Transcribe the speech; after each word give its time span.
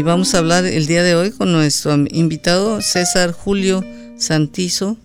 y 0.00 0.02
vamos 0.02 0.34
a 0.34 0.38
hablar 0.38 0.64
el 0.64 0.86
día 0.86 1.02
de 1.02 1.14
hoy 1.14 1.30
con 1.30 1.52
nuestro 1.52 1.94
invitado 1.94 2.80
César 2.80 3.32
Julio 3.32 3.84
Santizo. 4.16 4.96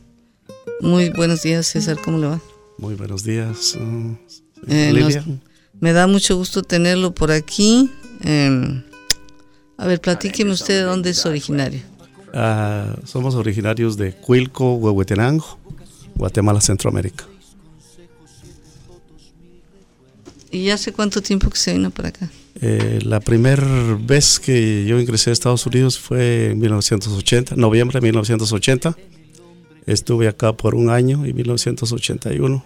Muy 0.79 1.09
buenos 1.09 1.41
días 1.41 1.67
César, 1.67 1.97
¿cómo 2.01 2.17
le 2.17 2.27
va? 2.27 2.41
Muy 2.77 2.95
buenos 2.95 3.25
días. 3.25 3.75
Uh, 3.75 4.15
eh, 4.69 5.21
me 5.81 5.91
da 5.91 6.07
mucho 6.07 6.37
gusto 6.37 6.63
tenerlo 6.63 7.13
por 7.13 7.29
aquí. 7.29 7.91
Em, 8.21 8.83
a 9.75 9.85
ver, 9.85 9.99
platíqueme 9.99 10.53
usted 10.53 10.75
de 10.75 10.83
dónde 10.83 11.09
es 11.09 11.25
originario. 11.25 11.81
Ah, 12.33 12.95
somos 13.03 13.35
originarios 13.35 13.97
de 13.97 14.13
Cuilco, 14.13 14.75
Huehuetenango, 14.75 15.59
Guatemala, 16.15 16.61
Centroamérica. 16.61 17.25
¿Y 20.51 20.69
hace 20.69 20.93
cuánto 20.93 21.21
tiempo 21.21 21.49
que 21.49 21.57
se 21.57 21.73
vino 21.73 21.91
para 21.91 22.07
acá? 22.07 22.29
Eh, 22.61 22.99
la 23.03 23.19
primera 23.19 23.97
vez 23.99 24.39
que 24.39 24.85
yo 24.85 24.99
ingresé 24.99 25.29
a 25.29 25.33
Estados 25.33 25.65
Unidos 25.65 25.99
fue 25.99 26.51
en 26.51 26.59
1980, 26.59 27.55
noviembre 27.55 27.99
de 27.99 28.03
1980. 28.03 28.97
Estuve 29.85 30.27
acá 30.27 30.53
por 30.53 30.73
un 30.73 30.89
año 30.89 31.25
y 31.25 31.29
en 31.29 31.35
1981 31.35 32.65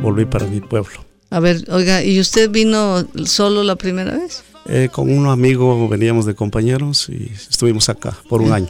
volví 0.00 0.24
para 0.24 0.46
mi 0.46 0.60
pueblo. 0.60 1.04
A 1.30 1.40
ver, 1.40 1.64
oiga, 1.70 2.02
¿y 2.04 2.20
usted 2.20 2.50
vino 2.50 3.06
solo 3.24 3.64
la 3.64 3.76
primera 3.76 4.16
vez? 4.16 4.44
Eh, 4.66 4.88
con 4.90 5.10
un 5.10 5.26
amigo 5.26 5.88
veníamos 5.88 6.26
de 6.26 6.34
compañeros 6.34 7.08
y 7.08 7.30
estuvimos 7.50 7.88
acá 7.88 8.16
por 8.28 8.40
un 8.40 8.52
año. 8.52 8.68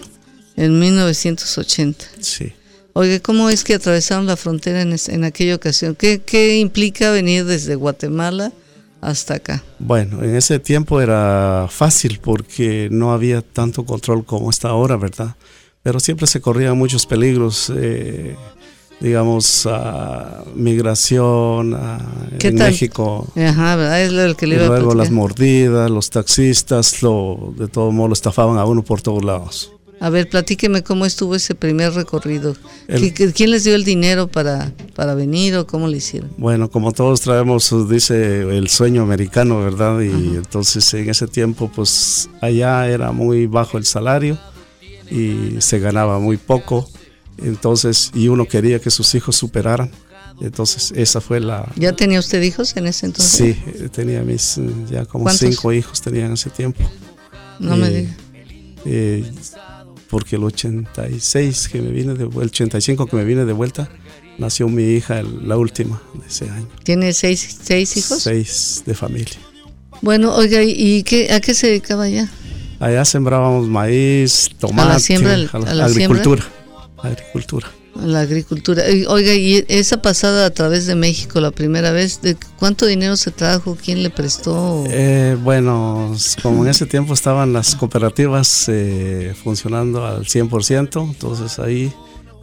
En 0.57 0.79
1980. 0.79 2.05
Sí. 2.21 2.53
Oiga, 2.95 3.21
¿cómo 3.21 3.51
es 3.51 3.65
que 3.65 3.75
atravesaron 3.75 4.27
la 4.27 4.37
frontera 4.37 4.81
en, 4.83 4.97
en 5.09 5.25
aquella 5.25 5.57
ocasión? 5.57 5.95
¿Qué, 5.95 6.23
¿Qué, 6.25 6.59
implica 6.59 7.11
venir 7.11 7.45
desde 7.45 7.75
Guatemala 7.75 8.53
hasta 9.05 9.35
acá? 9.35 9.63
Bueno, 9.79 10.23
en 10.23 10.35
ese 10.35 10.59
tiempo 10.59 11.01
era 11.01 11.67
fácil 11.71 12.21
porque 12.23 12.89
no 12.91 13.13
había 13.13 13.43
tanto 13.43 13.85
control 13.85 14.25
como 14.25 14.51
está 14.51 14.69
ahora, 14.69 14.97
¿verdad? 14.97 15.37
Pero 15.83 16.01
siempre 16.01 16.27
se 16.27 16.41
corrían 16.41 16.79
muchos 16.79 17.07
peligros. 17.07 17.71
Eh, 17.75 18.35
digamos, 19.01 19.67
a 19.67 20.45
migración 20.55 21.79
en 22.39 22.55
México. 22.55 23.27
Ajá, 23.37 24.01
Es 24.01 24.13
lo 24.13 24.35
que 24.35 24.47
le 24.47 24.57
y 24.57 24.59
luego 24.67 24.95
las 24.95 25.11
mordidas, 25.11 25.91
los 25.91 26.09
taxistas, 26.11 27.03
lo, 27.03 27.53
de 27.59 27.69
todo 27.69 27.93
modo 27.93 28.09
lo 28.09 28.15
estafaban 28.15 28.57
a 28.57 28.65
uno 28.65 28.83
por 28.83 29.03
todos 29.03 29.23
lados. 29.23 29.74
A 30.05 30.11
ver, 30.11 30.29
platíqueme 30.29 30.83
cómo 30.83 31.07
estuvo 31.07 31.35
ese 31.35 31.55
primer 31.55 31.95
recorrido. 31.95 32.55
¿Quién 33.35 33.51
les 33.51 33.65
dio 33.65 33.75
el 33.75 33.85
dinero 33.85 34.29
para, 34.29 34.71
para 34.95 35.15
venir 35.15 35.57
o 35.57 35.67
cómo 35.67 35.89
lo 35.89 35.97
hicieron? 35.97 36.31
Bueno, 36.37 36.71
como 36.71 36.93
todos 36.93 37.23
traemos, 37.23 37.73
dice 37.89 38.43
el 38.43 38.69
sueño 38.69 39.03
americano, 39.03 39.61
¿verdad? 39.61 40.01
Y 40.01 40.37
entonces 40.37 40.93
en 40.93 41.09
ese 41.09 41.27
tiempo, 41.27 41.71
pues 41.75 42.29
allá 42.43 42.87
era 42.87 43.13
muy 43.13 43.47
bajo 43.47 43.79
el 43.79 43.87
salario 43.87 44.39
y 45.11 45.57
se 45.61 45.79
ganaba 45.79 46.19
muy 46.19 46.37
poco 46.37 46.87
entonces, 47.39 48.11
y 48.15 48.29
uno 48.29 48.47
quería 48.47 48.81
que 48.81 48.91
sus 48.91 49.15
hijos 49.15 49.37
superaran. 49.37 49.91
Entonces, 50.41 50.93
esa 50.97 51.21
fue 51.21 51.41
la... 51.41 51.73
¿Ya 51.77 51.93
tenía 51.93 52.19
usted 52.19 52.43
hijos 52.43 52.77
en 52.77 52.87
ese 52.87 53.07
entonces? 53.07 53.57
Sí, 53.57 53.89
tenía 53.89 54.23
mis, 54.23 54.61
ya 54.91 55.07
como 55.07 55.31
cinco 55.31 55.73
hijos 55.73 56.01
tenía 56.01 56.27
en 56.27 56.33
ese 56.33 56.51
tiempo. 56.51 56.83
No 57.59 57.77
me 57.77 57.89
diga. 57.89 58.17
Eh, 58.85 59.25
porque 60.15 60.37
el 60.37 60.45
86 60.45 61.69
que 61.71 61.83
me 61.83 61.91
vine 61.91 62.15
de 62.15 62.23
el 62.23 62.37
85 62.37 63.07
que 63.07 63.17
me 63.17 63.25
vine 63.25 63.45
de 63.45 63.53
vuelta, 63.53 63.89
nació 64.39 64.69
mi 64.69 64.85
hija, 64.85 65.25
la 65.25 65.57
última 65.57 66.01
de 66.15 66.29
ese 66.29 66.49
año. 66.49 66.69
¿Tiene 66.85 67.13
seis, 67.13 67.59
seis 67.61 67.97
hijos? 67.97 68.23
Seis 68.23 68.85
de 68.87 68.95
familia. 68.95 69.35
Bueno, 70.03 70.33
oiga, 70.37 70.63
¿y 70.63 71.03
qué, 71.03 71.33
a 71.33 71.41
qué 71.41 71.53
se 71.53 71.67
dedicaba 71.67 72.05
allá? 72.05 72.31
Allá 72.79 73.05
sembrábamos 73.05 73.67
maíz, 73.67 74.51
tomate, 74.57 74.89
a 74.89 74.93
la, 74.93 74.99
siembra, 75.01 75.35
a 75.35 75.75
la 75.75 75.85
agricultura 75.87 76.45
agricultura. 77.03 77.69
La 78.03 78.21
agricultura. 78.21 78.83
Oiga, 79.09 79.35
y 79.35 79.65
esa 79.69 80.03
pasada 80.03 80.47
a 80.47 80.51
través 80.51 80.87
de 80.87 80.95
México, 80.95 81.41
la 81.41 81.53
primera 81.53 81.93
vez, 81.93 82.21
¿de 82.23 82.37
cuánto 82.59 82.87
dinero 82.87 83.17
se 83.17 83.31
trajo? 83.31 83.77
¿Quién 83.83 84.03
le 84.03 84.11
prestó? 84.11 84.85
Eh, 84.89 85.37
bueno, 85.43 86.15
como 86.43 86.65
en 86.65 86.71
ese 86.71 86.87
tiempo 86.87 87.15
estaban 87.15 87.53
las 87.53 87.77
cooperativas 87.77 88.69
eh, 88.69 89.35
funcionando 89.43 90.05
al 90.05 90.25
100%, 90.25 91.09
entonces 91.09 91.59
ahí 91.59 91.93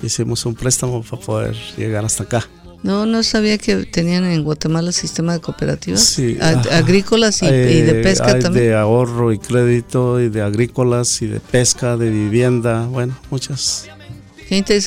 hicimos 0.01 0.45
un 0.45 0.55
préstamo 0.55 1.03
para 1.03 1.21
poder 1.21 1.55
llegar 1.77 2.05
hasta 2.05 2.23
acá. 2.23 2.47
No, 2.83 3.05
no 3.05 3.21
sabía 3.21 3.59
que 3.59 3.85
tenían 3.85 4.23
en 4.25 4.43
Guatemala 4.43 4.91
sistema 4.91 5.33
de 5.33 5.39
cooperativas. 5.39 6.01
Sí, 6.01 6.37
agrícolas 6.41 7.43
y, 7.43 7.45
de 7.47 7.99
eh, 7.99 8.03
pesca 8.03 8.39
también. 8.39 8.65
De 8.65 8.75
ahorro 8.75 9.31
y 9.31 9.37
crédito, 9.37 10.19
y 10.19 10.29
de 10.29 10.41
agrícolas, 10.41 11.21
y 11.21 11.27
de 11.27 11.39
pesca, 11.39 11.95
de 11.95 12.09
vivienda, 12.09 12.87
bueno, 12.87 13.15
muchas 13.29 13.87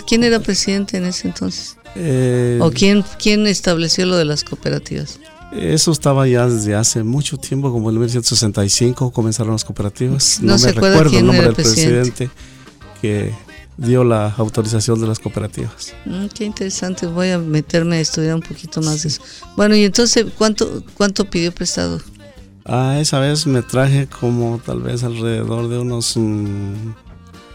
¿Quién 0.06 0.24
era 0.24 0.40
presidente 0.40 0.98
en 0.98 1.06
ese 1.06 1.28
entonces? 1.28 1.76
Eh, 1.96 2.58
¿O 2.60 2.70
quién, 2.70 3.02
quién 3.18 3.46
estableció 3.46 4.04
lo 4.04 4.16
de 4.16 4.26
las 4.26 4.44
cooperativas? 4.44 5.18
Eso 5.52 5.92
estaba 5.92 6.26
ya 6.26 6.46
desde 6.46 6.74
hace 6.74 7.02
mucho 7.02 7.38
tiempo, 7.38 7.72
como 7.72 7.88
en 7.88 7.94
1965 7.94 9.10
comenzaron 9.12 9.52
las 9.52 9.64
cooperativas. 9.64 10.40
No, 10.42 10.58
me 10.58 10.72
recuerdo 10.72 11.18
el 11.18 11.26
nombre 11.26 11.44
del 11.44 11.54
presidente. 11.54 12.28
que 13.00 13.32
dio 13.76 14.04
la 14.04 14.34
autorización 14.36 15.00
de 15.00 15.06
las 15.06 15.18
cooperativas. 15.18 15.94
Mm, 16.04 16.26
qué 16.26 16.44
interesante, 16.44 17.06
voy 17.06 17.30
a 17.30 17.38
meterme 17.38 17.96
a 17.96 18.00
estudiar 18.00 18.34
un 18.34 18.42
poquito 18.42 18.82
más 18.82 19.02
de 19.02 19.08
eso. 19.08 19.22
Bueno, 19.56 19.76
y 19.76 19.84
entonces, 19.84 20.26
¿cuánto, 20.36 20.82
cuánto 20.94 21.28
pidió 21.28 21.52
prestado? 21.52 22.00
Ah, 22.64 22.98
esa 23.00 23.18
vez 23.18 23.46
me 23.46 23.62
traje 23.62 24.06
como 24.08 24.60
tal 24.64 24.80
vez 24.80 25.04
alrededor 25.04 25.68
de 25.68 25.78
unos 25.78 26.16
mm, 26.16 26.94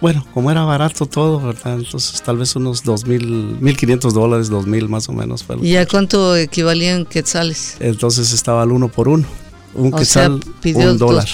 bueno, 0.02 0.26
como 0.34 0.50
era 0.50 0.64
barato 0.64 1.06
todo, 1.06 1.42
¿verdad? 1.42 1.76
Entonces 1.76 2.22
tal 2.22 2.38
vez 2.38 2.56
unos 2.56 2.84
dos 2.84 3.06
mil, 3.06 3.58
mil 3.60 3.76
quinientos 3.76 4.14
dólares, 4.14 4.50
dos 4.50 4.66
mil 4.66 4.88
más 4.88 5.10
o 5.10 5.14
menos. 5.14 5.44
Fue 5.44 5.58
¿Y 5.62 5.76
a 5.76 5.86
cuánto 5.86 6.36
equivalían 6.38 7.06
quetzales? 7.06 7.76
Entonces 7.80 8.32
estaba 8.32 8.62
al 8.62 8.72
uno 8.72 8.88
por 8.90 9.10
uno. 9.10 9.26
Un 9.74 9.92
quetzal, 9.92 10.40
un 10.64 10.98
dólar. 10.98 11.28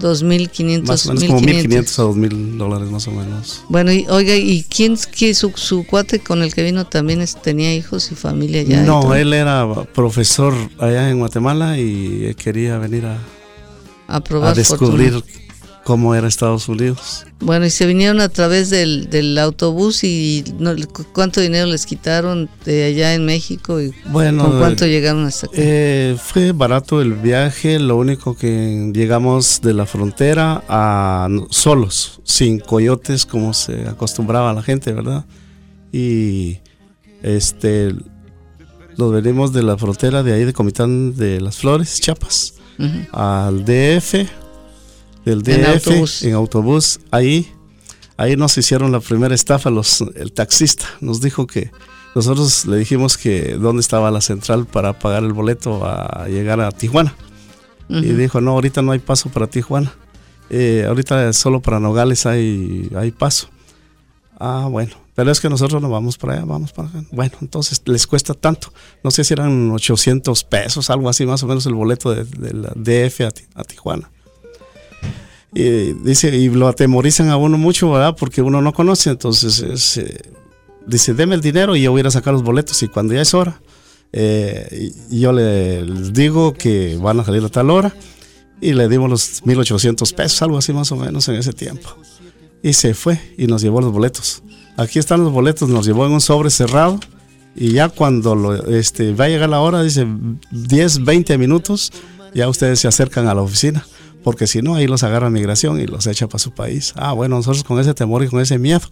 Dos 0.00 0.22
mil 0.22 0.50
quinientos. 0.50 0.88
Más 0.88 1.06
o 1.06 1.14
menos 1.14 1.24
como 1.24 1.40
mil 1.40 1.60
quinientos 1.60 1.98
a 1.98 2.02
dos 2.02 2.16
mil 2.16 2.58
dólares 2.58 2.90
más 2.90 3.06
o 3.08 3.12
menos. 3.12 3.62
Bueno, 3.68 3.92
y 3.92 4.06
oiga, 4.08 4.34
¿y 4.36 4.64
quién, 4.64 4.96
quién 4.96 5.34
su, 5.34 5.52
su, 5.54 5.84
cuate 5.86 6.20
con 6.20 6.42
el 6.42 6.54
que 6.54 6.62
vino 6.62 6.86
también 6.86 7.24
tenía 7.42 7.74
hijos 7.74 8.10
y 8.10 8.14
familia 8.14 8.60
allá? 8.60 8.82
No, 8.82 9.14
él 9.14 9.32
era 9.32 9.66
profesor 9.94 10.54
allá 10.78 11.08
en 11.10 11.18
Guatemala 11.18 11.78
y 11.78 12.34
quería 12.34 12.78
venir 12.78 13.06
a, 13.06 13.18
a, 14.08 14.20
probar 14.20 14.52
a 14.52 14.54
descubrir 14.54 15.22
cómo 15.88 16.14
era 16.14 16.28
Estados 16.28 16.68
Unidos. 16.68 17.24
Bueno, 17.40 17.64
y 17.64 17.70
se 17.70 17.86
vinieron 17.86 18.20
a 18.20 18.28
través 18.28 18.68
del, 18.68 19.08
del 19.08 19.38
autobús 19.38 20.04
y 20.04 20.44
cuánto 21.14 21.40
dinero 21.40 21.66
les 21.66 21.86
quitaron 21.86 22.50
de 22.66 22.84
allá 22.84 23.14
en 23.14 23.24
México 23.24 23.80
y 23.80 23.94
bueno, 24.10 24.44
con 24.44 24.58
cuánto 24.58 24.86
llegaron 24.86 25.24
hasta 25.24 25.46
acá. 25.46 25.56
Eh, 25.56 26.18
fue 26.22 26.52
barato 26.52 27.00
el 27.00 27.14
viaje, 27.14 27.78
lo 27.78 27.96
único 27.96 28.36
que 28.36 28.92
llegamos 28.94 29.62
de 29.62 29.72
la 29.72 29.86
frontera 29.86 30.62
a 30.68 31.26
solos, 31.48 32.20
sin 32.22 32.58
coyotes 32.58 33.24
como 33.24 33.54
se 33.54 33.88
acostumbraba 33.88 34.52
la 34.52 34.62
gente, 34.62 34.92
¿verdad? 34.92 35.24
Y 35.90 36.58
este 37.22 37.94
lo 38.98 39.08
venimos 39.08 39.54
de 39.54 39.62
la 39.62 39.78
frontera 39.78 40.22
de 40.22 40.34
ahí 40.34 40.44
de 40.44 40.52
Comitán 40.52 41.16
de 41.16 41.40
las 41.40 41.56
Flores, 41.56 41.98
Chiapas, 41.98 42.56
al 43.10 43.64
DF 43.64 44.47
del 45.24 45.42
DF 45.42 46.24
en 46.24 46.34
autobús. 46.34 47.00
Ahí, 47.10 47.52
ahí 48.16 48.36
nos 48.36 48.56
hicieron 48.58 48.92
la 48.92 49.00
primera 49.00 49.34
estafa 49.34 49.70
los, 49.70 50.02
el 50.14 50.32
taxista. 50.32 50.86
Nos 51.00 51.20
dijo 51.20 51.46
que 51.46 51.70
nosotros 52.14 52.66
le 52.66 52.76
dijimos 52.78 53.16
que 53.16 53.54
dónde 53.54 53.80
estaba 53.80 54.10
la 54.10 54.20
central 54.20 54.66
para 54.66 54.98
pagar 54.98 55.22
el 55.24 55.32
boleto 55.32 55.84
a 55.84 56.26
llegar 56.28 56.60
a 56.60 56.70
Tijuana. 56.72 57.14
Y 57.90 58.12
dijo, 58.12 58.42
no, 58.42 58.50
ahorita 58.50 58.82
no 58.82 58.92
hay 58.92 58.98
paso 58.98 59.30
para 59.30 59.46
Tijuana. 59.46 59.94
Eh, 60.50 60.84
ahorita 60.86 61.32
solo 61.32 61.60
para 61.60 61.80
Nogales 61.80 62.26
hay, 62.26 62.90
hay 62.94 63.10
paso. 63.12 63.48
Ah, 64.38 64.68
bueno, 64.70 64.94
pero 65.14 65.32
es 65.32 65.40
que 65.40 65.48
nosotros 65.48 65.82
no 65.82 65.90
vamos 65.90 66.16
para 66.16 66.34
allá, 66.34 66.44
vamos 66.44 66.72
para 66.72 66.88
allá. 66.88 67.04
Bueno, 67.10 67.32
entonces 67.40 67.82
les 67.86 68.06
cuesta 68.06 68.34
tanto. 68.34 68.72
No 69.02 69.10
sé 69.10 69.24
si 69.24 69.34
eran 69.34 69.70
800 69.70 70.44
pesos, 70.44 70.90
algo 70.90 71.08
así 71.08 71.26
más 71.26 71.42
o 71.42 71.46
menos 71.46 71.66
el 71.66 71.74
boleto 71.74 72.14
de, 72.14 72.24
la 72.52 72.72
DF 72.76 73.22
a 73.54 73.64
Tijuana. 73.64 74.10
Y 75.54 75.94
dice, 75.94 76.36
y 76.36 76.48
lo 76.48 76.68
atemorizan 76.68 77.30
a 77.30 77.36
uno 77.36 77.56
mucho, 77.56 77.90
¿verdad? 77.90 78.14
Porque 78.18 78.42
uno 78.42 78.60
no 78.60 78.72
conoce, 78.72 79.10
entonces 79.10 79.96
eh, 79.96 80.20
dice, 80.86 81.14
deme 81.14 81.34
el 81.34 81.40
dinero 81.40 81.74
y 81.74 81.82
yo 81.82 81.90
voy 81.90 82.02
a 82.02 82.10
sacar 82.10 82.34
los 82.34 82.42
boletos 82.42 82.82
y 82.82 82.88
cuando 82.88 83.14
ya 83.14 83.22
es 83.22 83.32
hora, 83.32 83.60
eh, 84.12 84.92
yo 85.10 85.32
le, 85.32 85.84
digo 86.12 86.52
que 86.52 86.98
van 87.00 87.20
a 87.20 87.24
salir 87.24 87.42
a 87.44 87.48
tal 87.48 87.70
hora 87.70 87.94
y 88.60 88.72
le 88.74 88.88
dimos 88.88 89.08
los 89.08 89.46
1800 89.46 90.12
pesos, 90.12 90.42
algo 90.42 90.58
así 90.58 90.72
más 90.72 90.92
o 90.92 90.96
menos 90.96 91.26
en 91.28 91.36
ese 91.36 91.52
tiempo. 91.52 91.96
Y 92.62 92.74
se 92.74 92.92
fue 92.92 93.18
y 93.38 93.46
nos 93.46 93.62
llevó 93.62 93.80
los 93.80 93.92
boletos. 93.92 94.42
Aquí 94.76 94.98
están 94.98 95.22
los 95.22 95.32
boletos, 95.32 95.68
nos 95.68 95.86
llevó 95.86 96.04
en 96.06 96.12
un 96.12 96.20
sobre 96.20 96.50
cerrado 96.50 97.00
y 97.56 97.72
ya 97.72 97.88
cuando 97.88 98.34
lo, 98.34 98.54
este, 98.66 99.14
va 99.14 99.24
a 99.24 99.28
llegar 99.28 99.48
la 99.48 99.60
hora, 99.60 99.82
dice 99.82 100.06
10, 100.50 101.04
20 101.04 101.38
minutos, 101.38 101.90
ya 102.34 102.48
ustedes 102.48 102.80
se 102.80 102.88
acercan 102.88 103.26
a 103.28 103.34
la 103.34 103.42
oficina 103.42 103.86
porque 104.28 104.46
si 104.46 104.60
no, 104.60 104.74
ahí 104.74 104.86
los 104.86 105.04
agarra 105.04 105.30
migración 105.30 105.80
y 105.80 105.86
los 105.86 106.06
echa 106.06 106.26
para 106.26 106.38
su 106.38 106.50
país. 106.50 106.92
Ah, 106.96 107.14
bueno, 107.14 107.36
nosotros 107.36 107.64
con 107.64 107.80
ese 107.80 107.94
temor 107.94 108.22
y 108.22 108.28
con 108.28 108.42
ese 108.42 108.58
miedo, 108.58 108.82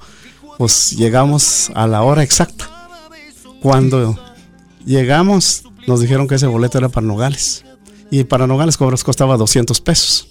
pues 0.57 0.93
llegamos 0.93 1.71
a 1.75 1.87
la 1.87 2.01
hora 2.01 2.23
exacta. 2.23 2.71
Cuando 3.61 4.19
llegamos, 4.87 5.65
nos 5.87 6.01
dijeron 6.01 6.27
que 6.27 6.37
ese 6.37 6.47
boleto 6.47 6.79
era 6.79 6.89
para 6.89 7.07
Nogales. 7.07 7.67
Y 8.11 8.25
para 8.25 8.47
Nogales 8.47 8.79
costaba 8.79 9.37
200 9.37 9.79
pesos. 9.83 10.27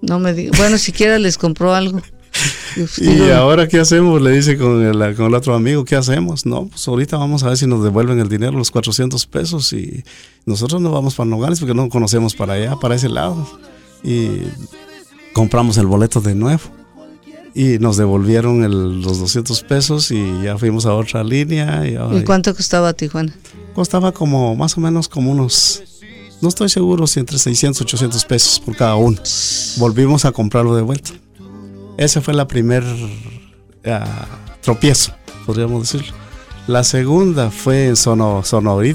No 0.00 0.18
me 0.18 0.34
diga. 0.34 0.50
Bueno, 0.58 0.76
siquiera 0.76 1.20
les 1.20 1.38
compró 1.38 1.72
algo. 1.72 2.02
y 2.98 3.30
ahora, 3.30 3.68
¿qué 3.68 3.78
hacemos? 3.78 4.20
Le 4.20 4.32
dice 4.32 4.58
con 4.58 4.84
el, 4.84 5.14
con 5.14 5.26
el 5.26 5.34
otro 5.34 5.54
amigo, 5.54 5.84
¿qué 5.84 5.94
hacemos? 5.94 6.46
No, 6.46 6.66
pues 6.66 6.88
ahorita 6.88 7.16
vamos 7.16 7.44
a 7.44 7.48
ver 7.50 7.58
si 7.58 7.68
nos 7.68 7.84
devuelven 7.84 8.18
el 8.18 8.28
dinero, 8.28 8.58
los 8.58 8.72
400 8.72 9.24
pesos. 9.26 9.72
Y 9.72 10.02
nosotros 10.46 10.80
no 10.80 10.90
vamos 10.90 11.14
para 11.14 11.30
Nogales 11.30 11.60
porque 11.60 11.74
no 11.74 11.88
conocemos 11.88 12.34
para 12.34 12.54
allá, 12.54 12.74
para 12.74 12.96
ese 12.96 13.08
lado. 13.08 13.46
Y 14.02 14.42
compramos 15.32 15.76
el 15.78 15.86
boleto 15.86 16.20
de 16.20 16.34
nuevo. 16.34 16.62
Y 17.54 17.78
nos 17.78 17.98
devolvieron 17.98 19.02
los 19.02 19.18
200 19.18 19.62
pesos 19.64 20.10
y 20.10 20.42
ya 20.42 20.56
fuimos 20.56 20.86
a 20.86 20.94
otra 20.94 21.22
línea. 21.22 21.82
¿Y, 21.86 22.24
cuánto 22.24 22.54
costaba 22.54 22.94
Tijuana? 22.94 23.34
Costaba 23.74 24.12
como 24.12 24.56
más 24.56 24.76
o 24.78 24.80
menos 24.80 25.08
como 25.08 25.30
unos 25.30 25.82
no 26.42 26.48
estoy 26.48 26.68
seguro 26.68 27.06
si 27.06 27.20
entre 27.20 27.38
600 27.38 27.80
y 27.80 27.84
800 27.84 28.24
pesos 28.24 28.58
por 28.58 28.74
cada 28.74 28.96
uno. 28.96 29.16
Volvimos 29.76 30.24
a 30.24 30.32
comprarlo 30.32 30.74
de 30.74 30.82
vuelta. 30.82 31.12
Ese 31.96 32.20
fue 32.20 32.34
la 32.34 32.48
primer 32.48 32.82
ah, 33.86 34.26
tropiezo, 34.60 35.14
podríamos 35.46 35.82
decirlo. 35.82 36.12
La 36.66 36.82
segunda 36.82 37.50
fue 37.52 37.86
en 37.86 37.96
sonorita, 37.96 38.42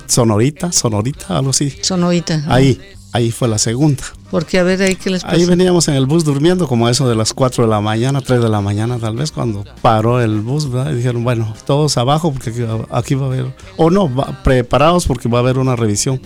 sonorita, 0.07 0.71
sonorita, 0.73 1.37
algo 1.37 1.51
así. 1.51 1.73
Sonorita. 1.81 2.43
Ahí, 2.47 2.81
ahí 3.11 3.31
fue 3.31 3.47
la 3.47 3.57
segunda. 3.57 4.03
Porque 4.29 4.59
a 4.59 4.63
ver 4.63 4.81
ahí 4.81 4.95
qué 4.95 5.09
les 5.09 5.23
pasó. 5.23 5.35
Ahí 5.35 5.45
veníamos 5.45 5.87
en 5.87 5.95
el 5.95 6.05
bus 6.05 6.23
durmiendo 6.23 6.67
como 6.67 6.89
eso 6.89 7.07
de 7.07 7.15
las 7.15 7.33
4 7.33 7.63
de 7.63 7.69
la 7.69 7.81
mañana, 7.81 8.21
3 8.21 8.41
de 8.41 8.49
la 8.49 8.61
mañana 8.61 8.97
tal 8.99 9.15
vez, 9.15 9.31
cuando 9.31 9.63
paró 9.81 10.21
el 10.21 10.41
bus, 10.41 10.69
¿verdad? 10.69 10.91
Y 10.91 10.95
dijeron, 10.95 11.23
bueno, 11.23 11.53
todos 11.65 11.97
abajo 11.97 12.31
porque 12.31 12.49
aquí, 12.91 13.15
va 13.15 13.25
a 13.25 13.27
haber, 13.27 13.55
o 13.77 13.89
no, 13.89 14.13
preparados 14.43 15.07
porque 15.07 15.29
va 15.29 15.39
a 15.39 15.41
haber 15.41 15.57
una 15.57 15.75
revisión. 15.75 16.21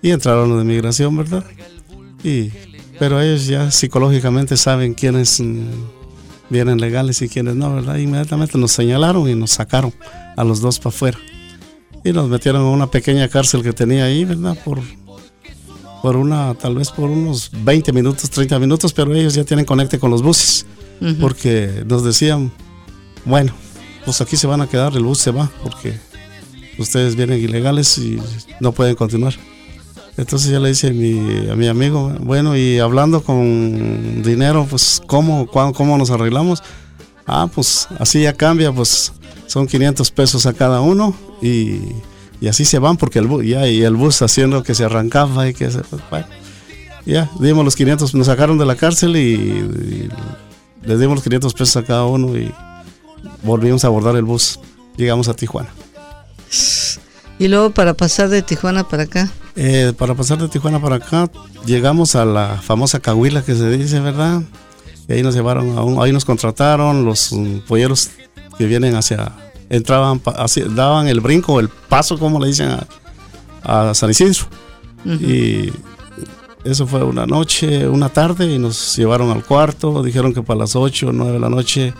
Y 0.00 0.10
entraron 0.10 0.48
los 0.48 0.58
de 0.58 0.64
migración, 0.64 1.16
¿verdad? 1.16 1.44
Y, 2.22 2.50
pero 2.98 3.20
ellos 3.20 3.46
ya 3.46 3.70
psicológicamente 3.70 4.56
saben 4.56 4.94
quiénes 4.94 5.40
mm, 5.40 5.70
vienen 6.50 6.80
legales 6.80 7.20
y 7.22 7.28
quiénes 7.28 7.56
no, 7.56 7.74
¿verdad? 7.74 7.96
Inmediatamente 7.96 8.58
nos 8.58 8.72
señalaron 8.72 9.28
y 9.28 9.34
nos 9.34 9.50
sacaron 9.50 9.92
a 10.36 10.44
los 10.44 10.60
dos 10.60 10.78
para 10.78 10.90
afuera. 10.90 11.18
Y 12.04 12.12
nos 12.12 12.28
metieron 12.28 12.62
en 12.62 12.68
una 12.68 12.90
pequeña 12.90 13.28
cárcel 13.28 13.62
que 13.62 13.72
tenía 13.72 14.04
ahí, 14.04 14.24
¿verdad? 14.24 14.56
Por, 14.64 14.80
por 16.02 16.16
una, 16.16 16.54
tal 16.54 16.74
vez 16.76 16.90
por 16.90 17.10
unos 17.10 17.50
20 17.52 17.92
minutos, 17.92 18.30
30 18.30 18.58
minutos, 18.58 18.92
pero 18.92 19.14
ellos 19.14 19.34
ya 19.34 19.44
tienen 19.44 19.64
conecte 19.64 19.98
con 19.98 20.10
los 20.10 20.22
buses. 20.22 20.66
Porque 21.20 21.84
nos 21.86 22.02
decían, 22.02 22.50
bueno, 23.24 23.52
pues 24.04 24.20
aquí 24.20 24.36
se 24.36 24.48
van 24.48 24.60
a 24.60 24.66
quedar, 24.66 24.96
el 24.96 25.04
bus 25.04 25.18
se 25.18 25.30
va, 25.30 25.48
porque 25.62 25.94
ustedes 26.76 27.14
vienen 27.14 27.38
ilegales 27.40 27.96
y 27.98 28.18
no 28.58 28.72
pueden 28.72 28.96
continuar. 28.96 29.34
Entonces 30.16 30.50
ya 30.50 30.58
le 30.58 30.70
dice 30.70 30.88
a 30.88 31.54
mi, 31.54 31.68
amigo, 31.68 32.12
bueno, 32.20 32.56
y 32.56 32.80
hablando 32.80 33.22
con 33.22 34.22
dinero, 34.24 34.66
pues 34.68 35.00
¿cómo, 35.06 35.46
cómo 35.46 35.96
nos 35.96 36.10
arreglamos? 36.10 36.64
Ah, 37.26 37.48
pues 37.54 37.86
así 38.00 38.22
ya 38.22 38.32
cambia, 38.32 38.72
pues 38.72 39.12
son 39.46 39.68
500 39.68 40.10
pesos 40.10 40.46
a 40.46 40.52
cada 40.52 40.80
uno 40.80 41.14
y, 41.40 41.78
así 42.46 42.64
se 42.64 42.78
van 42.78 42.96
porque 42.96 43.18
el 43.18 43.26
bus, 43.26 43.44
ya, 43.44 43.66
y 43.66 43.82
el 43.82 43.96
bus 43.96 44.22
haciendo 44.22 44.62
que 44.62 44.74
se 44.74 44.84
arrancaba 44.84 45.48
y 45.48 45.54
que 45.54 45.70
se, 45.70 45.80
pues, 45.80 46.02
bueno, 46.08 46.26
ya, 47.04 47.28
dimos 47.40 47.64
los 47.64 47.74
500, 47.74 48.14
nos 48.14 48.26
sacaron 48.28 48.58
de 48.58 48.66
la 48.66 48.76
cárcel 48.76 49.16
y, 49.16 49.20
y 49.20 50.08
les 50.82 51.00
dimos 51.00 51.16
los 51.16 51.24
500 51.24 51.52
pesos 51.54 51.76
a 51.76 51.82
cada 51.82 52.04
uno 52.04 52.36
y 52.36 52.52
volvimos 53.42 53.84
a 53.84 53.88
abordar 53.88 54.16
el 54.16 54.24
bus. 54.24 54.60
Llegamos 54.96 55.28
a 55.28 55.34
Tijuana. 55.34 55.70
Y 57.38 57.48
luego 57.48 57.70
para 57.70 57.94
pasar 57.94 58.28
de 58.28 58.42
Tijuana 58.42 58.88
para 58.88 59.04
acá. 59.04 59.30
Eh, 59.54 59.92
para 59.96 60.14
pasar 60.14 60.38
de 60.38 60.48
Tijuana 60.48 60.80
para 60.80 60.96
acá, 60.96 61.30
llegamos 61.66 62.16
a 62.16 62.24
la 62.24 62.60
famosa 62.62 63.00
Cahuila 63.00 63.42
que 63.42 63.54
se 63.54 63.70
dice, 63.70 64.00
¿verdad? 64.00 64.42
Y 65.08 65.12
ahí 65.12 65.22
nos 65.22 65.34
llevaron, 65.34 65.78
a 65.78 66.02
ahí 66.02 66.12
nos 66.12 66.24
contrataron 66.24 67.04
los 67.04 67.32
um, 67.32 67.60
polleros 67.60 68.10
que 68.56 68.66
vienen 68.66 68.96
hacia, 68.96 69.32
entraban, 69.68 70.20
daban 70.74 71.08
el 71.08 71.20
brinco, 71.20 71.60
el 71.60 71.68
paso, 71.68 72.18
como 72.18 72.40
le 72.40 72.48
dicen, 72.48 72.76
a, 73.62 73.94
San 73.94 74.10
Isidro. 74.10 74.46
Y 75.04 75.70
eso 76.64 76.86
fue 76.86 77.02
una 77.04 77.26
noche, 77.26 77.88
una 77.88 78.08
tarde, 78.08 78.52
y 78.52 78.58
nos 78.58 78.96
llevaron 78.96 79.30
al 79.30 79.44
cuarto, 79.44 80.02
dijeron 80.02 80.34
que 80.34 80.42
para 80.42 80.60
las 80.60 80.76
8 80.76 81.08
o 81.08 81.12
9 81.12 81.32
de 81.32 81.38
la 81.38 81.48
noche 81.48 81.94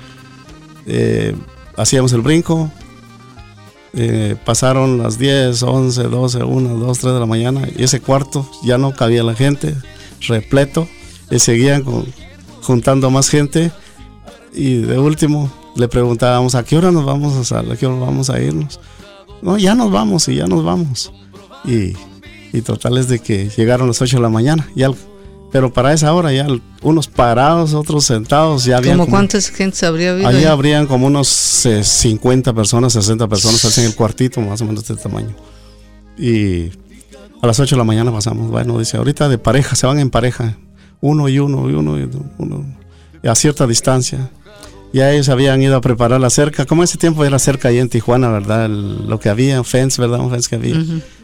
eh, 0.87 1.35
hacíamos 1.77 2.13
el 2.13 2.23
brinco, 2.23 2.71
eh, 3.95 4.37
pasaron 4.45 4.99
las 4.99 5.19
10, 5.19 5.63
11, 5.63 6.03
12, 6.05 6.45
1, 6.45 6.75
2, 6.75 6.99
3 6.99 7.15
de 7.15 7.21
la 7.21 7.27
mañana 7.27 7.69
y 7.75 7.85
ese 7.85 8.01
cuarto 8.01 8.49
ya 8.63 8.79
no 8.79 8.95
cabía 8.95 9.23
la 9.23 9.35
gente, 9.35 9.75
repleto, 10.27 10.89
y 11.31 11.39
seguían 11.39 11.85
juntando 12.63 13.11
más 13.11 13.29
gente. 13.29 13.71
Y 14.53 14.77
de 14.77 14.99
último 14.99 15.51
le 15.79 15.89
preguntábamos 15.89 16.55
a 16.55 16.63
qué 16.65 16.77
hora 16.77 16.91
nos 16.91 17.07
vamos 17.07 17.35
a 17.37 17.45
salir, 17.45 17.73
a 17.73 17.77
qué 17.77 17.87
hora 17.87 17.99
vamos 17.99 18.29
a 18.29 18.41
irnos. 18.41 18.81
No, 19.41 19.57
ya 19.57 19.75
nos 19.75 19.91
vamos 19.91 20.29
y 20.29 20.37
ya 20.37 20.47
nos 20.47 20.65
vamos. 20.65 21.13
Y, 21.65 21.95
y 22.53 22.61
total 22.63 22.99
es 22.99 23.09
de 23.09 23.21
que 23.21 23.49
llegaron 23.57 23.87
las 23.87 24.03
8 24.03 24.17
de 24.17 24.23
la 24.23 24.29
mañana 24.29 24.69
y 24.75 24.83
algo 24.83 24.99
pero 25.51 25.73
para 25.73 25.93
esa 25.93 26.13
hora 26.13 26.33
ya 26.33 26.47
unos 26.83 27.09
parados, 27.09 27.73
otros 27.73 28.05
sentados, 28.05 28.65
ya 28.65 28.77
había. 28.77 28.93
¿Cómo 28.93 29.07
cuántas 29.07 29.49
gente 29.49 29.87
habría 29.87 30.13
habido? 30.13 30.29
Allí 30.29 30.45
habrían 30.45 30.87
como 30.87 31.07
unos 31.07 31.29
50 31.29 32.53
personas, 32.53 32.93
60 32.93 33.27
personas, 33.29 33.65
hacen 33.65 33.87
el 33.87 33.95
cuartito 33.95 34.41
más 34.41 34.61
o 34.61 34.67
menos 34.67 34.87
de 34.87 34.95
este 34.95 35.09
tamaño. 35.09 35.35
Y 36.19 36.71
a 37.41 37.47
las 37.47 37.59
8 37.59 37.77
de 37.77 37.79
la 37.79 37.85
mañana 37.85 38.13
pasamos. 38.13 38.51
Bueno, 38.51 38.79
dice, 38.79 38.99
ahorita 38.99 39.29
de 39.29 39.39
pareja, 39.39 39.75
se 39.75 39.87
van 39.87 39.99
en 39.99 40.11
pareja, 40.11 40.59
uno 41.01 41.29
y 41.29 41.39
uno 41.39 41.71
y 41.71 41.73
uno 41.73 41.99
y 41.99 42.09
uno, 42.39 42.67
a 43.25 43.35
cierta 43.35 43.67
distancia. 43.67 44.31
Ya 44.93 45.13
ellos 45.13 45.29
habían 45.29 45.63
ido 45.63 45.77
a 45.77 45.81
preparar 45.81 46.21
la 46.21 46.31
cerca, 46.31 46.65
como 46.65 46.83
ese 46.83 46.99
tiempo 46.99 47.25
era 47.25 47.39
cerca 47.39 47.69
ahí 47.69 47.79
en 47.79 47.89
Tijuana, 47.89 48.31
¿verdad? 48.31 48.69
lo 48.69 49.21
que 49.21 49.29
había, 49.29 49.59
un 49.59 49.65
fence, 49.65 50.01
¿verdad? 50.01 50.21
Un 50.21 50.31
fence 50.31 50.49
que 50.49 50.57
había. 50.57 50.77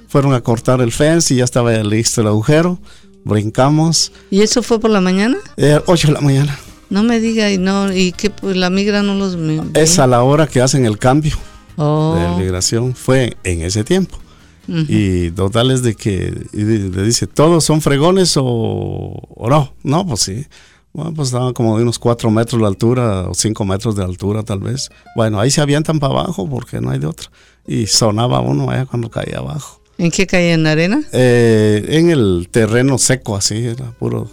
Fueron 0.09 0.35
a 0.35 0.43
cortar 0.43 0.81
el 0.81 0.93
fence 0.93 1.35
y 1.35 1.39
ya 1.39 1.45
estaba 1.45 1.73
listo 1.83 2.21
el 2.21 2.29
agujero 2.29 2.79
brincamos. 3.25 4.13
¿Y 4.31 4.43
eso 4.43 4.63
fue 4.63 4.79
por 4.79 4.91
la 4.91 5.01
mañana? 5.01 5.39
Eh, 5.57 5.81
8 5.85 6.09
de 6.09 6.15
la 6.15 6.21
mañana. 6.21 6.59
No 6.91 7.03
me 7.03 7.19
diga, 7.19 7.51
y 7.51 7.59
no, 7.59 7.93
y 7.93 8.13
que 8.13 8.31
pues, 8.31 8.57
la 8.57 8.71
migra 8.71 9.03
no 9.03 9.15
los... 9.15 9.37
Es 9.75 9.99
a 9.99 10.07
la 10.07 10.23
hora 10.23 10.47
que 10.47 10.61
hacen 10.61 10.85
el 10.85 10.99
cambio 10.99 11.37
oh. 11.77 12.15
de 12.15 12.45
migración, 12.45 12.95
fue 12.95 13.37
en 13.43 13.63
ese 13.63 13.83
tiempo. 13.83 14.19
Y 14.67 15.31
total 15.33 15.71
es 15.73 15.83
de 15.83 15.95
que 15.95 16.33
le 16.53 17.03
dice, 17.03 17.27
¿todos 17.27 17.65
son 17.65 17.83
fregones 17.83 18.35
o, 18.39 19.21
no? 19.47 19.75
No, 19.83 20.07
pues 20.07 20.21
sí. 20.21 20.47
Bueno, 20.95 21.13
pues 21.13 21.29
estaban 21.29 21.53
como 21.53 21.77
de 21.77 21.83
unos 21.83 21.99
4 21.99 22.31
metros 22.31 22.61
de 22.61 22.69
altura 22.69 23.29
o 23.29 23.35
5 23.35 23.65
metros 23.65 23.97
de 23.97 24.05
altura 24.05 24.45
tal 24.45 24.61
vez. 24.61 24.91
Bueno, 25.17 25.41
ahí 25.41 25.51
se 25.51 25.61
avientan 25.61 25.99
para 25.99 26.15
abajo 26.15 26.49
porque 26.49 26.81
no 26.81 26.91
hay 26.91 27.01
de 27.01 27.09
otra. 27.09 27.29
Y 27.67 27.89
sonaba 27.89 28.41
uno 28.41 28.71
allá 28.71 28.87
cuando 28.87 29.11
caía 29.11 29.39
abajo. 29.39 29.81
¿En 29.99 30.13
qué 30.13 30.25
calle? 30.29 30.53
¿En 30.53 30.69
arena? 30.69 31.03
Eh, 31.11 31.85
en 31.89 32.11
el 32.11 32.49
terreno 32.49 32.97
seco, 32.99 33.35
así, 33.35 33.67
era 33.67 33.91
puro. 33.99 34.31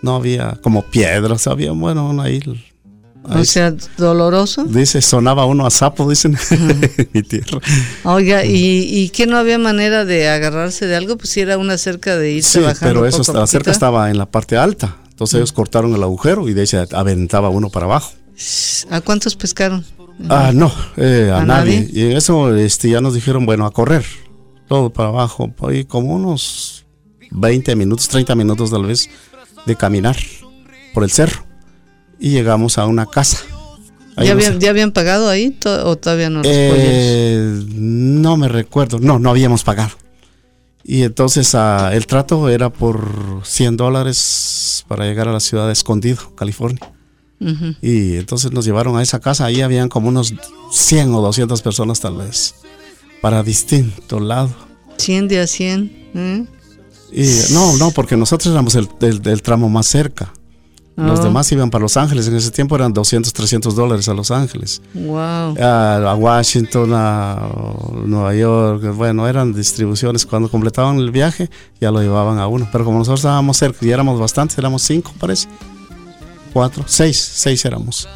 No 0.00 0.16
había 0.16 0.58
como 0.62 0.80
piedras, 0.82 1.46
había, 1.46 1.72
bueno, 1.72 2.18
ahí. 2.22 2.40
O 3.22 3.44
sea, 3.44 3.74
doloroso. 3.98 4.64
Dice, 4.64 5.02
sonaba 5.02 5.44
uno 5.44 5.66
a 5.66 5.70
sapo, 5.70 6.08
dicen 6.08 6.38
en 6.52 6.80
mi 7.12 7.22
tierra. 7.22 7.58
Oiga, 8.04 8.46
¿y, 8.46 8.86
¿y 8.88 9.10
qué 9.10 9.26
no 9.26 9.36
había 9.36 9.58
manera 9.58 10.06
de 10.06 10.26
agarrarse 10.30 10.86
de 10.86 10.96
algo? 10.96 11.18
Pues 11.18 11.28
si 11.28 11.40
era 11.40 11.58
una 11.58 11.76
cerca 11.76 12.16
de 12.16 12.32
irse 12.32 12.60
sí, 12.62 12.66
pero 12.80 13.04
eso, 13.04 13.30
la 13.34 13.46
cerca 13.46 13.70
estaba 13.70 14.08
en 14.08 14.16
la 14.16 14.24
parte 14.24 14.56
alta. 14.56 14.96
Entonces 15.20 15.36
ellos 15.36 15.52
cortaron 15.52 15.94
el 15.94 16.02
agujero 16.02 16.48
y 16.48 16.54
de 16.54 16.62
ahí 16.62 16.66
se 16.66 16.78
aventaba 16.78 17.50
uno 17.50 17.68
para 17.68 17.84
abajo. 17.84 18.12
¿A 18.88 19.02
cuántos 19.02 19.36
pescaron? 19.36 19.84
Ah, 20.30 20.50
no, 20.54 20.72
eh, 20.96 21.30
a, 21.30 21.44
nadie? 21.44 21.82
nadie. 21.82 21.90
Y 21.92 22.14
eso 22.14 22.56
este, 22.56 22.88
ya 22.88 23.02
nos 23.02 23.12
dijeron, 23.12 23.44
bueno, 23.44 23.66
a 23.66 23.70
correr 23.70 24.02
todo 24.66 24.88
para 24.88 25.10
abajo, 25.10 25.52
ahí 25.68 25.84
como 25.84 26.14
unos 26.14 26.86
20 27.32 27.76
minutos, 27.76 28.08
30 28.08 28.34
minutos 28.34 28.70
tal 28.70 28.86
vez 28.86 29.10
de 29.66 29.76
caminar 29.76 30.16
por 30.94 31.04
el 31.04 31.10
cerro 31.10 31.44
y 32.18 32.30
llegamos 32.30 32.78
a 32.78 32.86
una 32.86 33.04
casa. 33.04 33.40
¿Ya 34.16 34.32
habían, 34.32 34.58
¿Ya 34.58 34.70
habían, 34.70 34.92
pagado 34.92 35.28
ahí 35.28 35.54
o 35.84 35.96
todavía 35.96 36.30
no? 36.30 36.40
Eh, 36.44 37.62
no 37.74 38.38
me 38.38 38.48
recuerdo, 38.48 38.98
no, 38.98 39.18
no 39.18 39.28
habíamos 39.28 39.64
pagado. 39.64 39.90
Y 40.82 41.02
entonces 41.02 41.54
ah, 41.54 41.90
el 41.94 42.06
trato 42.06 42.48
era 42.48 42.70
por 42.70 43.42
100 43.44 43.76
dólares 43.76 44.84
para 44.88 45.04
llegar 45.04 45.28
a 45.28 45.32
la 45.32 45.40
ciudad 45.40 45.66
de 45.66 45.72
Escondido, 45.72 46.34
California. 46.34 46.80
Y 47.80 48.16
entonces 48.16 48.52
nos 48.52 48.66
llevaron 48.66 48.98
a 48.98 49.02
esa 49.02 49.18
casa, 49.18 49.46
ahí 49.46 49.62
habían 49.62 49.88
como 49.88 50.08
unos 50.08 50.34
100 50.72 51.14
o 51.14 51.22
200 51.22 51.62
personas 51.62 51.98
tal 51.98 52.16
vez 52.16 52.54
para 53.22 53.42
distinto 53.42 54.20
lado. 54.20 54.54
100 54.98 55.28
de 55.28 55.40
a 55.40 55.46
100. 55.46 56.10
¿eh? 56.14 56.46
Y, 57.12 57.52
no, 57.52 57.76
no, 57.78 57.90
porque 57.92 58.16
nosotros 58.16 58.52
éramos 58.52 58.74
el, 58.74 58.88
el, 59.00 59.42
tramo 59.42 59.68
más 59.68 59.86
cerca. 59.86 60.32
Los 61.06 61.20
Oh. 61.20 61.24
demás 61.24 61.50
iban 61.52 61.70
para 61.70 61.82
Los 61.82 61.96
Ángeles. 61.96 62.28
En 62.28 62.36
ese 62.36 62.50
tiempo 62.50 62.76
eran 62.76 62.92
200, 62.92 63.32
300 63.32 63.74
dólares 63.74 64.08
a 64.08 64.14
Los 64.14 64.30
Ángeles. 64.30 64.82
Wow. 64.94 65.56
A, 65.60 66.10
a 66.10 66.14
Washington, 66.14 66.90
a 66.94 67.48
Nueva 68.04 68.34
York. 68.34 68.94
Bueno, 68.94 69.26
eran 69.28 69.52
distribuciones. 69.52 70.26
Cuando 70.26 70.50
completaban 70.50 70.96
el 70.98 71.10
viaje, 71.10 71.48
ya 71.80 71.90
lo 71.90 72.00
llevaban 72.00 72.38
a 72.38 72.46
uno. 72.46 72.68
Pero 72.70 72.84
como 72.84 72.98
nosotros 72.98 73.20
estábamos 73.20 73.56
cerca 73.56 73.78
y 73.84 73.90
éramos 73.90 74.18
bastantes, 74.20 74.56
éramos 74.58 74.82
cinco, 74.82 75.12
parece. 75.18 75.48
Cuatro, 76.52 76.84
seis, 76.86 77.16
seis 77.18 77.64
éramos. 77.64 78.08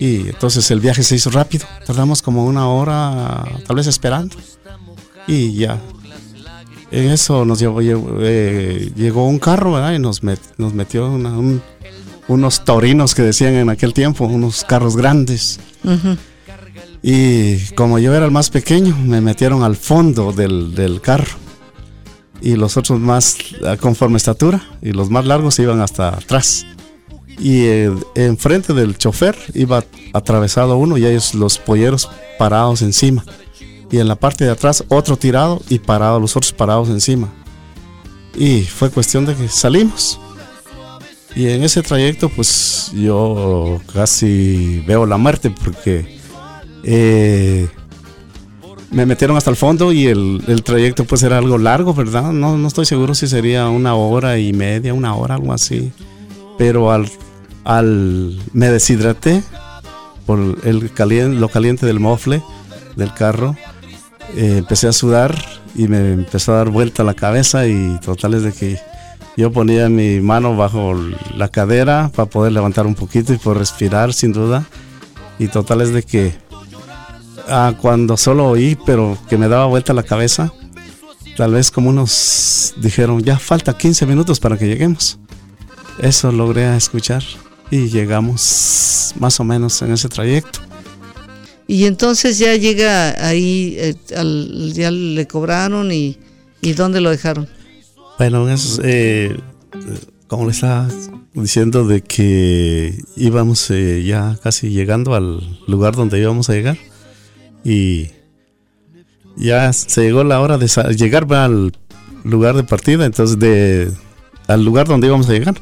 Y 0.00 0.28
entonces 0.28 0.70
el 0.70 0.80
viaje 0.80 1.02
se 1.02 1.16
hizo 1.16 1.30
rápido. 1.30 1.66
Tardamos 1.86 2.22
como 2.22 2.44
una 2.44 2.68
hora, 2.68 3.44
tal 3.66 3.76
vez 3.76 3.86
esperando. 3.86 4.36
Y 5.26 5.54
ya. 5.54 5.78
En 6.90 7.10
eso 7.10 7.44
nos 7.44 7.58
llevó, 7.58 7.80
llevó- 7.80 8.16
eh, 8.20 8.92
llegó 8.94 9.26
un 9.26 9.38
carro, 9.38 9.72
¿verdad? 9.72 9.94
Y 9.94 9.98
nos, 9.98 10.22
met- 10.22 10.38
nos 10.58 10.74
metió 10.74 11.08
una- 11.10 11.30
un- 11.38 11.62
unos 12.32 12.64
taurinos 12.64 13.14
que 13.14 13.22
decían 13.22 13.54
en 13.54 13.68
aquel 13.70 13.92
tiempo, 13.92 14.24
unos 14.24 14.64
carros 14.64 14.96
grandes. 14.96 15.60
Ujú. 15.84 16.16
Y 17.02 17.58
como 17.74 17.98
yo 17.98 18.14
era 18.14 18.24
el 18.24 18.30
más 18.30 18.50
pequeño, 18.50 18.96
me 18.96 19.20
metieron 19.20 19.62
al 19.64 19.76
fondo 19.76 20.32
del, 20.32 20.74
del 20.74 21.00
carro. 21.00 21.36
Y 22.40 22.56
los 22.56 22.76
otros 22.76 22.98
más 22.98 23.36
ah, 23.66 23.76
conforme 23.76 24.16
estatura 24.16 24.62
y 24.80 24.92
los 24.92 25.10
más 25.10 25.24
largos 25.26 25.58
iban 25.58 25.80
hasta 25.80 26.08
atrás. 26.08 26.66
Y 27.38 27.64
eh, 27.64 27.92
enfrente 28.14 28.72
del 28.72 28.98
chofer 28.98 29.36
iba 29.54 29.84
atravesado 30.12 30.76
uno 30.76 30.96
y 30.96 31.06
ellos 31.06 31.34
los 31.34 31.58
polleros 31.58 32.08
parados 32.38 32.82
encima. 32.82 33.24
Y 33.90 33.98
en 33.98 34.08
la 34.08 34.16
parte 34.16 34.44
de 34.44 34.50
atrás 34.50 34.84
otro 34.88 35.16
tirado 35.16 35.60
y 35.68 35.78
parado, 35.78 36.18
los 36.20 36.36
otros 36.36 36.52
parados 36.52 36.88
encima. 36.88 37.28
Y 38.34 38.62
fue 38.62 38.90
cuestión 38.90 39.26
de 39.26 39.34
que 39.34 39.48
salimos. 39.48 40.18
Y 41.34 41.48
en 41.48 41.62
ese 41.62 41.82
trayecto 41.82 42.28
pues 42.28 42.90
yo 42.94 43.80
casi 43.92 44.82
veo 44.86 45.06
la 45.06 45.16
muerte 45.16 45.50
porque 45.64 46.18
eh, 46.84 47.68
me 48.90 49.06
metieron 49.06 49.36
hasta 49.36 49.48
el 49.50 49.56
fondo 49.56 49.92
y 49.92 50.06
el, 50.08 50.42
el 50.46 50.62
trayecto 50.62 51.04
pues 51.04 51.22
era 51.22 51.38
algo 51.38 51.56
largo, 51.56 51.94
¿verdad? 51.94 52.32
No, 52.32 52.58
no 52.58 52.68
estoy 52.68 52.84
seguro 52.84 53.14
si 53.14 53.26
sería 53.26 53.68
una 53.68 53.94
hora 53.94 54.38
y 54.38 54.52
media, 54.52 54.92
una 54.92 55.14
hora, 55.14 55.36
algo 55.36 55.54
así. 55.54 55.90
Pero 56.58 56.92
al, 56.92 57.10
al 57.64 58.38
me 58.52 58.68
deshidraté 58.68 59.42
por 60.26 60.38
el 60.64 60.92
calien- 60.94 61.38
lo 61.40 61.48
caliente 61.48 61.86
del 61.86 61.98
mofle 61.98 62.42
del 62.96 63.14
carro, 63.14 63.56
eh, 64.36 64.56
empecé 64.58 64.86
a 64.88 64.92
sudar 64.92 65.42
y 65.74 65.88
me 65.88 66.12
empezó 66.12 66.52
a 66.52 66.56
dar 66.58 66.68
vuelta 66.68 67.02
la 67.04 67.14
cabeza 67.14 67.66
y 67.66 67.98
totales 68.04 68.42
de 68.42 68.52
que 68.52 68.78
yo 69.36 69.50
ponía 69.50 69.88
mi 69.88 70.20
mano 70.20 70.56
bajo 70.56 70.94
la 71.36 71.48
cadera 71.48 72.10
para 72.14 72.28
poder 72.28 72.52
levantar 72.52 72.86
un 72.86 72.94
poquito 72.94 73.32
y 73.32 73.38
poder 73.38 73.58
respirar 73.58 74.12
sin 74.12 74.32
duda. 74.32 74.66
Y 75.38 75.48
totales 75.48 75.92
de 75.92 76.02
que 76.02 76.34
ah, 77.48 77.74
cuando 77.80 78.16
solo 78.16 78.48
oí, 78.48 78.76
pero 78.86 79.16
que 79.28 79.38
me 79.38 79.48
daba 79.48 79.66
vuelta 79.66 79.94
la 79.94 80.02
cabeza, 80.02 80.52
tal 81.36 81.52
vez 81.52 81.70
como 81.70 81.90
unos 81.90 82.74
dijeron, 82.76 83.22
ya 83.22 83.38
falta 83.38 83.76
15 83.76 84.06
minutos 84.06 84.38
para 84.38 84.58
que 84.58 84.66
lleguemos. 84.66 85.18
Eso 85.98 86.30
logré 86.30 86.76
escuchar 86.76 87.22
y 87.70 87.88
llegamos 87.88 89.14
más 89.18 89.40
o 89.40 89.44
menos 89.44 89.80
en 89.82 89.92
ese 89.92 90.08
trayecto. 90.08 90.60
Y 91.66 91.86
entonces 91.86 92.38
ya 92.38 92.54
llega 92.56 93.26
ahí, 93.26 93.76
eh, 93.78 93.94
ya 94.74 94.90
le 94.90 95.26
cobraron 95.26 95.90
y, 95.90 96.18
y 96.60 96.74
¿dónde 96.74 97.00
lo 97.00 97.10
dejaron? 97.10 97.48
Bueno, 98.22 98.48
eso, 98.48 98.80
eh, 98.84 99.36
como 100.28 100.44
le 100.44 100.52
estaba 100.52 100.86
diciendo 101.34 101.88
de 101.88 102.02
que 102.02 103.02
íbamos 103.16 103.68
eh, 103.72 104.04
ya 104.04 104.38
casi 104.40 104.70
llegando 104.70 105.16
al 105.16 105.58
lugar 105.66 105.96
donde 105.96 106.20
íbamos 106.20 106.48
a 106.48 106.52
llegar 106.52 106.78
y 107.64 108.12
ya 109.36 109.72
se 109.72 110.02
llegó 110.02 110.22
la 110.22 110.40
hora 110.40 110.56
de 110.56 110.68
llegar 110.94 111.34
al 111.34 111.72
lugar 112.22 112.54
de 112.54 112.62
partida, 112.62 113.06
entonces 113.06 113.40
de 113.40 113.92
al 114.46 114.64
lugar 114.64 114.86
donde 114.86 115.08
íbamos 115.08 115.28
a 115.28 115.32
llegar 115.32 115.56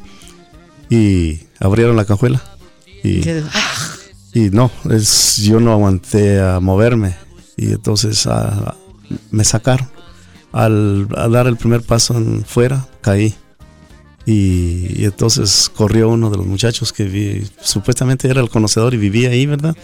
y 0.91 1.39
abrieron 1.61 1.97
la 1.97 2.05
cajuela 2.05 2.43
y 3.03 3.23
y 4.35 4.51
no, 4.51 4.71
es, 4.91 5.39
yo 5.39 5.61
no 5.61 5.73
aguanté 5.73 6.39
a 6.39 6.61
moverme 6.61 7.17
y 7.57 7.73
entonces 7.73 8.27
ah, 8.27 8.77
me 9.31 9.45
sacaron. 9.45 9.89
Al, 10.53 11.07
al 11.17 11.33
dar 11.33 11.47
el 11.47 11.57
primer 11.57 11.83
paso 11.83 12.17
en 12.17 12.45
fuera, 12.45 12.87
caí. 13.01 13.35
Y, 14.27 15.01
y 15.01 15.05
entonces 15.05 15.71
corrió 15.75 16.09
uno 16.09 16.29
de 16.31 16.37
los 16.37 16.47
muchachos 16.47 16.93
que 16.93 17.05
vi- 17.05 17.49
supuestamente 17.61 18.29
era 18.29 18.41
el 18.41 18.51
conocedor 18.51 18.95
y 18.95 18.97
vivía 18.99 19.31
ahí, 19.31 19.47
¿verdad? 19.47 19.77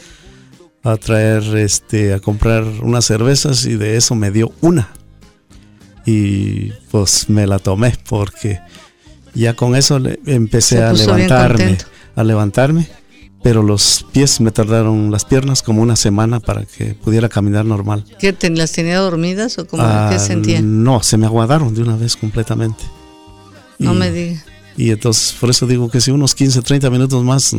A 0.82 0.96
traer, 0.96 1.42
este, 1.56 2.12
a 2.14 2.20
comprar 2.20 2.64
unas 2.82 3.04
cervezas 3.04 3.64
y 3.64 3.76
de 3.76 3.96
eso 3.96 4.14
me 4.14 4.30
dio 4.30 4.52
una. 4.61 4.90
Y 6.04 6.70
pues 6.90 7.28
me 7.28 7.46
la 7.46 7.58
tomé 7.58 7.94
porque 8.08 8.61
ya 9.35 9.54
con 9.54 9.75
eso 9.75 9.99
le- 9.99 10.20
empecé 10.26 10.82
a 10.82 10.92
levantarme, 11.16 11.64
a 12.14 12.25
levantarme 12.25 12.88
pero 13.47 13.62
los 13.62 14.05
pies 14.11 14.41
me 14.41 14.50
tardaron 14.50 15.12
las 15.12 15.25
piernas 15.25 15.62
como 15.62 15.81
una 15.81 15.95
semana 15.95 16.41
para 16.41 16.65
que 16.65 16.95
pudiera 16.97 17.29
caminar 17.29 17.65
normal. 17.65 18.05
¿Qué 18.19 18.33
te- 18.33 18.50
las 18.50 18.73
tenía 18.73 18.99
dormidas 18.99 19.57
o 19.59 19.69
cómo 19.69 19.85
Ah, 19.87 20.09
qué 20.11 20.19
sentía? 20.19 20.61
No, 20.61 21.00
se 21.05 21.17
me 21.17 21.26
aguadaron 21.26 21.73
de 21.73 21.83
una 21.83 21.95
vez 21.97 22.17
completamente. 22.17 22.83
No 23.79 23.95
Y- 23.95 23.99
me 23.99 24.11
diga. 24.11 24.45
Y 24.76 24.91
entonces, 24.91 25.33
por 25.41 25.49
eso 25.50 25.65
digo 25.69 25.88
que 25.88 26.00
si 26.00 26.11
unos 26.11 26.35
15, 26.35 26.61
30 26.61 26.91
minutos 26.91 27.23
más 27.23 27.55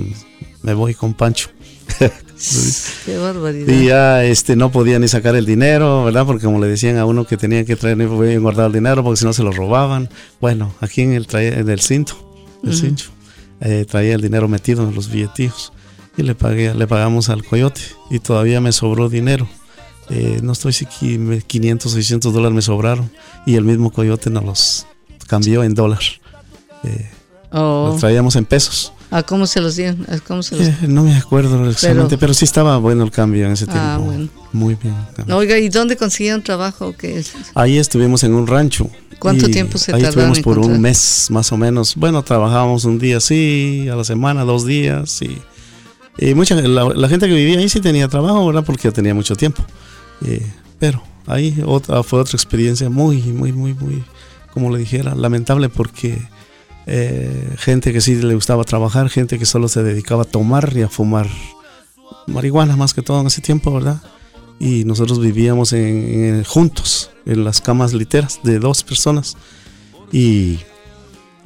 me 0.62 0.74
voy 0.74 0.94
con 0.94 1.14
Pancho. 1.14 1.48
Qué 3.06 3.18
barbaridad. 3.18 3.74
Y 3.74 3.86
ya 3.86 4.26
este, 4.26 4.58
no 4.58 4.70
podía 4.74 5.00
ni 5.00 5.08
sacar 5.08 5.38
el 5.38 5.46
dinero, 5.46 6.04
¿verdad? 6.04 6.26
Porque 6.26 6.44
como 6.44 6.60
le 6.60 6.68
decían 6.68 6.98
a 6.98 7.06
uno 7.06 7.26
que 7.26 7.38
tenía 7.38 7.64
que 7.64 7.78
traer, 7.78 7.98
podía 8.10 8.38
guardar 8.40 8.66
el 8.68 8.74
dinero 8.74 9.06
porque 9.06 9.20
si 9.20 9.24
no 9.26 9.32
se 9.32 9.42
lo 9.42 9.52
robaban. 9.54 10.10
Bueno, 10.42 10.74
aquí 10.82 11.04
en 11.04 11.14
el, 11.14 11.28
en 11.32 11.70
el 11.70 11.80
cinto, 11.80 12.18
el 12.62 12.72
Ujú. 12.72 12.78
cincho, 12.78 13.10
eh, 13.62 13.86
traía 13.90 14.16
el 14.16 14.22
dinero 14.22 14.50
metido 14.50 14.84
en 14.86 14.94
los 14.94 15.10
billetillos. 15.10 15.72
Y 16.18 16.24
le, 16.24 16.34
pagué, 16.36 16.74
le 16.74 16.88
pagamos 16.88 17.30
al 17.30 17.44
coyote 17.44 17.82
y 18.10 18.20
todavía 18.20 18.60
me 18.60 18.72
sobró 18.72 19.08
dinero. 19.10 19.48
Eh, 20.10 20.40
no 20.42 20.54
estoy 20.54 20.74
si 20.74 20.86
qui- 20.86 21.20
me- 21.20 21.42
500, 21.42 21.92
600 21.92 22.34
dólares 22.34 22.56
me 22.56 22.62
sobraron 22.62 23.12
y 23.46 23.56
el 23.56 23.64
mismo 23.66 23.92
coyote 23.92 24.30
nos 24.30 24.44
los 24.46 24.86
cambió 25.28 25.64
en 25.64 25.74
dólar. 25.76 26.00
Eh, 26.84 27.10
Oh. 27.50 27.92
Los 27.92 28.02
traíamos 28.02 28.36
en 28.36 28.44
pesos. 28.44 28.92
¿A 29.10 29.24
cómo 29.24 29.48
se 29.48 29.62
los 29.62 29.78
dieron? 29.78 30.06
¿A 30.10 30.20
cómo 30.20 30.44
se 30.44 30.58
los 30.58 30.68
Eh, 30.68 30.76
no 30.90 31.04
me 31.04 31.16
acuerdo 31.16 31.70
exactamente, 31.70 32.18
pero, 32.18 32.34
sí 32.34 32.44
estaba 32.44 32.76
bueno 32.78 33.06
el 33.06 33.12
cambio 33.12 33.46
en 33.46 33.54
ese 33.54 33.66
tiempo. 33.66 33.82
Ah, 33.82 33.98
bueno. 34.00 34.28
Muy 34.52 34.76
bien. 34.76 34.94
Oiga, 35.32 35.58
¿y 35.58 35.70
dónde 35.70 35.96
consiguieron 35.96 36.44
trabajo? 36.44 36.94
¿Qué 36.98 37.20
es? 37.20 37.32
Ahí 37.56 37.78
estuvimos 37.78 38.26
en 38.26 38.34
un 38.34 38.48
rancho. 38.48 38.90
¿Cuánto 39.18 39.48
tiempo 39.48 39.78
se 39.78 39.94
Ahí 39.96 40.02
tardaron 40.02 40.34
estuvimos 40.34 40.40
por 40.42 40.58
un 40.58 40.64
encontrar? 40.66 40.82
mes 40.82 41.28
más 41.32 41.50
o 41.54 41.58
menos. 41.58 41.96
Bueno, 41.96 42.22
trabajábamos 42.22 42.84
un 42.84 43.00
día 43.00 43.22
sí, 43.22 43.88
a 43.90 43.96
la 43.96 44.04
semana, 44.04 44.44
dos 44.44 44.66
días. 44.66 45.22
Y, 45.22 45.38
y 46.18 46.34
mucha, 46.34 46.56
la, 46.56 47.10
gente 47.10 47.28
que 47.28 47.34
vivía 47.34 47.60
ahí 47.60 47.70
sí 47.70 47.80
tenía 47.80 48.08
trabajo, 48.08 48.46
¿verdad? 48.46 48.64
Porque 48.66 48.92
tenía 48.92 49.14
mucho 49.14 49.36
tiempo. 49.36 49.64
Eh, 50.26 50.46
pero 50.80 51.02
ahí 51.28 51.62
otra, 51.66 52.04
fue 52.04 52.20
otra 52.20 52.36
experiencia 52.36 52.90
muy, 52.90 53.22
muy, 53.22 53.52
muy, 53.52 53.74
muy, 53.74 54.04
como 54.54 54.72
le 54.72 54.80
dijera, 54.80 55.14
lamentable 55.16 55.70
porque 55.70 56.20
eh, 56.88 57.54
gente 57.58 57.94
que 57.94 58.02
sí 58.02 58.16
le 58.16 58.34
gustaba 58.34 58.64
trabajar, 58.64 59.10
gente 59.10 59.38
que 59.38 59.46
solo 59.46 59.68
se 59.68 59.84
dedicaba 59.84 60.24
a 60.24 60.26
tomar 60.26 60.74
y 60.76 60.82
a 60.82 60.90
fumar 60.90 61.28
marihuana 62.26 62.76
más 62.76 62.94
que 62.94 63.02
todo 63.02 63.22
en 63.22 63.28
ese 63.28 63.42
tiempo, 63.42 63.74
¿verdad? 63.74 64.02
Y 64.60 64.86
nosotros 64.86 65.20
vivíamos 65.20 65.74
en- 65.74 66.44
juntos, 66.44 67.12
en 67.26 67.44
las 67.44 67.62
camas 67.62 67.94
literas 67.94 68.40
de 68.44 68.60
dos 68.60 68.84
personas. 68.84 69.38
Y 70.12 70.60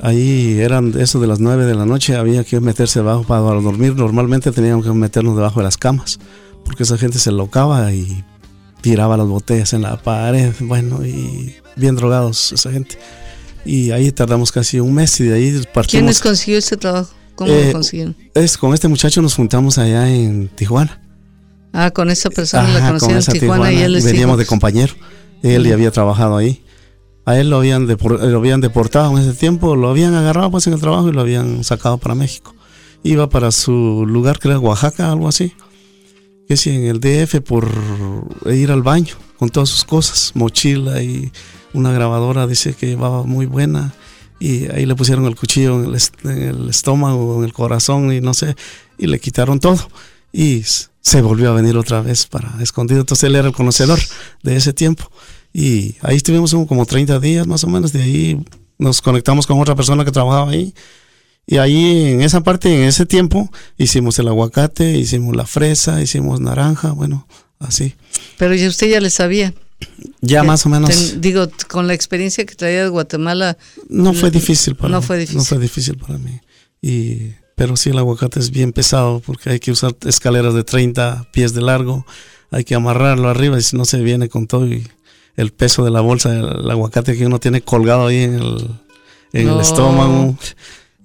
ahí 0.01 0.60
eran 0.60 0.93
eso 1.00 1.20
de 1.20 1.27
las 1.27 1.39
nueve 1.39 1.65
de 1.65 1.75
la 1.75 1.86
noche, 1.86 2.15
había 2.15 2.43
que 2.43 2.60
meterse 2.60 3.00
abajo 3.00 3.24
para 3.24 3.41
dormir. 3.41 3.96
Normalmente 3.96 4.51
teníamos 4.51 4.86
que 4.86 4.91
meternos 4.91 5.36
debajo 5.36 5.60
de 5.60 5.65
las 5.65 5.77
camas, 5.77 6.20
porque 6.65 6.84
esa 6.84 6.98
gente 6.98 7.20
se 7.20 7.31
locaba 7.31 7.93
y 7.93 8.24
tiraba 8.81 9.15
las 9.17 9.27
botellas 9.27 9.74
en 9.74 9.84
la 9.84 10.01
pared, 10.01 10.53
bueno, 10.60 11.05
y 11.05 11.55
bien 11.75 11.96
drogados 11.96 12.51
esa 12.51 12.72
gente. 12.72 12.98
Y 13.63 13.91
ahí 13.91 14.12
tardamos 14.12 14.51
casi 14.51 14.79
un 14.79 14.93
mes 14.93 15.20
y 15.20 15.25
de 15.25 15.36
ahí 15.36 15.51
partimos. 15.74 15.88
¿Quiénes 15.91 16.20
consiguió 16.22 16.58
ese 16.58 16.77
trabajo? 16.77 17.13
¿Cómo 17.36 17.51
Eh, 17.51 17.67
lo 17.67 17.74
consiguieron? 17.74 18.15
Es, 18.34 18.58
con 18.58 18.74
este 18.74 18.88
muchacho 18.88 19.22
nos 19.22 19.36
juntamos 19.36 19.77
allá 19.77 20.10
en 20.10 20.48
Tijuana. 20.50 21.00
Ah, 21.74 21.91
con 21.91 22.10
esa 22.10 22.29
persona 22.29 22.67
la 22.67 22.79
Ajá, 22.79 22.88
conocieron 22.98 23.24
en 23.25 23.39
Tijuana, 23.39 23.72
y 23.72 23.81
él 23.81 23.93
veníamos 24.03 24.15
dijo, 24.15 24.38
de 24.38 24.46
compañero. 24.46 24.93
Él 25.43 25.63
ya 25.63 25.74
había 25.74 25.91
trabajado 25.91 26.38
ahí. 26.38 26.63
A 27.25 27.37
él 27.37 27.49
lo 27.49 27.57
habían, 27.57 27.85
deportado 27.87 29.11
en 29.11 29.23
ese 29.23 29.37
tiempo, 29.37 29.75
lo 29.75 29.89
habían 29.89 30.13
agarrado 30.15 30.49
pues 30.51 30.67
en 30.67 30.73
el 30.73 30.79
trabajo 30.79 31.09
y 31.09 31.13
lo 31.13 31.21
habían 31.21 31.63
sacado 31.63 31.97
para 31.97 32.15
México. 32.15 32.55
Iba 33.03 33.29
para 33.29 33.51
su 33.51 34.05
lugar 34.07 34.39
que 34.39 34.47
era 34.47 34.59
Oaxaca, 34.59 35.11
algo 35.11 35.27
así. 35.27 35.53
Que 36.47 36.57
si 36.57 36.71
en 36.71 36.85
el 36.85 36.99
DF 36.99 37.41
por 37.41 37.69
ir 38.51 38.71
al 38.71 38.81
baño 38.81 39.15
con 39.37 39.49
todas 39.49 39.69
sus 39.69 39.85
cosas, 39.85 40.31
mochila 40.33 41.01
y 41.01 41.31
una 41.73 41.91
grabadora, 41.91 42.47
dice 42.47 42.73
que 42.73 42.87
llevaba 42.87 43.23
muy 43.23 43.45
buena 43.45 43.93
y 44.39 44.69
ahí 44.71 44.87
le 44.87 44.95
pusieron 44.95 45.25
el 45.25 45.35
cuchillo 45.35 45.83
en 45.83 45.93
el, 46.31 46.69
estómago, 46.69 47.37
en 47.37 47.43
el 47.43 47.53
corazón 47.53 48.11
y 48.11 48.21
no 48.21 48.33
sé, 48.33 48.55
y 48.97 49.05
le 49.05 49.19
quitaron 49.19 49.59
todo. 49.59 49.87
Y 50.33 50.63
se 50.63 51.21
volvió 51.21 51.51
a 51.51 51.53
venir 51.53 51.77
otra 51.77 52.01
vez 52.01 52.25
para 52.25 52.51
escondido. 52.59 53.01
Entonces 53.01 53.25
él 53.25 53.35
era 53.35 53.47
el 53.47 53.53
conocedor 53.53 53.99
de 54.41 54.55
ese 54.55 54.73
tiempo. 54.73 55.11
Y 55.53 55.96
ahí 56.01 56.17
estuvimos 56.17 56.53
como 56.67 56.86
30 56.86 57.20
días 57.20 57.48
más 57.48 57.63
o 57.63 57.67
menos. 57.67 57.91
De 57.93 58.01
ahí 58.01 58.46
nos 58.77 59.01
conectamos 59.01 59.46
con 59.48 59.60
otra 59.60 59.75
persona 59.75 60.05
que 60.05 60.12
trabajaba 60.12 60.51
ahí. 60.51 60.74
Y 61.46 61.58
ahí 61.58 62.08
en 62.12 62.22
esa 62.22 62.41
parte, 62.41 62.74
en 62.74 62.84
ese 62.84 63.05
tiempo, 63.05 63.51
hicimos 63.77 64.17
el 64.20 64.27
aguacate, 64.27 64.98
hicimos 64.98 65.36
la 65.36 65.46
fresa, 65.46 66.01
hicimos 66.01 66.39
naranja, 66.39 66.91
bueno, 66.91 67.27
así. 67.60 67.96
Pero 68.38 68.55
ya 68.55 68.67
usted 68.67 68.89
ya 68.89 69.01
le 69.01 69.10
sabía. 69.10 69.53
Ya 70.22 70.43
más 70.43 70.65
o 70.65 70.70
menos. 70.70 71.20
digo, 71.20 71.50
con 71.67 71.88
la 71.88 71.93
experiencia 71.93 72.46
que 72.46 72.55
traía 72.55 72.84
de 72.84 72.89
Guatemala. 72.89 73.58
No 73.89 74.13
fue 74.13 74.31
difícil 74.31 74.75
para 74.75 74.89
no 74.89 75.01
mí. 75.01 75.08
Fue 75.08 75.17
difícil. 75.17 75.38
No 75.38 75.43
fue 75.43 75.60
difícil 75.60 75.98
para 75.98 76.17
mí. 76.17 76.39
Y, 76.81 77.34
pero 77.55 77.75
sí, 77.75 77.89
el 77.89 77.98
aguacate 77.98 78.39
es 78.39 78.51
bien 78.51 78.74
pesado 78.74 79.20
porque 79.20 79.50
hay 79.50 79.60
que 79.60 79.72
usar 79.72 79.96
escaleras 80.05 80.53
de 80.53 80.63
30 80.63 81.29
pies 81.31 81.53
de 81.53 81.62
largo. 81.62 82.05
Hay 82.51 82.63
que 82.63 82.75
amarrarlo 82.75 83.29
arriba 83.29 83.58
y 83.58 83.62
si 83.62 83.77
no 83.77 83.86
se 83.86 84.00
viene 84.01 84.29
con 84.29 84.48
todo 84.48 84.67
y 84.67 84.88
el 85.35 85.51
peso 85.51 85.83
de 85.83 85.91
la 85.91 86.01
bolsa, 86.01 86.38
el 86.38 86.69
aguacate 86.69 87.17
que 87.17 87.25
uno 87.25 87.39
tiene 87.39 87.61
colgado 87.61 88.07
ahí 88.07 88.23
en 88.23 88.35
el, 88.35 88.69
en 89.33 89.47
el 89.50 89.59
estómago. 89.59 90.35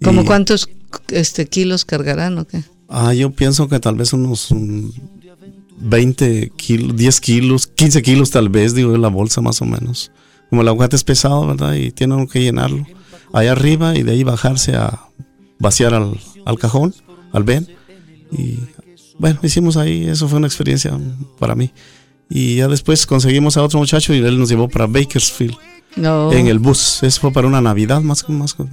¿Como 0.03 0.25
cuántos 0.25 0.69
este, 1.09 1.47
kilos 1.47 1.85
cargarán 1.85 2.39
o 2.39 2.47
qué? 2.47 2.63
Ah, 2.89 3.15
yo 3.15 3.31
pienso 3.31 3.69
que 3.69 3.81
tal 3.81 3.97
vez 3.97 4.13
unos 4.13 4.49
20 5.79 6.53
kilos, 6.57 6.97
10 6.97 7.21
kilos, 7.21 7.67
15 7.67 8.03
kilos 8.03 8.31
tal 8.31 8.49
vez, 8.49 8.75
digo, 8.75 8.93
de 8.93 8.99
la 8.99 9.09
bolsa 9.09 9.41
más 9.41 9.61
o 9.63 9.65
menos. 9.65 10.11
Como 10.51 10.63
el 10.63 10.69
aguacate 10.69 10.97
es 10.97 11.05
pesado, 11.05 11.47
¿verdad? 11.47 11.75
Y 11.75 11.91
tienen 11.91 12.27
que 12.29 12.41
llenarlo 12.41 12.87
ahí 13.33 13.49
arriba 13.49 13.97
y 13.97 14.03
de 14.03 14.13
ahí 14.13 14.25
bajarse 14.25 14.77
a 14.77 15.09
vaciar 15.59 15.95
al, 15.95 16.19
al 16.45 16.59
cajón, 16.59 16.95
al 17.33 17.45
Ben. 17.45 17.69
Y 18.33 18.59
bueno, 19.19 19.39
hicimos 19.43 19.77
ahí, 19.77 20.05
eso 20.09 20.29
fue 20.29 20.39
una 20.39 20.47
experiencia 20.47 20.99
para 21.39 21.55
mí. 21.55 21.73
Y 22.29 22.57
ya 22.57 22.69
después 22.69 23.07
conseguimos 23.07 23.57
a 23.57 23.63
otro 23.63 23.79
muchacho 23.79 24.13
y 24.15 24.19
él 24.19 24.39
nos 24.39 24.49
llevó 24.49 24.69
para 24.69 24.87
Bakersfield. 24.87 25.57
No. 25.97 26.33
En 26.33 26.49
el 26.49 26.59
bus. 26.59 27.03
Eso 27.03 27.21
fue 27.21 27.33
para 27.33 27.47
una 27.47 27.61
Navidad, 27.61 28.03
más, 28.03 28.29
más 28.29 28.55
que 28.55 28.65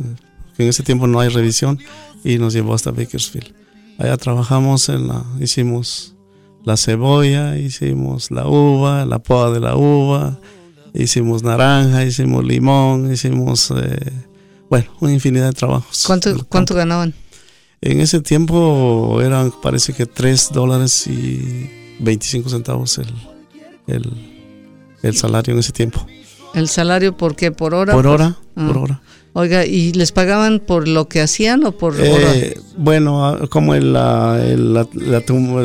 en 0.63 0.69
ese 0.69 0.83
tiempo 0.83 1.07
no 1.07 1.19
hay 1.19 1.29
revisión. 1.29 1.79
Y 2.24 2.38
nos 2.38 2.53
llevó 2.53 2.74
hasta 2.74 2.91
Bakersfield. 2.91 3.53
Allá 3.98 4.17
trabajamos 4.17 4.89
en 4.89 5.07
la, 5.07 5.24
hicimos 5.39 6.15
la 6.63 6.77
cebolla, 6.77 7.57
hicimos 7.57 8.31
la 8.31 8.48
uva, 8.48 9.05
la 9.05 9.19
poda 9.19 9.51
de 9.51 9.60
la 9.60 9.75
uva, 9.75 10.39
hicimos 10.93 11.43
naranja, 11.43 12.03
hicimos 12.05 12.45
limón, 12.45 13.12
hicimos, 13.12 13.72
eh, 13.72 14.12
bueno, 14.69 14.89
una 15.01 15.13
infinidad 15.13 15.48
de 15.48 15.53
trabajos. 15.53 16.03
¿Cuánto, 16.07 16.45
¿cuánto 16.48 16.74
ganaban? 16.74 17.13
En 17.81 18.00
ese 18.00 18.22
tiempo 18.22 19.19
eran, 19.22 19.51
parece 19.62 19.93
que 19.93 20.05
3 20.05 20.51
dólares 20.53 21.05
y 21.07 21.69
25 22.00 22.50
centavos 22.50 22.98
el, 22.98 23.13
el, 23.87 24.11
el 25.01 25.15
salario 25.15 25.53
en 25.53 25.59
ese 25.59 25.71
tiempo. 25.71 26.05
¿El 26.53 26.67
salario 26.67 27.17
por 27.17 27.35
qué? 27.35 27.51
¿Por 27.51 27.73
hora? 27.73 27.93
Por 27.93 28.07
hora, 28.07 28.37
por 28.55 28.77
ah. 28.77 28.79
hora. 28.79 29.01
Oiga, 29.35 29.65
¿y 29.65 29.93
les 29.93 30.11
pagaban 30.11 30.59
por 30.59 30.87
lo 30.87 31.07
que 31.09 31.19
hacían 31.19 31.65
o 31.65 31.71
por 31.71 31.95
eh, 31.99 32.55
Bueno, 32.77 33.25
ah, 33.25 33.47
como 33.49 33.73
el, 33.73 33.91
la, 33.93 34.37
la, 34.37 34.87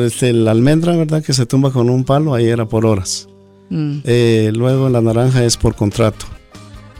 este, 0.03 0.33
la, 0.33 0.51
almendra, 0.51 0.95
¿verdad? 0.95 1.23
Que 1.23 1.33
se 1.33 1.45
tumba 1.45 1.71
con 1.71 1.87
un 1.89 2.03
palo, 2.03 2.33
ahí 2.33 2.47
era 2.47 2.65
por 2.65 2.87
horas. 2.87 3.27
Mm. 3.69 3.99
Eh, 4.05 4.51
luego 4.55 4.89
la 4.89 5.01
naranja 5.01 5.45
es 5.45 5.55
por 5.55 5.75
contrato. 5.75 6.25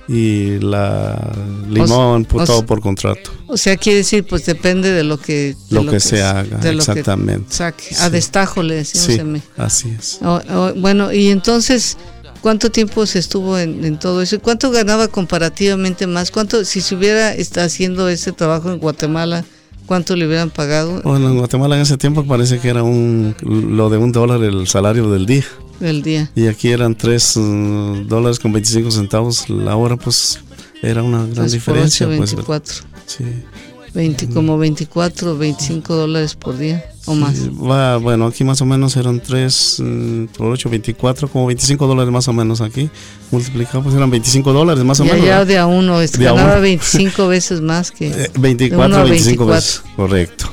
Y 0.09 0.57
la 0.59 1.31
limón, 1.69 2.25
pues, 2.25 2.47
todo 2.47 2.65
por 2.65 2.81
contrato. 2.81 3.29
O 3.45 3.57
sea, 3.57 3.77
quiere 3.77 3.99
decir, 3.99 4.25
pues 4.25 4.43
depende 4.43 4.91
de 4.91 5.03
lo 5.03 5.19
que... 5.19 5.55
lo, 5.69 5.85
que, 5.85 5.99
se 5.99 6.23
haga, 6.23 6.59
exactamente. 6.67 7.55
A 7.99 8.09
destajo 8.09 8.63
le 8.63 8.75
decimos 8.75 9.05
sí, 9.05 9.41
Así 9.55 9.95
es. 9.97 10.19
bueno, 10.77 11.13
y 11.13 11.29
entonces 11.29 11.95
¿Cuánto 12.41 12.71
tiempo 12.71 13.05
se 13.05 13.19
estuvo 13.19 13.57
en, 13.57 13.99
todo 13.99 14.21
eso? 14.21 14.39
¿Cuánto 14.39 14.71
ganaba 14.71 15.09
comparativamente 15.09 16.07
más? 16.07 16.31
¿Cuánto, 16.31 16.63
si 16.63 16.79
se 16.79 16.95
hubiera 16.95 17.33
estado 17.33 17.67
haciendo 17.67 18.07
ese 18.07 18.31
trabajo 18.31 18.71
en 18.71 18.79
Guatemala, 18.79 19.43
cuánto 19.85 20.15
le 20.15 20.25
hubieran 20.25 20.49
pagado? 20.49 21.01
Bueno, 21.03 21.29
en 21.29 21.37
Guatemala 21.37 21.75
en 21.75 21.81
ese 21.81 21.97
tiempo 21.97 22.23
parece 22.23 22.59
que 22.59 22.69
era 22.69 22.83
un, 22.83 23.35
lo 23.41 23.89
de 23.89 23.97
un 23.97 24.13
dólar 24.13 24.41
el 24.43 24.67
salario 24.67 25.11
del 25.11 25.25
día. 25.25 25.43
Del 25.79 26.01
día. 26.01 26.29
Y 26.35 26.47
aquí 26.47 26.69
eran 26.69 26.95
tres 26.95 27.37
mm, 27.37 28.07
dólares 28.07 28.39
con 28.39 28.51
25 28.51 28.91
centavos 28.91 29.49
la 29.49 29.75
hora, 29.75 29.95
pues 29.95 30.39
era 30.81 31.03
una 31.03 31.19
gran 31.23 31.35
pues 31.35 31.51
diferencia. 31.51 32.07
24. 32.07 32.45
Pues, 32.45 32.83
sí. 33.05 33.25
20, 33.93 34.29
como 34.29 34.57
24, 34.57 35.37
25 35.37 35.95
dólares 35.95 36.35
por 36.35 36.57
día 36.57 36.85
o 37.05 37.15
más. 37.15 37.49
Va, 37.49 37.97
bueno, 37.97 38.27
aquí 38.27 38.43
más 38.43 38.61
o 38.61 38.65
menos 38.65 38.95
eran 38.95 39.19
3 39.19 39.77
mm, 39.79 40.25
por 40.25 40.51
8, 40.51 40.69
24, 40.69 41.27
como 41.27 41.47
25 41.47 41.87
dólares 41.87 42.11
más 42.11 42.27
o 42.27 42.33
menos 42.33 42.61
aquí. 42.61 42.89
Multiplicado, 43.31 43.83
pues 43.83 43.95
eran 43.95 44.09
25 44.09 44.53
dólares 44.53 44.83
más 44.83 44.99
o 44.99 45.05
menos. 45.05 45.25
Ya 45.25 45.43
de 45.43 45.57
a 45.57 45.65
uno, 45.65 46.01
es, 46.01 46.17
ganaba 46.17 46.59
25 46.59 47.27
veces 47.27 47.61
más 47.61 47.91
que. 47.91 48.29
24, 48.39 49.03
25 49.03 49.45
veces, 49.45 49.81
correcto. 49.95 50.51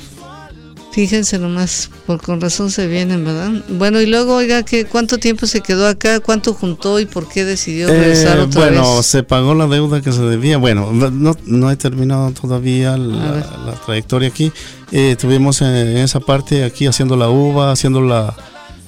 Fíjense 0.96 1.38
nomás, 1.38 1.90
por 2.06 2.22
con 2.22 2.40
razón 2.40 2.70
se 2.70 2.86
vienen, 2.86 3.22
¿verdad? 3.22 3.50
Bueno, 3.68 4.00
y 4.00 4.06
luego, 4.06 4.34
oiga, 4.34 4.62
¿qué, 4.62 4.86
¿cuánto 4.86 5.18
tiempo 5.18 5.44
se 5.44 5.60
quedó 5.60 5.86
acá? 5.86 6.20
¿Cuánto 6.20 6.54
juntó 6.54 6.98
y 7.00 7.04
por 7.04 7.28
qué 7.28 7.44
decidió 7.44 7.88
regresar 7.88 8.38
eh, 8.38 8.40
otra 8.40 8.60
bueno, 8.62 8.80
vez? 8.80 8.80
Bueno, 8.80 9.02
se 9.02 9.22
pagó 9.22 9.54
la 9.54 9.66
deuda 9.66 10.00
que 10.00 10.10
se 10.10 10.22
debía. 10.22 10.56
Bueno, 10.56 10.90
no, 10.94 11.36
no 11.44 11.70
he 11.70 11.76
terminado 11.76 12.30
todavía 12.30 12.96
la, 12.96 13.74
trayectoria 13.84 14.30
aquí. 14.30 14.50
Eh, 14.90 15.10
estuvimos 15.10 15.60
en, 15.60 15.98
esa 15.98 16.18
parte 16.18 16.64
aquí 16.64 16.86
haciendo 16.86 17.14
la 17.14 17.28
uva, 17.28 17.72
haciendo 17.72 18.00
la, 18.00 18.34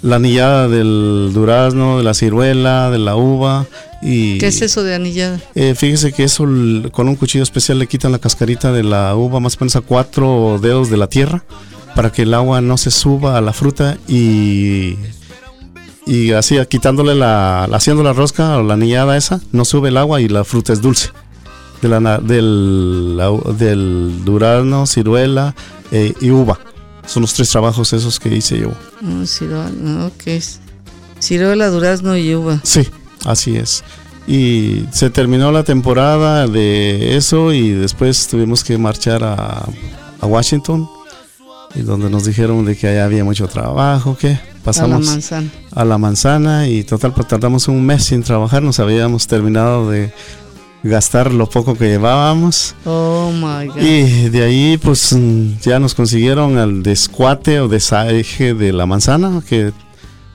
la 0.01 0.17
anillada 0.17 0.67
del 0.67 1.33
durazno, 1.35 1.99
de 1.99 2.05
la 2.05 2.15
ciruela, 2.15 2.91
de 2.91 3.01
la 3.01 3.17
uva. 3.17 3.67
Y, 4.01 4.39
¿Qué 4.39 4.47
es 4.47 4.63
eso 4.63 4.83
de 4.83 4.95
anillada? 4.95 5.43
Eh, 5.55 5.75
fíjese 5.77 6.15
que 6.15 6.25
eso 6.25 6.45
con 6.91 7.07
un 7.07 7.17
cuchillo 7.17 7.43
especial 7.43 7.79
le 7.79 7.87
quitan 7.87 8.13
la 8.13 8.19
cascarita 8.19 8.73
de 8.73 8.83
la 8.83 9.15
uva 9.15 9.41
más 9.41 9.57
o 9.57 9.59
menos 9.61 9.77
a 9.77 9.83
cuatro 9.83 10.59
dedos 10.63 10.89
de 10.89 10.97
la 10.97 11.09
tierra 11.09 11.45
para 11.99 12.13
que 12.13 12.23
el 12.23 12.33
agua 12.33 12.61
no 12.61 12.79
se 12.79 12.93
suba 12.93 13.37
a 13.37 13.41
la 13.41 13.53
fruta 13.53 13.99
y 14.07 14.95
y 16.07 16.31
así 16.31 16.57
quitándole 16.69 17.17
la 17.17 17.65
haciendo 17.65 18.05
la 18.05 18.13
rosca 18.13 18.57
o 18.59 18.63
la 18.63 18.75
anillada 18.75 19.17
esa 19.17 19.41
no 19.51 19.65
sube 19.65 19.89
el 19.89 19.97
agua 19.97 20.21
y 20.21 20.29
la 20.29 20.45
fruta 20.45 20.73
es 20.73 20.81
dulce. 20.81 21.11
De 21.83 21.89
la, 21.89 22.19
del, 22.19 23.21
del 23.59 24.25
durazno 24.25 24.87
ciruela 24.87 25.57
eh, 25.91 26.15
y 26.21 26.31
uva. 26.31 26.61
Son 27.05 27.23
los 27.23 27.35
tres 27.35 27.51
trabajos 27.51 27.93
esos 27.93 28.21
que 28.21 28.29
hice 28.29 28.61
yo. 28.61 28.71
Ciruela, 29.27 30.07
okay. 30.07 30.41
ciruela 31.19 31.67
durazno 31.69 32.17
y 32.17 32.33
uva. 32.33 32.61
Sí 32.63 32.87
así 33.25 33.57
es. 33.57 33.83
Y 34.29 34.85
se 34.93 35.11
terminó 35.11 35.51
la 35.51 35.65
temporada 35.65 36.47
de 36.47 37.17
eso 37.17 37.53
y 37.53 37.71
después 37.71 38.29
tuvimos 38.29 38.63
que 38.63 38.79
marchar 38.79 39.25
a, 39.25 39.67
a 40.21 40.27
Washington 40.27 40.89
y 41.75 41.83
donde 41.83 42.11
nos 42.11 42.25
dijeron 42.25 42.65
de 42.65 42.77
que 42.77 42.89
allá 42.89 43.05
había 43.05 43.25
mucho 43.25 43.47
trabajo, 43.49 44.17
que 44.17 44.39
pasamos 44.65 44.97
a 44.97 45.05
la 45.05 45.13
manzana, 45.13 45.51
a 45.73 45.85
la 45.85 45.99
manzana 45.99 46.69
y 46.69 46.85
total, 46.85 47.13
pues 47.13 47.29
tardamos 47.29 47.69
un 47.69 47.85
mes 47.85 48.05
sin 48.05 48.23
trabajar, 48.23 48.63
nos 48.63 48.81
habíamos 48.81 49.27
terminado 49.27 49.91
de 49.91 50.13
gastar 50.83 51.33
lo 51.33 51.49
poco 51.49 51.77
que 51.77 51.87
llevábamos. 51.89 52.75
Oh 52.85 53.31
my 53.33 53.67
God. 53.67 53.81
Y 53.81 54.29
de 54.31 54.45
ahí 54.45 54.79
pues 54.79 55.17
ya 55.61 55.79
nos 55.79 55.95
consiguieron 55.95 56.59
el 56.59 56.83
descuate 56.83 57.61
o 57.61 57.69
desaje 57.69 58.55
de 58.55 58.73
la 58.73 58.87
manzana, 58.87 59.43
que 59.47 59.73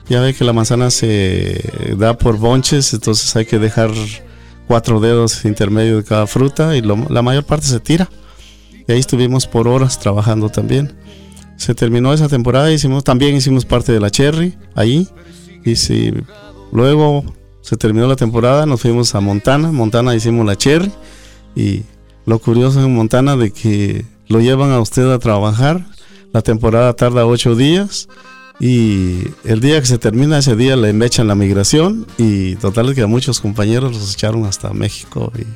ya 0.08 0.20
ve 0.20 0.34
que 0.34 0.44
la 0.44 0.52
manzana 0.52 0.90
se 0.90 1.94
da 1.96 2.16
por 2.16 2.38
bonches, 2.38 2.92
entonces 2.92 3.34
hay 3.36 3.46
que 3.46 3.58
dejar 3.58 3.90
cuatro 4.66 5.00
dedos 5.00 5.44
intermedio 5.44 5.96
de 5.96 6.04
cada 6.04 6.26
fruta 6.26 6.76
y 6.76 6.82
la 6.82 7.22
mayor 7.22 7.44
parte 7.44 7.66
se 7.66 7.80
tira. 7.80 8.08
Y 8.86 8.92
ahí 8.92 9.00
estuvimos 9.00 9.46
por 9.46 9.66
horas 9.66 9.98
trabajando 9.98 10.50
también 10.50 10.94
se 11.56 11.74
terminó 11.74 12.12
esa 12.12 12.28
temporada, 12.28 12.72
hicimos, 12.72 13.04
también 13.04 13.36
hicimos 13.36 13.64
parte 13.64 13.92
de 13.92 14.00
la 14.00 14.10
Cherry 14.10 14.56
ahí. 14.74 15.08
Y 15.64 15.76
si 15.76 16.12
luego 16.72 17.24
se 17.60 17.76
terminó 17.76 18.06
la 18.06 18.16
temporada, 18.16 18.66
nos 18.66 18.80
fuimos 18.80 19.14
a 19.14 19.20
Montana. 19.20 19.72
Montana 19.72 20.14
hicimos 20.14 20.44
la 20.46 20.56
Cherry. 20.56 20.92
Y 21.54 21.82
lo 22.26 22.38
curioso 22.38 22.84
en 22.84 22.94
Montana 22.94 23.36
de 23.36 23.50
que 23.52 24.04
lo 24.28 24.40
llevan 24.40 24.70
a 24.70 24.80
usted 24.80 25.10
a 25.10 25.18
trabajar. 25.18 25.86
La 26.32 26.42
temporada 26.42 26.92
tarda 26.94 27.26
ocho 27.26 27.54
días. 27.54 28.08
Y 28.60 29.20
el 29.44 29.60
día 29.60 29.80
que 29.80 29.86
se 29.86 29.98
termina 29.98 30.38
ese 30.38 30.56
día 30.56 30.76
le 30.76 30.90
echan 31.04 31.28
la 31.28 31.34
migración. 31.34 32.06
Y 32.18 32.56
total 32.56 32.94
que 32.94 33.02
a 33.02 33.06
muchos 33.06 33.40
compañeros 33.40 33.92
los 33.92 34.12
echaron 34.12 34.44
hasta 34.44 34.72
México 34.72 35.32
y 35.38 35.46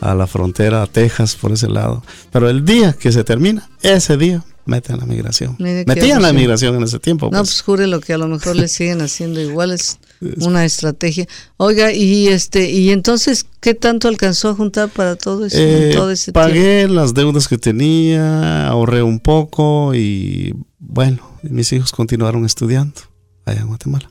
a 0.00 0.14
la 0.14 0.26
frontera, 0.26 0.82
a 0.82 0.86
Texas, 0.86 1.36
por 1.36 1.52
ese 1.52 1.68
lado. 1.68 2.02
Pero 2.32 2.48
el 2.48 2.64
día 2.64 2.92
que 2.92 3.12
se 3.12 3.24
termina, 3.24 3.68
ese 3.82 4.16
día 4.16 4.42
mete 4.64 4.92
en 4.92 4.98
la 4.98 5.06
migración. 5.06 5.56
Metía 5.58 6.16
en 6.16 6.22
la 6.22 6.32
migración 6.32 6.74
en 6.76 6.82
ese 6.82 6.98
tiempo. 6.98 7.26
No, 7.26 7.30
pues, 7.30 7.40
pues 7.40 7.62
jure 7.62 7.86
lo 7.86 8.00
que 8.00 8.12
a 8.12 8.18
lo 8.18 8.26
mejor 8.28 8.56
le 8.56 8.68
siguen 8.68 9.00
haciendo 9.00 9.40
igual 9.40 9.70
es 9.72 9.98
una 10.40 10.64
estrategia. 10.64 11.26
Oiga, 11.56 11.92
y 11.92 12.28
este 12.28 12.70
y 12.70 12.90
entonces 12.90 13.46
qué 13.60 13.74
tanto 13.74 14.08
alcanzó 14.08 14.50
a 14.50 14.54
juntar 14.54 14.88
para 14.88 15.16
todo 15.16 15.46
eso? 15.46 15.56
Eh, 15.58 15.96
pagué 16.32 16.86
las 16.88 17.14
deudas 17.14 17.48
que 17.48 17.58
tenía, 17.58 18.68
ahorré 18.68 19.02
un 19.02 19.18
poco 19.20 19.94
y 19.94 20.54
bueno, 20.78 21.38
mis 21.42 21.72
hijos 21.72 21.92
continuaron 21.92 22.44
estudiando 22.44 23.00
allá 23.44 23.60
en 23.60 23.68
Guatemala. 23.68 24.10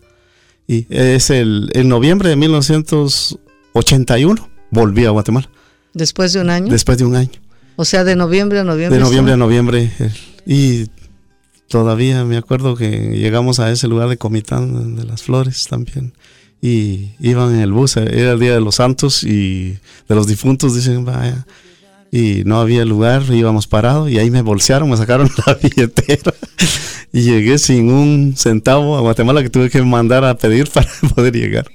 Y 0.67 0.85
es 0.89 1.29
el 1.31 1.69
en 1.73 1.89
noviembre 1.89 2.29
de 2.29 2.35
1981 2.35 4.49
volví 4.71 5.05
a 5.05 5.09
Guatemala. 5.09 5.49
Después 5.93 6.33
de 6.33 6.41
un 6.41 6.49
año. 6.49 6.71
Después 6.71 6.97
de 6.97 7.05
un 7.05 7.15
año. 7.15 7.39
O 7.81 7.85
sea, 7.85 8.03
de 8.03 8.17
noviembre 8.17 8.59
a 8.59 8.65
noviembre. 8.65 8.97
De 8.97 9.01
noviembre 9.01 9.33
a 9.35 9.37
noviembre. 9.37 9.89
Y 10.45 10.87
todavía 11.69 12.25
me 12.25 12.35
acuerdo 12.35 12.75
que 12.75 12.89
llegamos 13.15 13.61
a 13.61 13.71
ese 13.71 13.87
lugar 13.87 14.09
de 14.09 14.17
Comitán 14.17 14.97
de 14.97 15.05
las 15.05 15.23
Flores 15.23 15.65
también. 15.69 16.11
Y 16.61 17.11
iban 17.21 17.55
en 17.55 17.61
el 17.61 17.71
bus, 17.71 17.95
era 17.95 18.33
el 18.33 18.39
Día 18.41 18.53
de 18.53 18.59
los 18.59 18.75
Santos 18.75 19.23
y 19.23 19.77
de 20.09 20.15
los 20.15 20.27
difuntos, 20.27 20.75
dicen, 20.75 21.05
vaya. 21.05 21.45
Y 22.11 22.43
no 22.43 22.59
había 22.59 22.83
lugar, 22.83 23.23
íbamos 23.31 23.65
parados 23.65 24.09
y 24.09 24.19
ahí 24.19 24.29
me 24.29 24.41
bolsearon, 24.41 24.89
me 24.89 24.97
sacaron 24.97 25.29
la 25.47 25.53
billetera 25.53 26.33
y 27.13 27.21
llegué 27.21 27.57
sin 27.59 27.93
un 27.93 28.33
centavo 28.35 28.97
a 28.97 28.99
Guatemala 28.99 29.41
que 29.41 29.49
tuve 29.49 29.69
que 29.69 29.81
mandar 29.83 30.25
a 30.25 30.37
pedir 30.37 30.69
para 30.73 30.89
poder 31.15 31.33
llegar. 31.33 31.71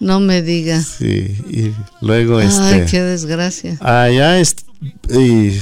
No 0.00 0.20
me 0.20 0.42
diga. 0.42 0.80
Sí, 0.80 1.36
y 1.50 1.72
luego 2.00 2.38
Ay, 2.38 2.46
este. 2.46 2.86
qué 2.90 3.02
desgracia. 3.02 3.76
Allá, 3.80 4.40
y 4.40 5.58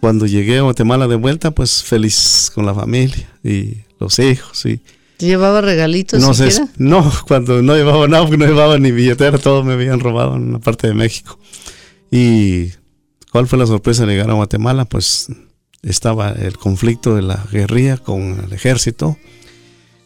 cuando 0.00 0.26
llegué 0.26 0.58
a 0.58 0.62
Guatemala 0.62 1.08
de 1.08 1.16
vuelta, 1.16 1.50
pues 1.50 1.82
feliz 1.82 2.50
con 2.54 2.66
la 2.66 2.74
familia 2.74 3.28
y 3.42 3.78
los 3.98 4.18
hijos. 4.18 4.64
Y, 4.66 4.80
¿Llevaba 5.18 5.60
regalitos? 5.60 6.20
No 6.20 6.32
sé, 6.32 6.48
no, 6.78 7.12
cuando 7.28 7.60
no 7.62 7.74
llevaba 7.76 8.08
nada, 8.08 8.24
porque 8.24 8.38
no 8.38 8.46
llevaba 8.46 8.78
ni 8.78 8.90
billetera, 8.90 9.38
todo 9.38 9.62
me 9.64 9.74
habían 9.74 10.00
robado 10.00 10.36
en 10.36 10.52
la 10.52 10.58
parte 10.58 10.86
de 10.86 10.94
México. 10.94 11.38
Y 12.10 12.70
¿cuál 13.30 13.46
fue 13.46 13.58
la 13.58 13.66
sorpresa 13.66 14.06
de 14.06 14.12
llegar 14.12 14.30
a 14.30 14.34
Guatemala? 14.34 14.86
Pues 14.86 15.28
estaba 15.82 16.30
el 16.30 16.56
conflicto 16.56 17.14
de 17.14 17.22
la 17.22 17.46
guerrilla 17.52 17.98
con 17.98 18.44
el 18.44 18.52
ejército 18.52 19.18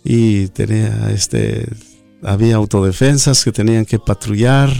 y 0.02 0.48
tenía 0.48 1.10
este 1.12 1.66
había 2.24 2.56
autodefensas 2.56 3.44
que 3.44 3.52
tenían 3.52 3.84
que 3.84 3.98
patrullar 3.98 4.70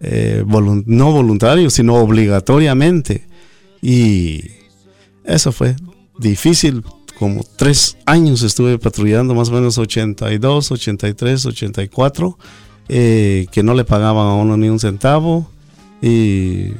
eh, 0.00 0.44
no 0.86 1.12
voluntarios 1.12 1.74
sino 1.74 1.96
obligatoriamente 1.96 3.26
y 3.82 4.44
eso 5.24 5.52
fue 5.52 5.76
difícil. 6.18 6.84
Como 7.18 7.44
tres 7.56 7.98
años 8.06 8.42
estuve 8.42 8.78
patrullando, 8.78 9.34
más 9.34 9.50
o 9.50 9.52
menos 9.52 9.76
82, 9.76 10.72
83, 10.72 11.46
84, 11.46 12.38
que 12.88 13.62
no 13.62 13.74
le 13.74 13.84
pagaban 13.84 14.26
a 14.26 14.34
uno 14.34 14.56
ni 14.56 14.70
un 14.70 14.80
centavo. 14.80 15.50
Y 16.00 16.72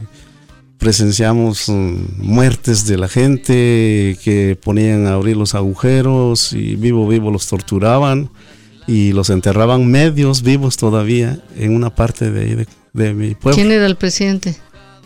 presenciamos 0.78 1.68
mm, 1.68 1.94
muertes 2.16 2.86
de 2.86 2.96
la 2.96 3.06
gente 3.06 4.16
que 4.24 4.58
ponían 4.62 5.06
a 5.06 5.12
abrir 5.12 5.36
los 5.36 5.54
agujeros 5.54 6.54
y 6.54 6.74
vivo 6.76 7.06
vivo 7.06 7.30
los 7.30 7.46
torturaban 7.46 8.30
y 8.90 9.12
los 9.12 9.30
enterraban 9.30 9.86
medios 9.86 10.42
vivos 10.42 10.76
todavía 10.76 11.38
en 11.56 11.76
una 11.76 11.94
parte 11.94 12.32
de, 12.32 12.66
de 12.92 13.14
mi 13.14 13.36
pueblo. 13.36 13.54
¿Quién 13.54 13.70
era 13.70 13.86
el 13.86 13.94
presidente? 13.94 14.56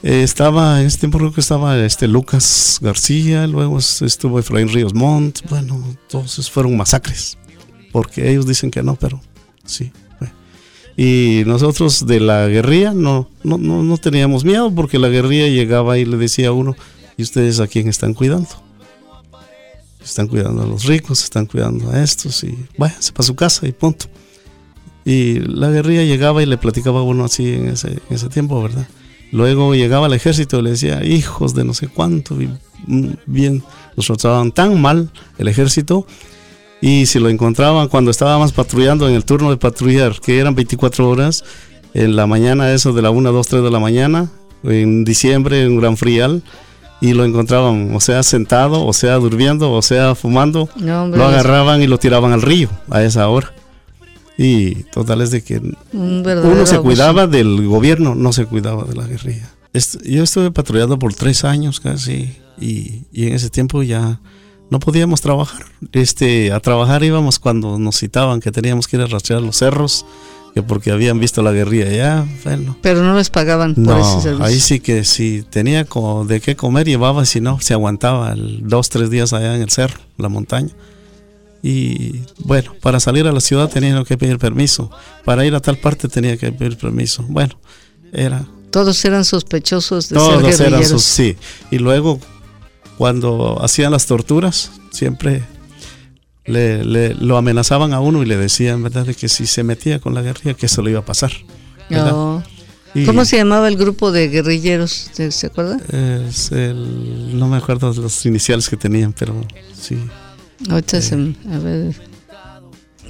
Eh, 0.03 0.23
estaba, 0.23 0.81
en 0.81 0.87
ese 0.87 0.99
tiempo 0.99 1.19
creo 1.19 1.35
que 1.35 1.43
estaba 1.43 1.79
este 1.85 2.09
Lucas 2.09 2.79
García, 2.81 3.47
luego 3.47 3.79
estuvo 3.79 4.39
Efraín 4.39 4.71
Ríos 4.71 4.95
Montt, 4.95 5.41
bueno, 5.51 5.85
entonces 5.87 6.51
fueron 6.51 6.79
masacres, 6.79 7.37
porque 7.93 8.31
ellos 8.31 8.47
dicen 8.47 8.71
que 8.71 8.83
no, 8.83 8.97
pero 8.97 9.21
sí. 9.67 9.93
Y 10.97 11.43
nosotros 11.45 12.07
de 12.07 12.21
la 12.21 12.47
guerrilla 12.47 12.95
no, 12.95 13.29
no, 13.43 13.59
no, 13.59 13.99
teníamos 13.99 14.45
miedo 14.45 14.73
porque 14.73 14.99
la 14.99 15.09
guerrilla 15.09 15.49
llegaba 15.49 15.99
y 15.99 16.05
le 16.05 16.17
decía 16.17 16.49
a 16.49 16.53
uno, 16.53 16.77
¿y 17.17 17.23
ustedes 17.23 17.61
a 17.61 17.67
quién 17.67 17.89
están 17.89 18.15
cuidando? 18.15 18.49
Están 20.05 20.29
cuidando 20.29 20.63
a 20.63 20.67
los 20.67 20.85
ricos, 20.85 21.23
están 21.25 21.47
cuidando 21.47 21.91
a 21.91 22.03
estos 22.03 22.45
y 22.45 22.57
váyanse 22.77 23.13
para 23.13 23.27
su 23.27 23.35
casa 23.35 23.67
y 23.67 23.73
punto. 23.73 24.07
Y 25.05 25.41
la 25.41 25.71
guerrilla 25.71 26.03
llegaba 26.05 26.43
y 26.43 26.47
le 26.47 26.59
platicaba 26.59 27.01
a 27.01 27.03
uno 27.03 27.25
así 27.25 27.55
en 27.55 27.69
ese, 27.69 27.89
en 27.89 28.17
ese 28.17 28.29
tiempo, 28.29 28.63
¿verdad? 28.63 28.87
Luego 29.33 29.75
llegaba 29.75 30.07
el 30.07 30.13
ejército 30.13 30.61
y 30.61 30.63
le 30.63 30.71
decía, 30.71 31.05
hijos 31.05 31.55
de 31.55 31.65
no 31.65 31.75
sé 31.75 31.89
cuánto, 31.89 32.37
bien, 33.27 33.65
los 33.97 34.07
trataban 34.07 34.53
tan 34.53 34.81
mal 34.81 35.11
el 35.39 35.49
ejército. 35.49 36.07
Y 36.81 37.07
si 37.07 37.19
lo 37.19 37.29
encontraban 37.29 37.89
cuando 37.89 38.11
estábamos 38.11 38.53
patrullando 38.53 39.09
en 39.09 39.15
el 39.15 39.25
turno 39.25 39.51
de 39.51 39.57
patrullar, 39.57 40.21
que 40.21 40.39
eran 40.39 40.55
24 40.55 41.09
horas, 41.09 41.45
en 41.95 42.17
la 42.17 42.27
mañana, 42.27 42.73
eso 42.73 42.93
de 42.93 43.03
la 43.03 43.11
1, 43.11 43.33
2, 43.33 43.47
3 43.47 43.63
de 43.63 43.71
la 43.71 43.81
mañana, 43.81 44.31
en 44.65 45.05
diciembre, 45.05 45.65
en 45.65 45.79
gran 45.79 45.97
frial, 45.97 46.43
y 47.05 47.13
lo 47.13 47.27
encontraban, 47.27 47.95
o 47.95 48.01
sea, 48.01 48.23
sentado, 48.23 48.87
o 48.87 48.95
sea, 48.95 49.17
durmiendo, 49.17 49.73
o 49.73 49.83
sea, 49.83 50.15
fumando, 50.15 50.71
lo 50.77 51.25
agarraban 51.27 51.83
y 51.83 51.87
lo 51.87 51.99
tiraban 51.99 52.33
al 52.33 52.41
río 52.41 52.71
a 52.89 53.03
esa 53.03 53.29
hora. 53.29 53.53
Y 54.39 54.85
total 54.85 55.21
es 55.21 55.31
de 55.31 55.45
que 55.45 55.61
uno 55.93 56.65
se 56.65 56.79
cuidaba 56.79 57.27
del 57.27 57.67
gobierno, 57.67 58.15
no 58.15 58.33
se 58.33 58.47
cuidaba 58.47 58.85
de 58.85 58.95
la 58.95 59.07
guerrilla. 59.07 59.51
Yo 60.03 60.23
estuve 60.23 60.51
patrullando 60.51 60.99
por 60.99 61.13
tres 61.13 61.45
años 61.45 61.79
casi 61.79 62.35
y, 62.59 63.03
en 63.13 63.35
ese 63.35 63.51
tiempo 63.51 63.83
ya 63.83 64.19
no 64.71 64.79
podíamos 64.79 65.21
trabajar. 65.21 65.67
Este, 65.93 66.53
a 66.53 66.61
trabajar 66.61 67.05
íbamos 67.05 67.39
cuando 67.39 67.79
nos 67.79 67.99
citaban 67.99 68.41
que 68.41 68.51
teníamos 68.51 68.89
que 68.89 68.97
ir 68.97 69.03
a 69.03 69.07
rastrear 69.07 69.43
los 69.43 69.57
cerros, 69.57 70.07
que 70.55 70.63
porque 70.63 70.93
habían 70.93 71.19
visto 71.19 71.43
la 71.43 71.51
guerrilla 71.51 71.91
ya. 71.91 72.27
Bueno. 72.45 72.79
Pero 72.81 73.03
no 73.03 73.17
les 73.17 73.29
pagaban 73.29 73.75
por 73.75 73.99
ese 73.99 74.21
servicio. 74.21 74.45
Ahí 74.45 74.61
sí 74.61 74.79
que 74.79 75.05
si 75.05 75.43
tenía 75.43 75.85
de 75.85 76.41
qué 76.41 76.55
comer 76.55 76.87
llevaba, 76.87 77.25
si 77.25 77.41
no, 77.41 77.61
se 77.61 77.75
aguantaba 77.75 78.35
dos, 78.37 78.89
tres 78.89 79.11
días 79.11 79.33
allá 79.33 79.57
en 79.57 79.63
el 79.63 79.71
cerro, 79.71 79.99
la 80.17 80.29
montaña. 80.29 80.71
Y 81.61 82.21
bueno, 82.39 82.73
para 82.81 83.01
salir 83.01 83.27
a 83.27 83.33
la 83.33 83.41
ciudad 83.41 83.69
tenía 83.69 84.05
que 84.05 84.17
pedir 84.17 84.39
permiso. 84.39 84.91
Para 85.25 85.45
ir 85.45 85.55
a 85.57 85.61
tal 85.61 85.77
parte 85.77 86.09
tenía 86.09 86.37
que 86.37 86.53
pedir 86.53 86.77
permiso. 86.77 87.25
Bueno, 87.29 87.59
era... 88.13 88.47
Todos 88.71 89.05
eran 89.05 89.25
sospechosos 89.25 90.09
de 90.09 90.17
todos 90.17 90.55
ser 90.57 90.69
Eran 90.69 90.99
sí. 90.99 91.37
Y 91.71 91.79
luego, 91.79 92.21
cuando 92.99 93.61
hacían 93.63 93.93
las 93.93 94.07
torturas, 94.07 94.73
siempre 94.91 95.43
le, 96.45 97.15
lo 97.15 97.37
amenazaban 97.37 97.93
a 97.93 98.01
uno 98.01 98.23
y 98.23 98.27
le 98.27 98.37
decían, 98.37 98.83
¿verdad?, 98.83 99.07
de 99.07 99.15
que 99.15 99.29
si 99.29 99.47
se 99.47 99.63
metía 99.63 99.99
con 99.99 100.15
la 100.15 100.23
guerrilla, 100.23 100.55
que 100.55 100.67
eso 100.67 100.83
le 100.83 100.91
iba 100.91 101.01
a 101.01 101.05
pasar. 101.05 101.33
Oh. 101.91 102.43
¿Cómo 103.07 103.25
se 103.25 103.37
llamaba 103.37 103.67
el 103.69 103.77
grupo 103.77 104.13
de 104.13 104.29
guerrilleros? 104.29 105.11
¿Se 105.13 105.47
acuerda? 105.47 105.79
no 105.89 107.49
me 107.49 107.57
acuerdo 107.57 107.93
los 107.93 108.25
iniciales 108.27 108.69
que 108.69 108.77
tenían, 108.77 109.13
pero 109.13 109.35
sí. 109.79 109.99
Ahorita 110.71 111.01
se, 111.01 111.15
a 111.15 111.59
ver. 111.59 111.95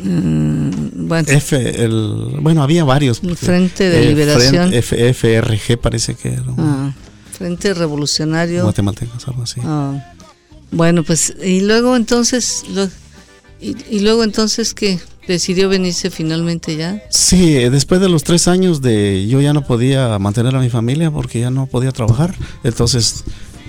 Mm, 0.02 1.06
bueno. 1.06 1.28
F, 1.28 1.84
el, 1.84 2.38
bueno, 2.40 2.62
había 2.62 2.84
varios. 2.84 3.20
Frente 3.36 3.88
de 3.90 4.06
Liberación. 4.06 4.72
F, 4.72 5.12
FRG 5.12 5.78
parece 5.78 6.14
que 6.14 6.32
era. 6.32 6.44
Ah, 6.58 6.92
Frente 7.32 7.74
Revolucionario. 7.74 8.64
Matemáticas, 8.64 9.28
algo 9.28 9.42
así. 9.42 9.60
Ah, 9.62 10.14
bueno, 10.70 11.04
pues, 11.04 11.34
y 11.44 11.60
luego 11.60 11.94
entonces, 11.94 12.64
y, 13.64 14.00
luego 14.00 14.24
entonces 14.24 14.74
que 14.74 15.00
decidió 15.26 15.68
venirse 15.68 16.10
finalmente 16.10 16.76
ya. 16.76 17.02
Sí, 17.10 17.54
después 17.70 18.00
de 18.00 18.08
los 18.08 18.24
tres 18.24 18.46
años 18.46 18.82
de 18.82 19.26
yo 19.26 19.40
ya 19.40 19.52
no 19.52 19.64
podía 19.64 20.18
mantener 20.18 20.54
a 20.54 20.60
mi 20.60 20.68
familia 20.68 21.10
porque 21.10 21.40
ya 21.40 21.50
no 21.50 21.66
podía 21.66 21.92
trabajar, 21.92 22.34
entonces 22.62 23.24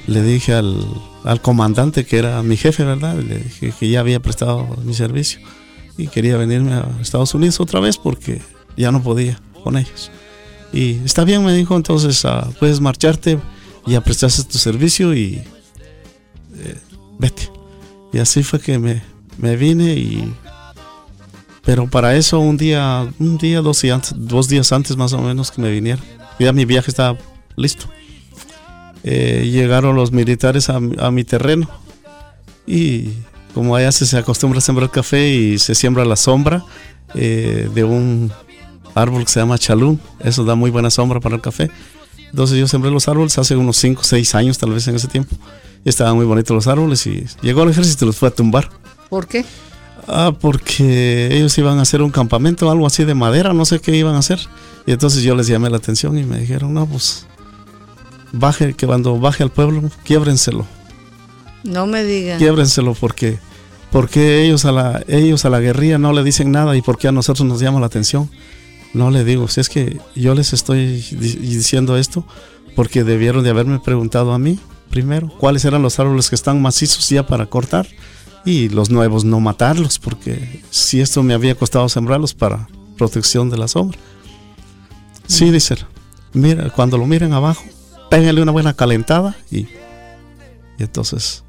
le 0.07 0.21
dije 0.21 0.53
al, 0.53 0.85
al, 1.23 1.41
comandante 1.41 2.05
que 2.05 2.17
era 2.17 2.43
mi 2.43 2.57
jefe, 2.57 2.83
¿verdad? 2.83 3.17
Le 3.17 3.39
dije 3.39 3.73
que 3.79 3.89
ya 3.89 4.01
había 4.01 4.19
prestado 4.19 4.67
mi 4.83 4.93
servicio 4.93 5.39
y 5.97 6.07
quería 6.07 6.37
venirme 6.37 6.73
a 6.73 6.89
Estados 7.01 7.33
Unidos 7.33 7.59
otra 7.59 7.79
vez 7.79 7.97
porque 7.97 8.41
ya 8.75 8.91
no 8.91 9.01
podía 9.01 9.39
con 9.63 9.77
ellos. 9.77 10.11
Y 10.73 10.99
está 11.05 11.23
bien, 11.23 11.43
me 11.43 11.53
dijo, 11.53 11.75
entonces 11.75 12.25
ah, 12.25 12.49
puedes 12.59 12.81
marcharte, 12.81 13.39
ya 13.87 14.01
prestaste 14.01 14.43
tu 14.43 14.57
servicio 14.57 15.15
y 15.15 15.41
eh, 16.55 16.77
vete. 17.17 17.49
Y 18.11 18.19
así 18.19 18.43
fue 18.43 18.59
que 18.59 18.77
me, 18.77 19.01
me, 19.37 19.55
vine 19.55 19.93
y... 19.93 20.33
Pero 21.63 21.87
para 21.87 22.15
eso 22.15 22.39
un 22.39 22.57
día, 22.57 23.07
un 23.17 23.37
día, 23.37 23.61
dos 23.61 23.81
días, 23.81 24.13
dos 24.15 24.47
días 24.47 24.71
antes 24.71 24.95
más 24.97 25.13
o 25.13 25.21
menos 25.21 25.49
que 25.49 25.61
me 25.61 25.71
viniera, 25.71 26.01
ya 26.39 26.53
mi 26.53 26.63
viaje 26.63 26.91
estaba 26.91 27.17
listo. 27.55 27.87
Eh, 29.03 29.49
llegaron 29.51 29.95
los 29.95 30.11
militares 30.11 30.69
a, 30.69 30.79
mi 30.79 31.23
terreno 31.23 31.69
y 32.67 33.09
como 33.53 33.75
allá 33.75 33.91
se, 33.91 34.17
acostumbra 34.17 34.59
a 34.59 34.61
sembrar 34.61 34.91
café 34.91 35.29
y 35.29 35.59
se 35.59 35.75
siembra 35.75 36.05
la 36.05 36.15
sombra 36.15 36.63
eh, 37.13 37.69
de 37.73 37.83
un 37.83 38.31
árbol 38.95 39.25
que 39.25 39.31
se 39.31 39.39
llama 39.39 39.57
chalún, 39.57 39.99
eso 40.19 40.43
da 40.43 40.55
muy 40.55 40.71
buena 40.71 40.89
sombra 40.89 41.19
para 41.19 41.35
el 41.35 41.41
café. 41.41 41.69
Entonces 42.29 42.57
yo 42.57 42.67
sembré 42.67 42.91
los 42.91 43.07
árboles 43.07 43.37
hace 43.37 43.55
unos 43.55 43.77
5 43.77 44.01
o 44.01 44.03
6 44.03 44.35
años 44.35 44.57
tal 44.57 44.71
vez 44.71 44.87
en 44.87 44.95
ese 44.95 45.07
tiempo 45.07 45.35
estaban 45.85 46.15
muy 46.15 46.25
bonitos 46.25 46.53
los 46.53 46.67
árboles 46.67 47.05
y 47.07 47.25
llegó 47.41 47.63
el 47.63 47.69
ejército 47.69 48.05
y 48.05 48.07
los 48.07 48.17
fue 48.17 48.29
a 48.29 48.31
tumbar. 48.31 48.69
¿Por 49.09 49.27
qué? 49.27 49.45
Ah, 50.07 50.33
porque 50.39 51.29
ellos 51.31 51.57
iban 51.57 51.79
a 51.79 51.81
hacer 51.81 52.01
un 52.01 52.11
campamento, 52.11 52.69
algo 52.69 52.85
así 52.85 53.05
de 53.05 53.15
madera, 53.15 53.53
no 53.53 53.65
sé 53.65 53.79
qué 53.79 53.95
iban 53.95 54.15
a 54.15 54.19
hacer. 54.19 54.39
Y 54.85 54.91
entonces 54.91 55.23
yo 55.23 55.35
les 55.35 55.47
llamé 55.47 55.69
la 55.69 55.77
atención 55.77 56.17
y 56.17 56.23
me 56.23 56.39
dijeron, 56.39 56.73
no, 56.73 56.85
pues, 56.85 57.25
baje, 58.31 58.73
que 58.73 58.85
cuando 58.85 59.19
baje 59.19 59.43
al 59.43 59.51
pueblo, 59.51 59.89
quiébrenselo. 60.03 60.65
No 61.63 61.87
me 61.87 62.03
digan. 62.03 62.37
Quiébrenselo 62.37 62.93
porque, 62.93 63.39
porque 63.91 64.43
ellos 64.43 64.65
a 64.65 64.71
la, 64.71 65.03
ellos 65.07 65.45
a 65.45 65.49
la 65.49 65.59
guerrilla 65.59 65.97
no 65.97 66.13
le 66.13 66.23
dicen 66.23 66.51
nada 66.51 66.75
y 66.77 66.81
porque 66.81 67.07
a 67.07 67.11
nosotros 67.11 67.47
nos 67.47 67.59
llama 67.59 67.79
la 67.79 67.87
atención. 67.87 68.29
No 68.93 69.09
le 69.09 69.23
digo, 69.23 69.47
si 69.47 69.61
es 69.61 69.69
que 69.69 69.99
yo 70.15 70.35
les 70.35 70.53
estoy 70.53 71.01
diciendo 71.01 71.97
esto 71.97 72.25
porque 72.75 73.03
debieron 73.03 73.43
de 73.43 73.49
haberme 73.49 73.79
preguntado 73.79 74.33
a 74.33 74.39
mí 74.39 74.59
primero 74.89 75.29
cuáles 75.37 75.65
eran 75.65 75.81
los 75.81 75.99
árboles 75.99 76.29
que 76.29 76.35
están 76.35 76.61
macizos 76.61 77.09
ya 77.09 77.25
para 77.25 77.47
cortar 77.47 77.87
y 78.45 78.69
los 78.69 78.89
nuevos 78.89 79.25
no 79.25 79.39
matarlos 79.39 79.99
porque 79.99 80.61
si 80.69 81.01
esto 81.01 81.23
me 81.23 81.33
había 81.33 81.55
costado 81.55 81.89
sembrarlos 81.89 82.33
para 82.33 82.67
protección 82.97 83.49
de 83.49 83.57
la 83.57 83.67
sombra. 83.67 83.97
Sí, 85.27 85.49
dice, 85.49 85.75
mira, 86.33 86.69
cuando 86.69 86.97
lo 86.97 87.07
miren 87.07 87.33
abajo, 87.33 87.63
péguenle 88.09 88.41
una 88.41 88.51
buena 88.51 88.73
calentada 88.73 89.35
y, 89.51 89.61
y 89.61 89.69
entonces 90.79 91.43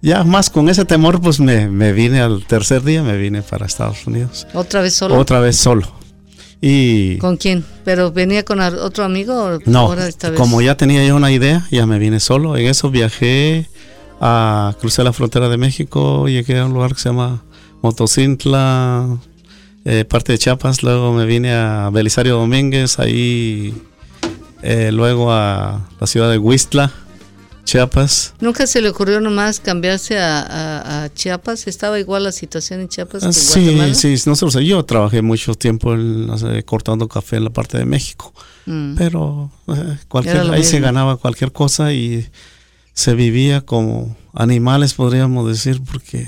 ya 0.00 0.22
más 0.22 0.50
con 0.50 0.68
ese 0.68 0.84
temor 0.84 1.20
pues 1.20 1.40
me, 1.40 1.68
me, 1.68 1.92
vine 1.92 2.20
al 2.20 2.44
tercer 2.46 2.84
día, 2.84 3.02
me 3.02 3.16
vine 3.16 3.42
para 3.42 3.66
Estados 3.66 4.06
Unidos. 4.06 4.46
¿Otra 4.52 4.82
vez 4.82 4.94
solo? 4.94 5.18
Otra 5.18 5.40
vez 5.40 5.56
solo. 5.56 5.90
Y 6.60 7.16
¿Con 7.18 7.36
quién? 7.36 7.64
¿Pero 7.84 8.12
venía 8.12 8.44
con 8.44 8.60
otro 8.60 9.04
amigo? 9.04 9.34
O 9.44 9.58
no, 9.66 9.92
esta 9.94 10.30
vez? 10.30 10.38
como 10.38 10.60
ya 10.62 10.76
tenía 10.76 11.04
yo 11.06 11.16
una 11.16 11.32
idea, 11.32 11.66
ya 11.70 11.86
me 11.86 11.98
vine 11.98 12.20
solo. 12.20 12.56
En 12.56 12.66
eso 12.66 12.90
viajé 12.90 13.68
a 14.20 14.74
cruzar 14.80 15.04
la 15.04 15.12
frontera 15.12 15.48
de 15.48 15.56
México, 15.56 16.28
llegué 16.28 16.58
a 16.58 16.66
un 16.66 16.72
lugar 16.72 16.94
que 16.94 17.00
se 17.00 17.08
llama 17.08 17.42
Motocintla, 17.82 19.18
eh, 19.84 20.04
parte 20.04 20.32
de 20.32 20.38
Chiapas, 20.38 20.82
luego 20.82 21.12
me 21.12 21.26
vine 21.26 21.52
a 21.52 21.90
Belisario 21.92 22.36
Domínguez, 22.36 22.98
ahí 22.98 23.74
eh, 24.62 24.90
luego 24.92 25.30
a 25.30 25.86
la 26.00 26.06
ciudad 26.06 26.30
de 26.30 26.38
Huistla, 26.38 26.90
Chiapas. 27.64 28.34
¿Nunca 28.40 28.66
se 28.66 28.80
le 28.80 28.88
ocurrió 28.88 29.20
nomás 29.20 29.60
cambiarse 29.60 30.18
a, 30.18 31.10
Chiapas? 31.14 31.66
¿Estaba 31.66 31.98
igual 32.00 32.24
la 32.24 32.32
situación 32.32 32.80
en 32.80 32.88
Chiapas 32.88 33.20
que 33.20 33.26
en 33.26 33.32
sí, 33.34 33.64
Guatemala? 33.64 33.94
Sí, 33.94 34.16
nosotros, 34.24 34.64
yo 34.64 34.82
trabajé 34.84 35.20
mucho 35.20 35.54
tiempo 35.54 35.94
cortando 36.64 37.08
café 37.08 37.36
en 37.36 37.44
la 37.44 37.50
parte 37.50 37.76
de 37.76 37.84
México, 37.84 38.32
mm. 38.64 38.94
pero 38.96 39.50
eh, 39.68 39.98
cualquier, 40.08 40.50
ahí 40.50 40.64
se 40.64 40.80
ganaba 40.80 41.16
cualquier 41.16 41.52
cosa 41.52 41.92
y 41.92 42.26
se 42.94 43.14
vivía 43.14 43.60
como 43.60 44.16
animales, 44.32 44.94
podríamos 44.94 45.46
decir, 45.48 45.82
porque 45.82 46.26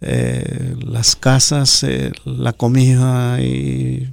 eh, 0.00 0.74
las 0.80 1.16
casas, 1.16 1.82
eh, 1.84 2.12
la 2.24 2.52
comida 2.52 3.40
y 3.40 4.12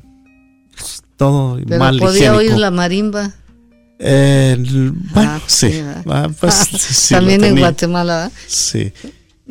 pues, 0.75 1.03
todo 1.15 1.59
Pero 1.65 1.79
mal 1.79 1.97
podía 1.99 2.35
oír 2.35 2.57
la 2.57 2.71
marimba. 2.71 3.33
Eh, 3.99 4.55
bueno, 5.13 5.31
ah, 5.31 5.41
sí. 5.47 5.81
Ah, 6.07 6.29
pues, 6.39 7.07
también 7.09 7.43
en 7.43 7.57
Guatemala. 7.57 8.31
Sí. 8.47 8.91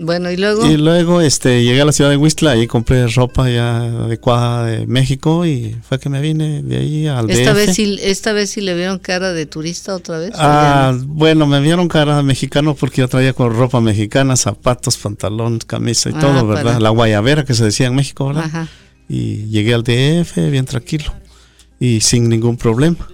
Bueno, 0.00 0.30
y 0.30 0.36
luego. 0.36 0.64
Y 0.64 0.76
luego 0.76 1.20
este, 1.20 1.64
llegué 1.64 1.80
a 1.80 1.84
la 1.84 1.90
ciudad 1.90 2.10
de 2.10 2.16
Huistla 2.16 2.56
y 2.56 2.68
compré 2.68 3.08
ropa 3.08 3.50
ya 3.50 3.78
adecuada 3.78 4.64
de 4.64 4.86
México 4.86 5.44
y 5.44 5.76
fue 5.82 5.98
que 5.98 6.08
me 6.08 6.20
vine 6.20 6.62
de 6.62 6.76
ahí 6.76 7.06
al 7.08 7.28
esta 7.28 7.52
Vez 7.52 7.74
sí, 7.74 7.98
¿Esta 8.00 8.32
vez 8.32 8.50
sí 8.50 8.60
le 8.60 8.76
vieron 8.76 9.00
cara 9.00 9.32
de 9.32 9.46
turista 9.46 9.96
otra 9.96 10.18
vez? 10.18 10.30
Ah, 10.36 10.96
bueno, 11.04 11.48
me 11.48 11.60
vieron 11.60 11.88
cara 11.88 12.16
de 12.16 12.22
mexicano 12.22 12.76
porque 12.76 13.00
yo 13.00 13.08
traía 13.08 13.32
con 13.32 13.52
ropa 13.52 13.80
mexicana, 13.80 14.36
zapatos, 14.36 14.96
pantalón, 14.98 15.58
camisa 15.58 16.10
y 16.10 16.12
ah, 16.14 16.20
todo, 16.20 16.46
¿verdad? 16.46 16.78
La 16.78 16.90
guayabera 16.90 17.44
que 17.44 17.54
se 17.54 17.64
decía 17.64 17.88
en 17.88 17.96
México, 17.96 18.28
¿verdad? 18.28 18.44
Ajá. 18.44 18.68
Y 19.08 19.46
llegué 19.46 19.74
al 19.74 19.82
DF 19.82 20.36
bien 20.50 20.64
tranquilo 20.64 21.12
y 21.80 22.00
sin 22.02 22.28
ningún 22.28 22.56
problema. 22.56 23.08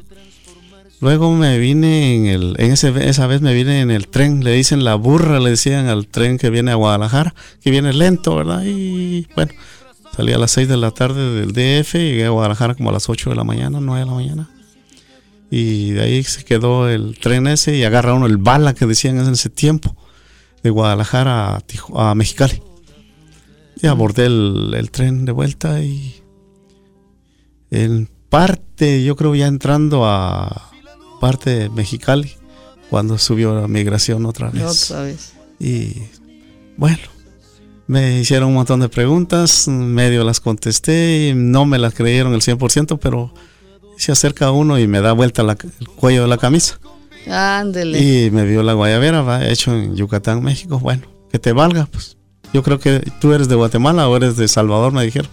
Luego 1.04 1.30
me 1.34 1.58
vine 1.58 2.16
en 2.16 2.24
el, 2.24 2.56
en 2.56 2.72
ese, 2.72 2.88
esa 3.06 3.26
vez 3.26 3.42
me 3.42 3.52
vine 3.52 3.82
en 3.82 3.90
el 3.90 4.08
tren, 4.08 4.42
le 4.42 4.52
dicen 4.52 4.84
la 4.84 4.94
burra, 4.94 5.38
le 5.38 5.50
decían 5.50 5.86
al 5.88 6.06
tren 6.06 6.38
que 6.38 6.48
viene 6.48 6.70
a 6.70 6.76
Guadalajara, 6.76 7.34
que 7.60 7.70
viene 7.70 7.92
lento, 7.92 8.34
¿verdad? 8.34 8.62
Y 8.64 9.28
bueno, 9.36 9.52
salí 10.16 10.32
a 10.32 10.38
las 10.38 10.52
6 10.52 10.66
de 10.66 10.78
la 10.78 10.92
tarde 10.92 11.42
del 11.42 11.52
DF, 11.52 11.92
llegué 11.92 12.24
a 12.24 12.30
Guadalajara 12.30 12.74
como 12.74 12.88
a 12.88 12.94
las 12.94 13.10
8 13.10 13.28
de 13.28 13.36
la 13.36 13.44
mañana, 13.44 13.80
9 13.82 14.00
de 14.00 14.06
la 14.06 14.12
mañana. 14.14 14.50
Y 15.50 15.90
de 15.90 16.04
ahí 16.04 16.22
se 16.22 16.42
quedó 16.42 16.88
el 16.88 17.18
tren 17.18 17.48
ese 17.48 17.76
y 17.76 17.84
agarra 17.84 18.14
uno 18.14 18.24
el 18.24 18.38
bala 18.38 18.72
que 18.72 18.86
decían 18.86 19.18
en 19.18 19.30
ese 19.30 19.50
tiempo, 19.50 19.94
de 20.62 20.70
Guadalajara 20.70 21.56
a, 21.56 22.10
a 22.10 22.14
Mexicali. 22.14 22.62
Y 23.82 23.88
abordé 23.88 24.24
el, 24.24 24.72
el 24.74 24.90
tren 24.90 25.26
de 25.26 25.32
vuelta 25.32 25.82
y 25.82 26.14
en 27.70 28.08
parte, 28.30 29.04
yo 29.04 29.16
creo 29.16 29.34
ya 29.34 29.48
entrando 29.48 30.06
a, 30.06 30.70
parte 31.24 31.58
de 31.58 31.68
Mexicali 31.70 32.34
cuando 32.90 33.16
subió 33.16 33.58
la 33.58 33.66
migración 33.66 34.26
otra 34.26 34.50
vez. 34.50 34.90
Otra 34.90 35.04
vez. 35.04 35.32
Y 35.58 36.02
bueno, 36.76 36.98
me 37.86 38.20
hicieron 38.20 38.48
un 38.50 38.56
montón 38.56 38.80
de 38.80 38.90
preguntas, 38.90 39.66
medio 39.66 40.22
las 40.22 40.40
contesté 40.40 41.28
y 41.30 41.34
no 41.34 41.64
me 41.64 41.78
las 41.78 41.94
creyeron 41.94 42.34
el 42.34 42.42
100%, 42.42 42.98
pero 43.00 43.32
se 43.96 44.12
acerca 44.12 44.50
uno 44.50 44.78
y 44.78 44.86
me 44.86 45.00
da 45.00 45.12
vuelta 45.12 45.40
el 45.40 45.88
cuello 45.96 46.20
de 46.20 46.28
la 46.28 46.36
camisa. 46.36 46.78
Ándele. 47.26 48.26
Y 48.26 48.30
me 48.30 48.44
vio 48.44 48.62
la 48.62 48.74
guayabera, 48.74 49.22
va, 49.22 49.48
hecho 49.48 49.72
en 49.72 49.96
Yucatán, 49.96 50.42
México. 50.42 50.78
Bueno, 50.78 51.06
que 51.32 51.38
te 51.38 51.54
valga, 51.54 51.86
pues. 51.86 52.18
Yo 52.52 52.62
creo 52.62 52.78
que 52.78 53.00
tú 53.22 53.32
eres 53.32 53.48
de 53.48 53.54
Guatemala 53.54 54.06
o 54.10 54.16
eres 54.18 54.36
de 54.36 54.46
Salvador, 54.46 54.92
me 54.92 55.02
dijeron. 55.02 55.30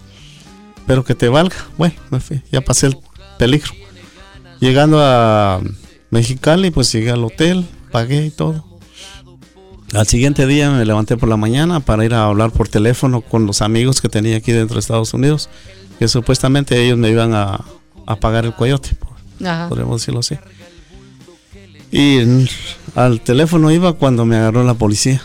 Pero 0.86 1.04
que 1.04 1.14
te 1.14 1.28
valga. 1.28 1.56
Bueno, 1.76 1.96
me 2.08 2.18
fui, 2.18 2.40
ya 2.50 2.62
pasé 2.62 2.86
el 2.86 2.96
peligro. 3.38 3.72
Llegando 4.58 4.98
a 5.02 5.60
Mexicali, 6.12 6.70
pues 6.70 6.92
llegué 6.92 7.10
al 7.10 7.24
hotel, 7.24 7.66
pagué 7.90 8.26
y 8.26 8.30
todo. 8.30 8.62
Al 9.94 10.06
siguiente 10.06 10.46
día 10.46 10.70
me 10.70 10.84
levanté 10.84 11.16
por 11.16 11.26
la 11.26 11.38
mañana 11.38 11.80
para 11.80 12.04
ir 12.04 12.12
a 12.12 12.26
hablar 12.26 12.50
por 12.50 12.68
teléfono 12.68 13.22
con 13.22 13.46
los 13.46 13.62
amigos 13.62 14.02
que 14.02 14.10
tenía 14.10 14.36
aquí 14.36 14.52
dentro 14.52 14.74
de 14.74 14.80
Estados 14.80 15.14
Unidos, 15.14 15.48
que 15.98 16.08
supuestamente 16.08 16.84
ellos 16.84 16.98
me 16.98 17.08
iban 17.08 17.32
a, 17.34 17.64
pagar 18.20 18.44
el 18.44 18.54
coyote, 18.54 18.90
podríamos 19.38 20.02
decirlo 20.02 20.20
así. 20.20 20.36
Y 21.90 22.46
al 22.94 23.22
teléfono 23.22 23.70
iba 23.70 23.94
cuando 23.94 24.26
me 24.26 24.36
agarró 24.36 24.64
la 24.64 24.74
policía. 24.74 25.22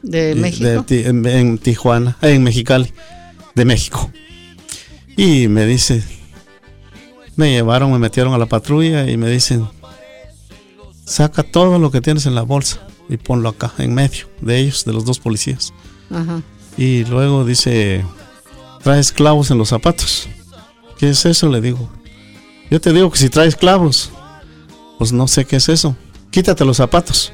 ¿De 0.00 0.34
México? 0.34 0.86
en, 0.88 1.58
Tijuana, 1.58 2.16
en 2.22 2.42
Mexicali, 2.42 2.94
de 3.54 3.64
México. 3.66 4.10
Y 5.18 5.48
me 5.48 5.66
dice, 5.66 6.02
me 7.36 7.50
llevaron, 7.50 7.92
me 7.92 7.98
metieron 7.98 8.32
a 8.32 8.38
la 8.38 8.46
patrulla 8.46 9.10
y 9.10 9.18
me 9.18 9.28
dicen, 9.28 9.68
saca 11.08 11.42
todo 11.42 11.78
lo 11.78 11.90
que 11.90 12.00
tienes 12.00 12.26
en 12.26 12.34
la 12.34 12.42
bolsa 12.42 12.80
y 13.08 13.16
ponlo 13.16 13.48
acá, 13.48 13.72
en 13.78 13.94
medio 13.94 14.28
de 14.40 14.58
ellos, 14.58 14.84
de 14.84 14.92
los 14.92 15.04
dos 15.04 15.18
policías. 15.18 15.72
Y 16.76 17.04
luego 17.06 17.44
dice, 17.44 18.04
traes 18.82 19.10
clavos 19.12 19.50
en 19.50 19.58
los 19.58 19.70
zapatos. 19.70 20.28
¿Qué 20.98 21.10
es 21.10 21.24
eso? 21.24 21.48
Le 21.48 21.60
digo. 21.60 21.88
Yo 22.70 22.80
te 22.80 22.92
digo 22.92 23.10
que 23.10 23.18
si 23.18 23.30
traes 23.30 23.56
clavos, 23.56 24.10
pues 24.98 25.12
no 25.12 25.26
sé 25.26 25.44
qué 25.44 25.56
es 25.56 25.68
eso. 25.68 25.96
Quítate 26.30 26.64
los 26.64 26.76
zapatos. 26.76 27.32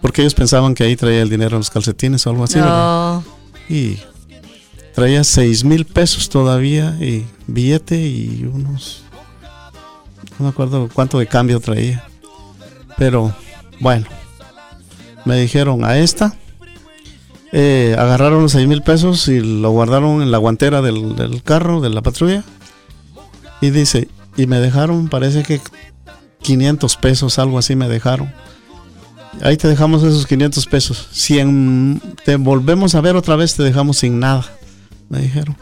Porque 0.00 0.22
ellos 0.22 0.34
pensaban 0.34 0.74
que 0.74 0.84
ahí 0.84 0.94
traía 0.94 1.22
el 1.22 1.28
dinero 1.28 1.56
en 1.56 1.60
los 1.60 1.70
calcetines 1.70 2.24
o 2.26 2.30
algo 2.30 2.44
así. 2.44 2.60
Y 3.68 3.98
traía 4.94 5.24
seis 5.24 5.64
mil 5.64 5.84
pesos 5.84 6.28
todavía 6.28 6.96
y 7.00 7.26
billete 7.46 8.00
y 8.00 8.48
unos... 8.52 9.02
No 10.38 10.44
me 10.44 10.48
acuerdo 10.50 10.88
cuánto 10.92 11.18
de 11.18 11.26
cambio 11.26 11.58
traía. 11.58 12.08
Pero 12.98 13.34
bueno, 13.80 14.06
me 15.24 15.36
dijeron 15.36 15.84
a 15.84 15.98
esta. 15.98 16.34
Eh, 17.52 17.96
agarraron 17.98 18.42
los 18.42 18.52
6 18.52 18.68
mil 18.68 18.82
pesos 18.82 19.26
y 19.28 19.40
lo 19.40 19.70
guardaron 19.70 20.20
en 20.20 20.30
la 20.30 20.38
guantera 20.38 20.82
del, 20.82 21.42
carro, 21.44 21.80
de 21.80 21.90
la 21.90 22.02
patrulla. 22.02 22.44
Y 23.60 23.70
dice, 23.70 24.08
y 24.36 24.46
me 24.46 24.60
dejaron, 24.60 25.08
parece 25.08 25.42
que 25.42 25.60
500 26.42 26.96
pesos, 26.96 27.38
algo 27.38 27.58
así 27.58 27.76
me 27.76 27.88
dejaron. 27.88 28.32
Ahí 29.42 29.56
te 29.56 29.68
dejamos 29.68 30.02
esos 30.02 30.26
500 30.26 30.66
pesos. 30.66 31.08
Si 31.12 31.38
te 32.24 32.36
volvemos 32.36 32.94
a 32.94 33.00
ver 33.00 33.16
otra 33.16 33.36
vez, 33.36 33.54
te 33.54 33.62
dejamos 33.62 33.98
sin 33.98 34.18
nada, 34.18 34.44
me 35.08 35.20
dijeron. 35.20 35.56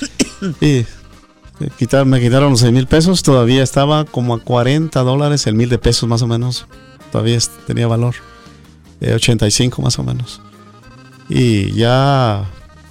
y 0.60 0.84
me 1.58 2.20
quitaron 2.20 2.50
los 2.50 2.60
6 2.60 2.72
mil 2.72 2.86
pesos, 2.86 3.22
todavía 3.22 3.62
estaba 3.62 4.04
como 4.04 4.34
a 4.34 4.40
40 4.40 5.00
dólares 5.02 5.46
el 5.46 5.54
mil 5.54 5.68
de 5.68 5.78
pesos 5.78 6.08
más 6.08 6.22
o 6.22 6.26
menos. 6.26 6.66
Todavía 7.10 7.38
tenía 7.66 7.86
valor. 7.86 8.14
85 9.00 9.82
más 9.82 9.98
o 9.98 10.04
menos. 10.04 10.40
Y 11.28 11.72
ya 11.72 12.44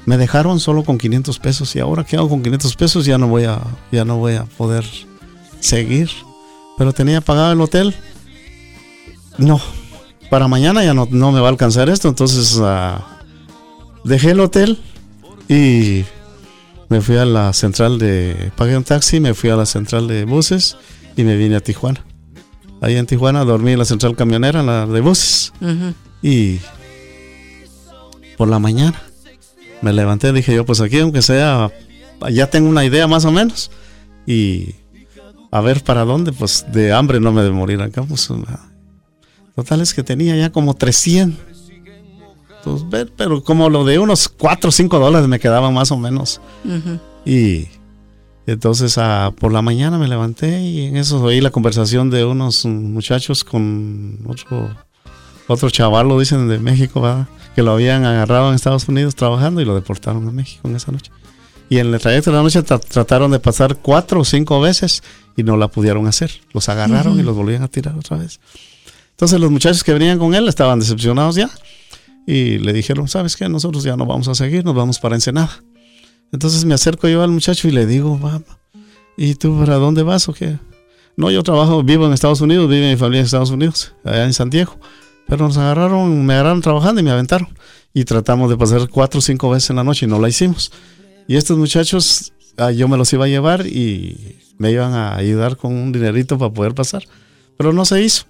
me 0.06 0.18
dejaron 0.18 0.60
solo 0.60 0.84
con 0.84 0.98
500 0.98 1.40
pesos. 1.40 1.76
Y 1.76 1.80
ahora 1.80 2.04
que 2.04 2.16
hago 2.16 2.30
con 2.30 2.44
500 2.44 2.76
pesos 2.76 3.06
ya 3.06 3.18
no 3.18 3.28
voy 3.28 3.46
a, 3.46 3.60
ya 3.92 4.06
no 4.06 4.18
voy 4.18 4.36
a 4.36 4.46
poder 4.46 4.86
seguir. 5.60 6.10
Pero 6.78 6.94
tenía 6.94 7.22
pagado 7.22 7.54
el 7.54 7.62
hotel. 7.62 7.96
No, 9.38 9.60
para 10.30 10.48
mañana 10.48 10.84
ya 10.84 10.94
no, 10.94 11.08
no 11.10 11.32
me 11.32 11.40
va 11.40 11.48
a 11.48 11.52
alcanzar 11.52 11.90
esto, 11.90 12.08
entonces 12.08 12.60
ah, 12.62 13.06
dejé 14.04 14.32
el 14.32 14.40
hotel 14.40 14.80
y 15.50 16.06
me 16.90 17.02
fui 17.02 17.18
a 17.18 17.26
la 17.26 17.54
central 17.54 17.98
de, 17.98 18.52
pagué 18.56 18.78
un 18.78 18.84
taxi, 18.84 19.20
me 19.20 19.34
fui 19.34 19.50
a 19.50 19.56
la 19.56 19.66
central 19.66 20.08
de 20.08 20.26
buses 20.26 20.78
y 21.16 21.24
me 21.24 21.36
vine 21.36 21.56
a 21.56 21.60
Tijuana. 21.62 22.04
Ahí 22.82 22.96
en 22.96 23.06
Tijuana 23.06 23.44
dormí 23.44 23.72
en 23.72 23.80
la 23.80 23.86
central 23.86 24.16
camionera, 24.16 24.62
la 24.62 24.86
de 24.86 25.02
buses. 25.02 25.54
Y 26.22 26.60
por 28.38 28.48
la 28.48 28.60
mañana 28.60 29.02
me 29.82 29.94
levanté, 29.94 30.34
dije 30.34 30.54
yo, 30.54 30.66
pues 30.66 30.82
aquí 30.82 31.00
aunque 31.00 31.22
sea, 31.22 31.72
ya 32.32 32.50
tengo 32.50 32.70
una 32.70 32.86
idea 32.86 33.08
más 33.08 33.26
o 33.26 33.32
menos. 33.32 33.72
Y 34.28 34.76
a 35.52 35.62
ver 35.62 35.84
para 35.84 36.06
dónde, 36.06 36.32
pues 36.34 36.66
de 36.72 36.92
hambre 36.92 37.20
no 37.20 37.32
me 37.32 37.44
de 37.44 37.52
morir 37.52 37.82
acá. 37.82 38.04
Pues, 38.04 38.30
total 39.56 39.82
es 39.82 39.94
que 39.94 40.04
tenía 40.04 40.36
ya 40.36 40.52
como 40.52 40.74
300. 40.74 41.55
Pues, 42.66 43.08
pero 43.16 43.44
como 43.44 43.70
lo 43.70 43.86
de 43.86 44.00
unos 44.00 44.28
4 44.28 44.70
o 44.70 44.72
5 44.72 45.00
dólares 45.00 45.28
me 45.28 45.40
quedaban 45.40 45.72
más 45.74 45.92
o 45.92 45.98
menos. 45.98 46.42
Y 47.24 47.68
entonces 48.48 48.98
ah, 48.98 49.32
por 49.40 49.54
la 49.54 49.62
mañana 49.62 50.00
me 50.00 50.08
levanté 50.08 50.62
y 50.62 50.88
en 50.88 50.98
eso 50.98 51.22
oí 51.22 51.42
la 51.42 51.52
conversación 51.52 52.10
de 52.10 52.26
unos 52.26 52.66
muchachos 52.66 53.44
con 53.44 54.20
otro, 54.28 54.76
otro 55.48 55.70
chaval, 55.70 56.08
lo 56.08 56.20
dicen 56.20 56.48
de 56.48 56.58
México, 56.58 57.28
que 57.56 57.62
lo 57.62 57.72
habían 57.72 58.04
agarrado 58.04 58.50
en 58.50 58.56
Estados 58.56 58.88
Unidos 58.88 59.14
trabajando 59.14 59.62
y 59.62 59.66
lo 59.66 59.76
deportaron 59.76 60.28
a 60.28 60.32
México 60.32 60.68
en 60.68 60.76
esa 60.76 60.92
noche. 60.92 61.12
Y 61.70 61.78
en 61.78 61.94
el 61.94 62.00
trayecto 62.00 62.32
de 62.32 62.38
la 62.38 62.44
noche 62.44 62.64
trataron 62.64 63.30
de 63.30 63.40
pasar 63.40 63.78
cuatro 63.78 64.22
o 64.22 64.26
cinco 64.26 64.60
veces 64.60 65.04
y 65.36 65.44
no 65.44 65.56
la 65.56 65.68
pudieron 65.68 66.08
hacer. 66.08 66.32
Los 66.52 66.68
agarraron 66.70 67.20
y 67.20 67.24
los 67.24 67.36
volvían 67.36 67.62
a 67.62 67.68
tirar 67.68 67.96
otra 67.96 68.18
vez. 68.18 68.40
Entonces 69.12 69.40
los 69.40 69.52
muchachos 69.52 69.84
que 69.84 69.94
venían 69.94 70.18
con 70.18 70.34
él 70.34 70.48
estaban 70.48 70.80
decepcionados 70.80 71.36
ya 71.36 71.50
y 72.26 72.58
le 72.58 72.74
dijeron, 72.74 73.08
¿sabes 73.08 73.36
qué? 73.36 73.48
Nosotros 73.50 73.84
ya 73.84 73.96
no 73.96 74.06
vamos 74.06 74.28
a 74.28 74.36
seguir, 74.36 74.66
nos 74.66 74.76
vamos 74.76 75.00
para 75.00 75.16
Ensenada. 75.16 75.64
Entonces 76.32 76.66
me 76.66 76.74
acerco 76.74 77.08
yo 77.08 77.24
al 77.24 77.32
muchacho 77.32 77.68
y 77.68 77.72
le 77.72 77.86
digo, 77.86 78.20
¿y 79.18 79.36
tú 79.36 79.58
para 79.60 79.76
dónde 79.76 80.04
vas 80.04 80.28
o 80.28 80.34
qué? 80.34 80.58
No, 81.18 81.32
yo 81.32 81.44
trabajo, 81.44 81.82
vivo 81.84 82.06
en 82.08 82.14
Estados 82.14 82.42
Unidos, 82.42 82.70
vive 82.70 82.90
mi 82.90 82.98
familia 82.98 83.20
en 83.20 83.26
Estados 83.26 83.52
Unidos, 83.52 83.94
allá 84.04 84.26
en 84.26 84.34
San 84.34 84.50
Diego. 84.50 84.78
Pero 85.28 85.48
nos 85.48 85.58
agarraron, 85.58 86.26
me 86.26 86.34
agarraron 86.34 86.62
trabajando 86.62 87.00
y 87.00 87.04
me 87.04 87.12
aventaron. 87.12 87.48
Y 87.94 88.04
tratamos 88.04 88.50
de 88.50 88.58
pasar 88.58 88.90
cuatro 88.90 89.20
o 89.20 89.22
cinco 89.22 89.50
veces 89.50 89.70
en 89.70 89.78
la 89.78 89.84
noche 89.84 90.06
y 90.06 90.10
no 90.10 90.20
la 90.20 90.28
hicimos. 90.28 90.72
Y 91.28 91.38
estos 91.38 91.58
muchachos, 91.58 92.34
ah, 92.58 92.72
yo 92.72 92.88
me 92.88 92.98
los 92.98 93.12
iba 93.14 93.26
a 93.26 93.28
llevar 93.30 93.66
y 93.66 94.38
me 94.58 94.72
iban 94.72 94.94
a 94.94 95.16
ayudar 95.16 95.56
con 95.56 95.74
un 95.74 95.92
dinerito 95.92 96.38
para 96.38 96.54
poder 96.54 96.76
pasar. 96.76 97.04
Pero 97.58 97.72
no 97.72 97.86
se 97.86 98.04
hizo. 98.04 98.26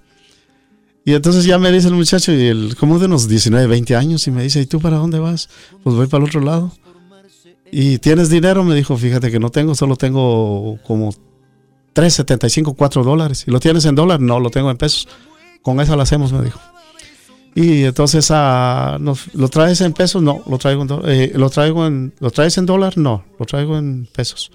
Y 1.06 1.13
entonces 1.13 1.46
ya 1.46 1.60
me 1.60 1.72
dice 1.72 1.88
el 1.88 1.94
muchacho, 1.94 2.34
y 2.34 2.48
el, 2.48 2.76
como 2.76 2.98
de 2.98 3.06
unos 3.06 3.28
19, 3.28 3.68
20 3.68 3.96
años, 3.96 4.26
y 4.26 4.32
me 4.32 4.41
dice, 4.41 4.60
¿y 4.60 4.65
tú 4.65 4.82
para 4.82 4.98
dónde 4.98 5.20
vas? 5.20 5.50
Pues 5.84 5.96
voy 5.96 6.08
para 6.08 6.24
el 6.24 6.30
otro 6.30 6.41
lado. 6.41 6.72
¿Y 7.72 8.00
tienes 8.00 8.30
dinero? 8.30 8.63
Me 8.63 8.74
dijo, 8.74 8.98
fíjate 8.98 9.30
que 9.30 9.39
no 9.39 9.52
tengo, 9.52 9.76
solo 9.76 9.98
tengo 9.98 10.80
como 10.88 11.12
3.75, 11.94 12.76
4 12.76 13.04
dólares. 13.04 13.44
¿Y 13.48 13.52
lo 13.52 13.60
tienes 13.60 13.86
en 13.86 13.94
dólar? 13.94 14.20
No, 14.20 14.39
lo 14.39 14.50
tengo 14.50 14.72
en 14.72 14.78
pesos. 14.78 15.08
Con 15.62 15.80
eso 15.80 15.96
lo 15.96 16.02
hacemos, 16.02 16.34
me 16.34 16.41
dijo. 16.41 16.60
Y 17.54 17.84
entonces, 17.84 18.30
ah, 18.32 18.98
¿lo 19.00 19.50
traes 19.50 19.82
en 19.82 19.94
pesos? 19.94 20.24
No, 20.24 20.41
lo 20.48 20.58
traigo 20.58 20.84
en 20.84 20.89
eh, 21.06 21.32
¿lo, 21.36 21.50
traigo 21.50 21.88
¿Lo 22.20 22.32
traes 22.32 22.58
en 22.58 22.65
dólar? 22.65 22.98
No, 22.98 23.24
lo 23.39 23.46
traigo 23.46 23.78
en 23.78 24.08
pesos. 24.13 24.52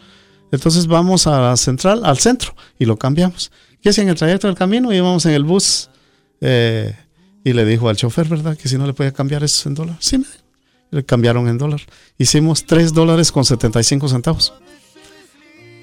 Entonces 0.50 0.86
vamos 0.86 1.26
a 1.26 1.40
la 1.40 1.56
central, 1.56 2.02
al 2.04 2.18
centro, 2.18 2.54
y 2.78 2.86
lo 2.86 2.96
cambiamos. 2.96 3.52
¿Qué 3.82 3.90
es 3.90 3.98
en 3.98 4.08
el 4.08 4.16
trayecto 4.16 4.46
del 4.48 4.56
camino? 4.56 4.92
Íbamos 4.92 5.24
en 5.26 5.32
el 5.32 5.44
bus. 5.44 5.89
Eh, 6.40 6.94
y 7.44 7.52
le 7.52 7.64
dijo 7.64 7.88
al 7.88 7.96
chofer, 7.96 8.28
¿verdad? 8.28 8.56
Que 8.56 8.68
si 8.68 8.76
no 8.76 8.86
le 8.86 8.92
podía 8.92 9.12
cambiar 9.12 9.42
eso 9.42 9.68
en 9.68 9.74
dólar. 9.74 9.96
Sí, 10.00 10.18
me 10.18 10.26
le 10.90 11.04
cambiaron 11.04 11.48
en 11.48 11.58
dólar. 11.58 11.80
Hicimos 12.18 12.64
3 12.64 12.92
dólares 12.92 13.32
con 13.32 13.44
75 13.44 14.08
centavos. 14.08 14.52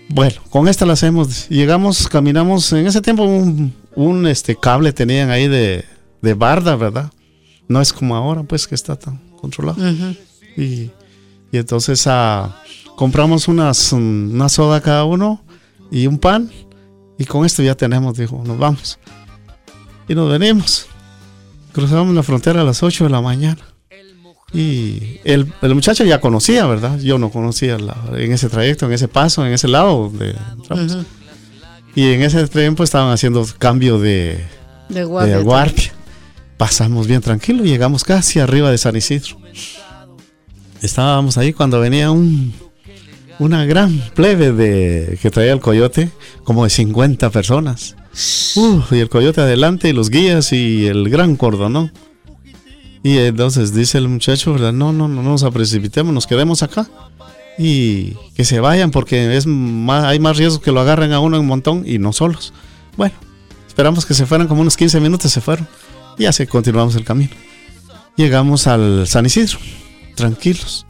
Bueno, 0.09 0.35
con 0.49 0.67
esta 0.67 0.85
la 0.85 0.93
hacemos. 0.93 1.49
Llegamos, 1.49 2.07
caminamos. 2.07 2.71
En 2.73 2.87
ese 2.87 3.01
tiempo 3.01 3.23
un, 3.23 3.73
un 3.95 4.27
este, 4.27 4.55
cable 4.55 4.93
tenían 4.93 5.29
ahí 5.29 5.47
de, 5.47 5.85
de 6.21 6.33
barda, 6.33 6.75
¿verdad? 6.75 7.11
No 7.67 7.81
es 7.81 7.91
como 7.91 8.15
ahora, 8.15 8.43
pues, 8.43 8.67
que 8.67 8.75
está 8.75 8.95
tan 8.95 9.17
controlado. 9.41 9.77
y, 10.55 10.61
y, 10.61 10.91
entonces 11.51 12.05
ah, 12.07 12.61
compramos 12.95 13.47
unas, 13.47 13.91
una 13.91 14.47
soda 14.49 14.81
cada 14.81 15.03
uno 15.03 15.41
y 15.91 16.07
un 16.07 16.17
pan. 16.17 16.49
Y 17.17 17.25
con 17.25 17.45
esto 17.45 17.63
ya 17.63 17.75
tenemos, 17.75 18.17
dijo, 18.17 18.41
nos 18.45 18.57
vamos. 18.57 18.99
Y 20.07 20.15
nos 20.15 20.29
venimos. 20.29 20.87
Cruzamos 21.73 22.15
la 22.15 22.23
frontera 22.23 22.61
a 22.61 22.63
las 22.63 22.81
8 22.81 23.05
de 23.05 23.09
la 23.09 23.21
mañana. 23.21 23.59
Y 24.53 25.19
el, 25.25 25.51
el 25.61 25.75
muchacho 25.75 26.05
ya 26.05 26.21
conocía, 26.21 26.65
¿verdad? 26.65 26.99
Yo 26.99 27.17
no 27.17 27.29
conocía 27.29 27.77
en 28.13 28.31
ese 28.31 28.47
trayecto, 28.49 28.85
en 28.85 28.93
ese 28.93 29.07
paso, 29.07 29.45
en 29.45 29.51
ese 29.51 29.67
lado 29.67 30.09
de 30.09 30.35
Y 31.95 32.13
en 32.13 32.23
ese 32.23 32.47
tiempo 32.47 32.83
estaban 32.83 33.11
haciendo 33.11 33.45
cambio 33.59 33.99
de, 33.99 34.45
de 34.89 35.03
guardia 35.03 35.93
pasamos 36.57 37.07
bien 37.07 37.21
tranquilo, 37.21 37.63
llegamos 37.63 38.03
casi 38.03 38.39
arriba 38.39 38.71
de 38.71 38.77
San 38.77 38.95
Isidro. 38.95 39.37
Estábamos 40.81 41.37
ahí 41.37 41.53
cuando 41.53 41.79
venía 41.79 42.11
un, 42.11 42.53
una 43.39 43.65
gran 43.65 43.97
plebe 44.13 44.51
de, 44.51 45.17
que 45.21 45.31
traía 45.31 45.53
el 45.53 45.59
coyote, 45.59 46.09
como 46.43 46.63
de 46.63 46.69
50 46.69 47.29
personas. 47.29 47.95
Y 48.91 48.99
el 48.99 49.09
coyote 49.09 49.41
adelante, 49.41 49.89
y 49.89 49.93
los 49.93 50.09
guías 50.09 50.51
y 50.53 50.87
el 50.87 51.09
gran 51.09 51.35
cordón. 51.35 51.91
Y 53.03 53.17
entonces 53.19 53.73
dice 53.73 53.97
el 53.97 54.07
muchacho, 54.07 54.53
¿verdad? 54.53 54.73
No, 54.73 54.91
no, 54.91 55.07
no, 55.07 55.21
nos 55.21 55.43
precipitemos, 55.51 56.13
nos 56.13 56.27
quedemos 56.27 56.63
acá. 56.63 56.87
Y 57.59 58.13
que 58.35 58.45
se 58.45 58.59
vayan 58.59 58.91
porque 58.91 59.35
es 59.35 59.47
más, 59.47 60.03
hay 60.03 60.19
más 60.19 60.37
riesgo 60.37 60.61
que 60.61 60.71
lo 60.71 60.79
agarren 60.79 61.13
a 61.13 61.19
uno 61.19 61.37
en 61.37 61.41
un 61.41 61.47
montón 61.47 61.83
y 61.85 61.97
no 61.99 62.13
solos. 62.13 62.53
Bueno, 62.95 63.15
esperamos 63.67 64.05
que 64.05 64.13
se 64.13 64.25
fueran 64.25 64.47
como 64.47 64.61
unos 64.61 64.77
15 64.77 64.99
minutos, 64.99 65.31
se 65.31 65.41
fueron. 65.41 65.67
Y 66.17 66.25
así 66.25 66.45
continuamos 66.47 66.95
el 66.95 67.03
camino. 67.03 67.31
Llegamos 68.15 68.67
al 68.67 69.07
San 69.07 69.25
Isidro, 69.25 69.59
tranquilos. 70.15 70.85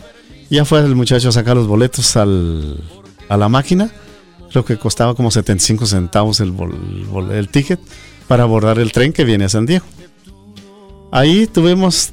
Ya 0.50 0.64
fue 0.64 0.80
el 0.80 0.96
muchacho 0.96 1.30
a 1.30 1.32
sacar 1.34 1.58
los 1.58 1.68
boletos 1.68 2.16
al, 2.16 2.82
a 3.28 3.36
la 3.38 3.50
máquina. 3.50 3.92
Creo 4.58 4.66
que 4.66 4.78
costaba 4.80 5.14
como 5.14 5.30
75 5.30 5.86
centavos 5.86 6.40
el, 6.40 6.52
el 7.32 7.50
ticket 7.50 7.80
para 8.28 8.42
abordar 8.42 8.80
el 8.80 8.92
tren 8.92 9.14
que 9.14 9.24
viene 9.24 9.46
a 9.46 9.50
San 9.50 9.68
Diego. 9.68 9.86
Ahí 11.12 11.46
tuvimos 11.46 12.12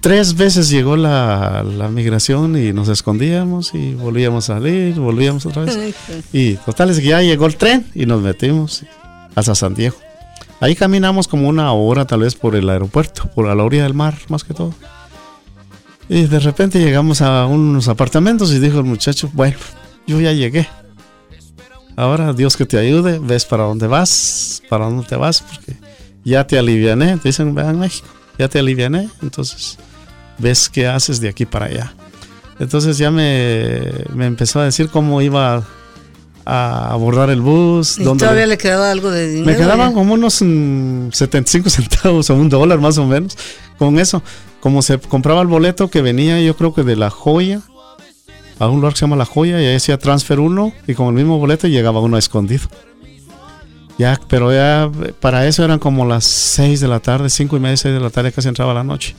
tres 0.00 0.36
veces 0.36 0.70
llegó 0.70 0.96
la, 0.96 1.64
la, 1.64 1.88
migración 1.88 2.56
y 2.56 2.72
nos 2.72 2.86
escondíamos 2.86 3.74
y 3.74 3.94
volvíamos 3.94 4.48
a 4.48 4.54
salir, 4.54 4.94
volvíamos 5.00 5.46
otra 5.46 5.64
vez. 5.64 5.96
Y 6.32 6.54
total 6.54 6.90
es 6.90 7.00
que 7.00 7.06
ya 7.06 7.22
llegó 7.22 7.46
el 7.46 7.56
tren 7.56 7.88
y 7.92 8.06
nos 8.06 8.22
metimos 8.22 8.84
hasta 9.34 9.56
San 9.56 9.74
Diego. 9.74 9.96
Ahí 10.60 10.76
caminamos 10.76 11.26
como 11.26 11.48
una 11.48 11.72
hora 11.72 12.04
tal 12.04 12.20
vez 12.20 12.36
por 12.36 12.54
el 12.54 12.70
aeropuerto, 12.70 13.28
por 13.34 13.52
la 13.52 13.64
orilla 13.64 13.82
del 13.82 13.94
mar 13.94 14.16
más 14.28 14.44
que 14.44 14.54
todo. 14.54 14.72
Y 16.08 16.22
de 16.26 16.38
repente 16.38 16.78
llegamos 16.78 17.20
a 17.20 17.46
unos 17.46 17.88
apartamentos 17.88 18.52
y 18.52 18.60
dijo 18.60 18.78
el 18.78 18.84
muchacho, 18.84 19.28
bueno, 19.34 19.56
yo 20.06 20.20
ya 20.20 20.32
llegué. 20.32 20.68
Ahora 21.98 22.32
Dios 22.32 22.56
que 22.56 22.64
te 22.64 22.78
ayude, 22.78 23.18
ves 23.18 23.44
para 23.44 23.64
dónde 23.64 23.88
vas, 23.88 24.62
para 24.68 24.84
dónde 24.84 25.04
te 25.04 25.16
vas, 25.16 25.42
porque 25.42 25.76
ya 26.22 26.46
te 26.46 26.56
aliviané, 26.56 27.16
te 27.16 27.30
dicen, 27.30 27.56
vean 27.56 27.76
México, 27.76 28.06
ya 28.38 28.46
te 28.46 28.60
aliviané, 28.60 29.08
entonces 29.20 29.78
ves 30.38 30.68
qué 30.68 30.86
haces 30.86 31.20
de 31.20 31.28
aquí 31.28 31.44
para 31.44 31.66
allá. 31.66 31.92
Entonces 32.60 32.98
ya 32.98 33.10
me, 33.10 33.90
me 34.14 34.26
empezó 34.26 34.60
a 34.60 34.64
decir 34.66 34.90
cómo 34.90 35.20
iba 35.22 35.66
a 36.44 36.88
abordar 36.92 37.30
el 37.30 37.40
bus. 37.40 37.98
¿Y 37.98 38.04
todavía 38.04 38.46
le 38.46 38.58
quedaba 38.58 38.92
algo 38.92 39.10
de 39.10 39.30
dinero? 39.30 39.46
Me 39.46 39.56
quedaban 39.56 39.92
como 39.92 40.14
unos 40.14 40.34
75 40.34 41.66
mm, 41.66 41.68
centavos 41.68 42.30
o 42.30 42.34
un 42.36 42.48
dólar 42.48 42.78
más 42.78 42.96
o 42.98 43.06
menos. 43.06 43.36
Con 43.76 43.98
eso, 43.98 44.22
como 44.60 44.82
se 44.82 45.00
compraba 45.00 45.40
el 45.42 45.48
boleto 45.48 45.90
que 45.90 46.00
venía 46.00 46.40
yo 46.40 46.56
creo 46.56 46.72
que 46.72 46.84
de 46.84 46.94
La 46.94 47.10
Joya, 47.10 47.60
a 48.58 48.68
un 48.68 48.76
lugar 48.76 48.92
que 48.92 48.98
se 48.98 49.04
llama 49.04 49.16
La 49.16 49.24
Joya, 49.24 49.60
y 49.60 49.66
ahí 49.66 49.72
decía 49.72 49.98
transfer 49.98 50.40
1 50.40 50.72
y 50.86 50.94
con 50.94 51.08
el 51.08 51.14
mismo 51.14 51.38
boleto 51.38 51.68
llegaba 51.68 52.00
uno 52.00 52.18
escondido. 52.18 52.68
Ya, 53.98 54.20
pero 54.28 54.52
ya 54.52 54.90
para 55.20 55.46
eso 55.46 55.64
eran 55.64 55.78
como 55.78 56.06
las 56.06 56.24
6 56.24 56.80
de 56.80 56.88
la 56.88 57.00
tarde, 57.00 57.30
5 57.30 57.56
y 57.56 57.60
media, 57.60 57.76
6 57.76 57.94
de 57.94 58.00
la 58.00 58.10
tarde, 58.10 58.32
casi 58.32 58.48
entraba 58.48 58.72
la 58.72 58.84
noche. 58.84 59.16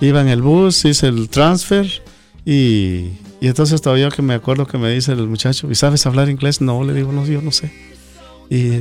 Iba 0.00 0.20
en 0.20 0.28
el 0.28 0.42
bus, 0.42 0.84
hice 0.84 1.06
el 1.06 1.28
transfer 1.28 1.86
y 2.44 3.12
y 3.40 3.48
entonces 3.48 3.82
todavía 3.82 4.08
que 4.08 4.22
me 4.22 4.34
acuerdo 4.34 4.66
que 4.66 4.78
me 4.78 4.90
dice 4.90 5.12
el 5.12 5.26
muchacho, 5.28 5.70
¿y 5.70 5.74
sabes 5.74 6.06
hablar 6.06 6.28
inglés? 6.28 6.60
No, 6.60 6.82
le 6.84 6.94
digo, 6.94 7.12
no, 7.12 7.26
yo 7.26 7.42
no 7.42 7.52
sé. 7.52 7.70
Y 8.48 8.80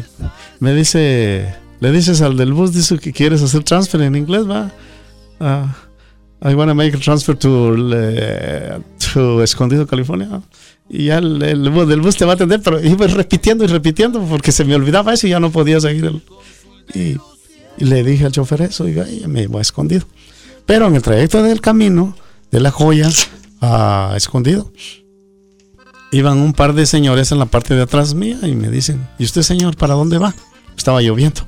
me 0.59 0.73
dice, 0.73 1.53
le 1.79 1.91
dices 1.91 2.21
al 2.21 2.37
del 2.37 2.53
bus, 2.53 2.73
dice 2.73 2.97
que 2.97 3.11
quieres 3.11 3.41
hacer 3.41 3.63
transfer 3.63 4.01
en 4.01 4.15
inglés, 4.15 4.49
va. 4.49 4.71
Uh, 5.39 5.67
I 6.45 6.53
want 6.53 6.69
to 6.69 6.75
make 6.75 6.95
a 6.95 6.99
transfer 6.99 7.35
to, 7.35 7.75
to 9.13 9.43
Escondido, 9.43 9.87
California. 9.87 10.41
Y 10.87 11.05
ya 11.05 11.17
el, 11.17 11.39
del 11.39 12.01
bus 12.01 12.15
te 12.15 12.25
va 12.25 12.33
a 12.33 12.35
atender, 12.35 12.61
pero 12.61 12.79
iba 12.83 13.07
repitiendo 13.07 13.63
y 13.63 13.67
repitiendo 13.67 14.21
porque 14.21 14.51
se 14.51 14.63
me 14.63 14.75
olvidaba 14.75 15.13
eso 15.13 15.25
y 15.25 15.31
ya 15.31 15.39
no 15.39 15.51
podía 15.51 15.79
seguir. 15.79 16.05
El, 16.05 16.21
y 16.93 17.17
Y 17.77 17.85
le 17.85 18.03
dije 18.03 18.25
al 18.25 18.31
chofer 18.31 18.61
eso 18.61 18.87
y 18.87 18.93
me 19.27 19.43
iba 19.43 19.61
escondido. 19.61 20.05
Pero 20.65 20.87
en 20.87 20.95
el 20.95 21.01
trayecto 21.01 21.43
del 21.43 21.61
camino 21.61 22.15
de 22.51 22.59
la 22.59 22.71
joya 22.71 23.09
a 23.61 24.13
escondido, 24.15 24.71
iban 26.11 26.37
un 26.37 26.53
par 26.53 26.73
de 26.73 26.85
señores 26.85 27.31
en 27.31 27.39
la 27.39 27.45
parte 27.45 27.75
de 27.75 27.81
atrás 27.81 28.13
mía 28.13 28.39
y 28.43 28.53
me 28.55 28.69
dicen, 28.69 29.07
¿y 29.19 29.25
usted 29.25 29.41
señor, 29.41 29.75
para 29.75 29.95
dónde 29.95 30.17
va? 30.17 30.33
Estaba 30.77 31.01
lloviendo. 31.01 31.41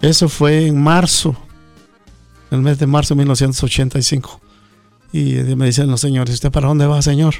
Eso 0.00 0.28
fue 0.28 0.66
en 0.66 0.80
marzo, 0.80 1.36
el 2.52 2.60
mes 2.60 2.78
de 2.78 2.86
marzo 2.86 3.14
de 3.14 3.18
1985. 3.18 4.40
Y 5.12 5.34
me 5.56 5.66
dicen 5.66 5.90
los 5.90 6.00
señores, 6.00 6.34
¿usted 6.34 6.50
para 6.50 6.68
dónde 6.68 6.86
va, 6.86 7.00
señor? 7.02 7.34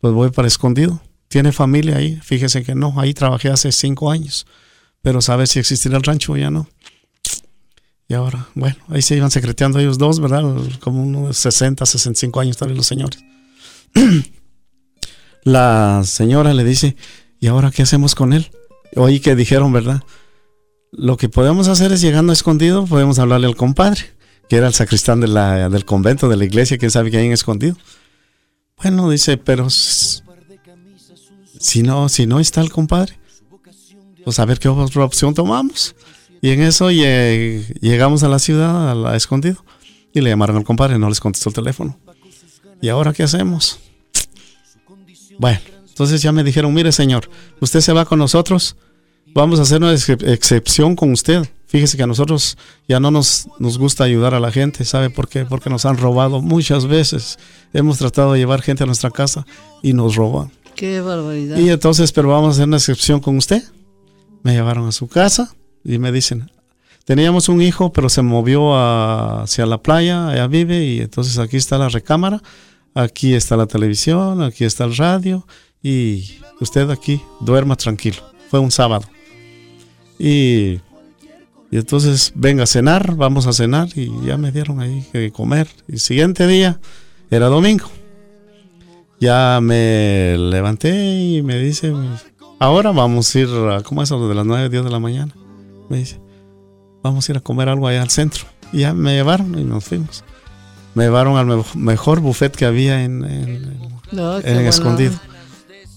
Pues 0.00 0.12
voy 0.12 0.30
para 0.30 0.48
escondido. 0.48 1.00
¿Tiene 1.28 1.52
familia 1.52 1.96
ahí? 1.96 2.18
Fíjese 2.22 2.62
que 2.64 2.74
no, 2.74 2.94
ahí 2.98 3.14
trabajé 3.14 3.48
hace 3.48 3.70
cinco 3.72 4.10
años. 4.10 4.46
Pero 5.02 5.20
sabe 5.20 5.46
si 5.46 5.60
existirá 5.60 5.96
el 5.96 6.02
rancho 6.02 6.36
ya 6.36 6.50
no. 6.50 6.68
Y 8.08 8.14
ahora, 8.14 8.48
bueno, 8.56 8.76
ahí 8.88 9.02
se 9.02 9.16
iban 9.16 9.30
secreteando 9.30 9.78
ellos 9.78 9.96
dos, 9.96 10.18
¿verdad? 10.18 10.42
Como 10.80 11.02
unos 11.02 11.36
60, 11.36 11.86
65 11.86 12.40
años 12.40 12.56
también 12.56 12.76
los 12.76 12.86
señores. 12.86 13.20
La 15.44 16.02
señora 16.04 16.52
le 16.52 16.64
dice, 16.64 16.96
¿y 17.38 17.46
ahora 17.46 17.70
qué 17.70 17.82
hacemos 17.82 18.16
con 18.16 18.32
él? 18.32 18.50
Oí 18.96 19.20
que 19.20 19.36
dijeron, 19.36 19.72
¿verdad? 19.72 20.02
Lo 20.90 21.16
que 21.16 21.28
podemos 21.28 21.68
hacer 21.68 21.92
es 21.92 22.00
llegando 22.00 22.32
escondido, 22.32 22.84
podemos 22.84 23.20
hablarle 23.20 23.46
al 23.46 23.54
compadre, 23.54 24.00
que 24.50 24.56
era 24.56 24.66
el 24.66 24.74
sacristán 24.74 25.20
del 25.20 25.84
convento, 25.84 26.28
de 26.28 26.36
la 26.36 26.44
iglesia, 26.44 26.76
quién 26.76 26.90
sabe 26.90 27.12
que 27.12 27.18
hay 27.18 27.26
en 27.26 27.32
escondido. 27.32 27.76
Bueno, 28.82 29.08
dice, 29.08 29.36
pero 29.36 29.70
si 29.70 30.22
no, 31.84 32.08
si 32.08 32.26
no 32.26 32.40
está 32.40 32.60
el 32.60 32.72
compadre, 32.72 33.16
pues 34.24 34.40
a 34.40 34.44
ver 34.44 34.58
qué 34.58 34.68
otra 34.68 35.04
opción 35.04 35.34
tomamos. 35.34 35.94
Y 36.42 36.50
en 36.50 36.62
eso 36.62 36.90
llegamos 36.90 38.24
a 38.24 38.28
la 38.28 38.40
ciudad, 38.40 38.90
a 38.90 38.94
la 38.96 39.14
escondido, 39.14 39.64
y 40.12 40.20
le 40.20 40.30
llamaron 40.30 40.56
al 40.56 40.64
compadre, 40.64 40.98
no 40.98 41.08
les 41.08 41.20
contestó 41.20 41.50
el 41.50 41.54
teléfono. 41.54 41.96
¿Y 42.82 42.88
ahora 42.88 43.12
qué 43.12 43.22
hacemos? 43.22 43.78
Bueno, 45.38 45.60
entonces 45.88 46.22
ya 46.22 46.32
me 46.32 46.42
dijeron, 46.42 46.74
mire 46.74 46.90
señor, 46.90 47.30
usted 47.60 47.80
se 47.80 47.92
va 47.92 48.04
con 48.04 48.18
nosotros, 48.18 48.74
vamos 49.32 49.60
a 49.60 49.62
hacer 49.62 49.78
una 49.78 49.92
excepción 49.92 50.96
con 50.96 51.12
usted. 51.12 51.48
Fíjese 51.70 51.96
que 51.96 52.02
a 52.02 52.08
nosotros 52.08 52.58
ya 52.88 52.98
no 52.98 53.12
nos, 53.12 53.46
nos 53.60 53.78
gusta 53.78 54.02
ayudar 54.02 54.34
a 54.34 54.40
la 54.40 54.50
gente, 54.50 54.84
¿sabe 54.84 55.08
por 55.08 55.28
qué? 55.28 55.44
Porque 55.44 55.70
nos 55.70 55.84
han 55.84 55.98
robado 55.98 56.42
muchas 56.42 56.88
veces. 56.88 57.38
Hemos 57.72 57.98
tratado 57.98 58.32
de 58.32 58.40
llevar 58.40 58.60
gente 58.60 58.82
a 58.82 58.86
nuestra 58.86 59.12
casa 59.12 59.46
y 59.80 59.92
nos 59.92 60.16
roban. 60.16 60.50
Qué 60.74 61.00
barbaridad. 61.00 61.58
Y 61.58 61.70
entonces, 61.70 62.10
pero 62.10 62.28
vamos 62.28 62.48
a 62.48 62.50
hacer 62.54 62.66
una 62.66 62.78
excepción 62.78 63.20
con 63.20 63.36
usted. 63.36 63.62
Me 64.42 64.52
llevaron 64.52 64.88
a 64.88 64.90
su 64.90 65.06
casa 65.06 65.54
y 65.84 65.98
me 65.98 66.10
dicen, 66.10 66.50
teníamos 67.04 67.48
un 67.48 67.62
hijo, 67.62 67.92
pero 67.92 68.08
se 68.08 68.22
movió 68.22 68.74
hacia 68.74 69.64
la 69.64 69.78
playa, 69.78 70.26
allá 70.26 70.48
vive, 70.48 70.84
y 70.84 71.00
entonces 71.00 71.38
aquí 71.38 71.56
está 71.56 71.78
la 71.78 71.88
recámara, 71.88 72.42
aquí 72.94 73.34
está 73.34 73.56
la 73.56 73.66
televisión, 73.66 74.42
aquí 74.42 74.64
está 74.64 74.86
el 74.86 74.96
radio, 74.96 75.46
y 75.84 76.40
usted 76.60 76.90
aquí 76.90 77.22
duerma 77.38 77.76
tranquilo. 77.76 78.24
Fue 78.50 78.58
un 78.58 78.72
sábado. 78.72 79.06
Y, 80.18 80.80
y 81.70 81.78
entonces 81.78 82.32
venga 82.34 82.64
a 82.64 82.66
cenar, 82.66 83.14
vamos 83.16 83.46
a 83.46 83.52
cenar, 83.52 83.88
y 83.94 84.10
ya 84.24 84.36
me 84.36 84.52
dieron 84.52 84.80
ahí 84.80 85.06
que 85.12 85.30
comer. 85.30 85.68
Y 85.88 85.92
el 85.92 86.00
siguiente 86.00 86.46
día 86.46 86.80
era 87.30 87.46
domingo. 87.46 87.88
Ya 89.20 89.60
me 89.62 90.36
levanté 90.38 91.36
y 91.36 91.42
me 91.42 91.58
dice, 91.58 91.92
ahora 92.58 92.90
vamos 92.90 93.34
a 93.34 93.38
ir 93.38 93.48
a, 93.48 93.82
¿cómo 93.82 94.02
es 94.02 94.08
eso? 94.08 94.28
De 94.28 94.34
las 94.34 94.46
9, 94.46 94.68
10 94.68 94.84
de 94.84 94.90
la 94.90 94.98
mañana 94.98 95.34
me 95.90 95.98
dice, 95.98 96.20
vamos 97.02 97.28
a 97.28 97.32
ir 97.32 97.38
a 97.38 97.40
comer 97.40 97.68
algo 97.68 97.86
allá 97.86 98.00
al 98.00 98.10
centro. 98.10 98.46
Y 98.72 98.80
ya 98.80 98.94
me 98.94 99.12
llevaron 99.12 99.58
y 99.58 99.64
nos 99.64 99.84
fuimos. 99.84 100.24
Me 100.94 101.04
llevaron 101.04 101.36
al 101.36 101.64
mejor 101.74 102.20
buffet 102.20 102.56
que 102.56 102.64
había 102.64 103.04
en, 103.04 103.24
en, 103.24 104.66
Escondido. 104.66 105.12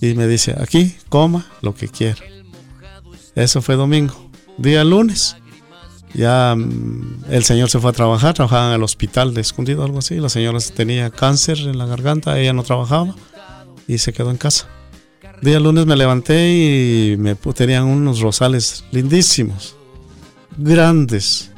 Y 0.02 0.16
me 0.16 0.28
dice, 0.28 0.56
aquí, 0.60 0.96
coma 1.10 1.46
lo 1.62 1.74
que 1.76 1.88
quiera. 1.88 2.20
Eso 3.36 3.62
fue 3.62 3.76
domingo. 3.76 4.30
Día 4.58 4.84
lunes, 4.84 5.38
ya 6.14 6.56
mm, 6.56 7.26
el 7.30 7.44
señor 7.44 7.70
se 7.70 7.80
fue 7.80 7.90
a 7.90 7.94
trabajar, 7.94 8.34
trabajaba 8.34 8.70
en 8.70 8.76
el 8.76 8.84
hospital 8.84 9.34
de 9.34 9.42
Escondido, 9.42 9.84
algo 9.84 10.00
así. 10.00 10.16
La 10.16 10.30
señora 10.30 10.60
tenía 10.76 11.10
cáncer 11.10 11.58
en 11.60 11.78
la 11.78 11.86
garganta, 11.86 12.40
ella 12.40 12.54
no 12.54 12.64
trabajaba 12.64 13.16
y 13.88 13.98
se 13.98 14.14
quedó 14.14 14.32
en 14.32 14.38
casa. 14.38 14.68
Día 15.42 15.60
lunes 15.60 15.86
me 15.86 15.96
levanté 15.96 16.54
y 16.54 17.18
me 17.18 17.36
tenían 17.36 17.84
unos 17.84 18.22
rosales 18.22 18.86
lindísimos 18.92 19.76
grandes 20.58 21.52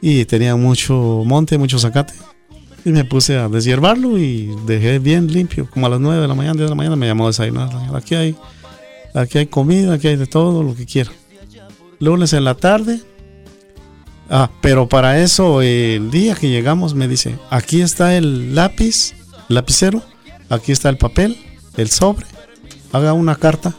y 0.00 0.24
tenía 0.24 0.56
mucho 0.56 1.22
monte, 1.26 1.58
mucho 1.58 1.78
zacate. 1.78 2.14
Y 2.84 2.90
me 2.90 3.04
puse 3.04 3.36
a 3.36 3.48
deshiervarlo 3.48 4.18
y 4.18 4.54
dejé 4.64 4.98
bien 4.98 5.30
limpio. 5.30 5.68
Como 5.68 5.86
a 5.86 5.90
las 5.90 6.00
9 6.00 6.22
de 6.22 6.28
la 6.28 6.34
mañana, 6.34 6.54
10 6.54 6.64
de 6.64 6.68
la 6.70 6.74
mañana 6.74 6.96
me 6.96 7.06
llamó 7.06 7.24
a 7.24 7.28
desayunar. 7.28 7.68
Aquí 7.94 8.14
hay, 8.14 8.36
aquí 9.14 9.38
hay 9.38 9.46
comida, 9.46 9.94
aquí 9.94 10.08
hay 10.08 10.16
de 10.16 10.26
todo, 10.26 10.62
lo 10.62 10.74
que 10.74 10.86
quiera. 10.86 11.10
Lunes 11.98 12.32
en 12.32 12.44
la 12.44 12.54
tarde. 12.54 13.00
Ah, 14.30 14.50
pero 14.60 14.88
para 14.88 15.20
eso 15.22 15.62
el 15.62 16.10
día 16.10 16.34
que 16.34 16.50
llegamos 16.50 16.94
me 16.94 17.08
dice, 17.08 17.38
aquí 17.50 17.80
está 17.80 18.14
el 18.16 18.54
lápiz, 18.54 19.14
lapicero, 19.48 20.02
aquí 20.50 20.72
está 20.72 20.90
el 20.90 20.98
papel, 20.98 21.38
el 21.76 21.88
sobre, 21.88 22.26
haga 22.92 23.14
una 23.14 23.36
carta 23.36 23.74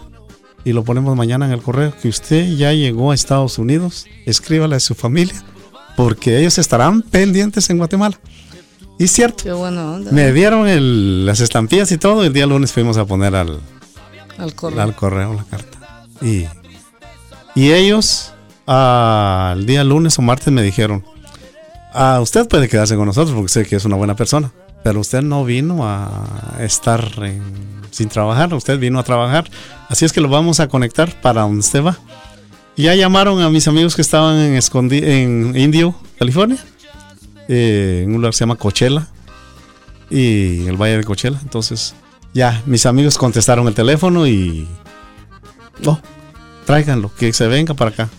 y 0.66 0.74
lo 0.74 0.84
ponemos 0.84 1.16
mañana 1.16 1.46
en 1.46 1.52
el 1.52 1.62
correo, 1.62 1.94
que 2.02 2.10
usted 2.10 2.56
ya 2.56 2.74
llegó 2.74 3.12
a 3.12 3.16
Estados 3.16 3.60
Unidos, 3.60 4.08
escríbale 4.26 4.76
a 4.76 4.80
su 4.80 4.96
familia, 4.96 5.44
porque 5.96 6.40
ellos 6.40 6.58
estarán 6.58 7.04
pendientes 7.04 7.70
en 7.70 7.78
Guatemala. 7.78 8.20
Y 8.98 9.08
cierto, 9.08 9.44
me 10.12 10.34
dieron 10.34 11.26
las 11.26 11.40
estampillas 11.40 11.92
y 11.92 11.98
todo, 11.98 12.24
el 12.24 12.34
día 12.34 12.46
lunes 12.46 12.74
fuimos 12.74 12.98
a 12.98 13.06
poner 13.06 13.34
al, 13.36 13.60
al, 14.38 14.54
correo. 14.56 15.34
la 15.34 15.46
carta. 15.46 16.06
Y, 16.22 16.46
y 17.56 17.72
ellos 17.72 18.34
al 18.72 19.66
día 19.66 19.84
lunes 19.84 20.18
o 20.20 20.22
martes 20.22 20.54
me 20.54 20.62
dijeron, 20.62 21.04
ah, 21.94 22.20
usted 22.22 22.48
puede 22.48 22.68
quedarse 22.68 22.96
con 22.96 23.06
nosotros 23.06 23.36
porque 23.36 23.50
sé 23.50 23.66
que 23.66 23.76
es 23.76 23.86
una 23.86 23.96
buena 23.96 24.16
persona, 24.16 24.52
pero 24.84 25.00
usted 25.00 25.22
no 25.22 25.44
vino 25.44 25.80
a 25.82 26.58
estar 26.60 27.04
sin 27.92 28.10
trabajar, 28.10 28.54
usted 28.54 28.78
vino 28.80 29.00
a 29.00 29.04
trabajar 29.04 29.50
Así 29.90 30.06
es 30.06 30.14
que 30.14 30.22
lo 30.22 30.30
vamos 30.30 30.60
a 30.60 30.70
conectar 30.70 31.20
para 31.20 31.42
donde 31.42 31.60
usted 31.60 31.84
va. 31.84 31.98
ya 32.78 32.94
llamaron 32.94 33.42
a 33.42 33.50
mis 33.50 33.68
amigos 33.68 33.96
que 33.96 34.04
estaban 34.04 34.38
en, 34.38 34.60
en 34.92 35.58
Indio, 35.58 35.96
California, 36.20 36.60
eh, 37.48 38.02
en 38.04 38.10
un 38.10 38.18
lugar 38.18 38.32
que 38.32 38.38
se 38.38 38.44
llama 38.44 38.56
Coachella, 38.56 39.08
y 40.12 40.68
el 40.68 40.78
Valle 40.78 40.98
de 40.98 41.04
Coachella. 41.04 41.40
Entonces, 41.42 41.96
ya, 42.36 42.62
mis 42.68 42.86
amigos 42.86 43.18
contestaron 43.18 43.68
el 43.68 43.74
teléfono 43.74 44.28
y. 44.28 44.68
Oh, 45.88 46.00
tráiganlo, 46.66 47.12
que 47.18 47.34
se 47.34 47.48
venga 47.48 47.74
para 47.74 47.90
acá. 47.90 48.10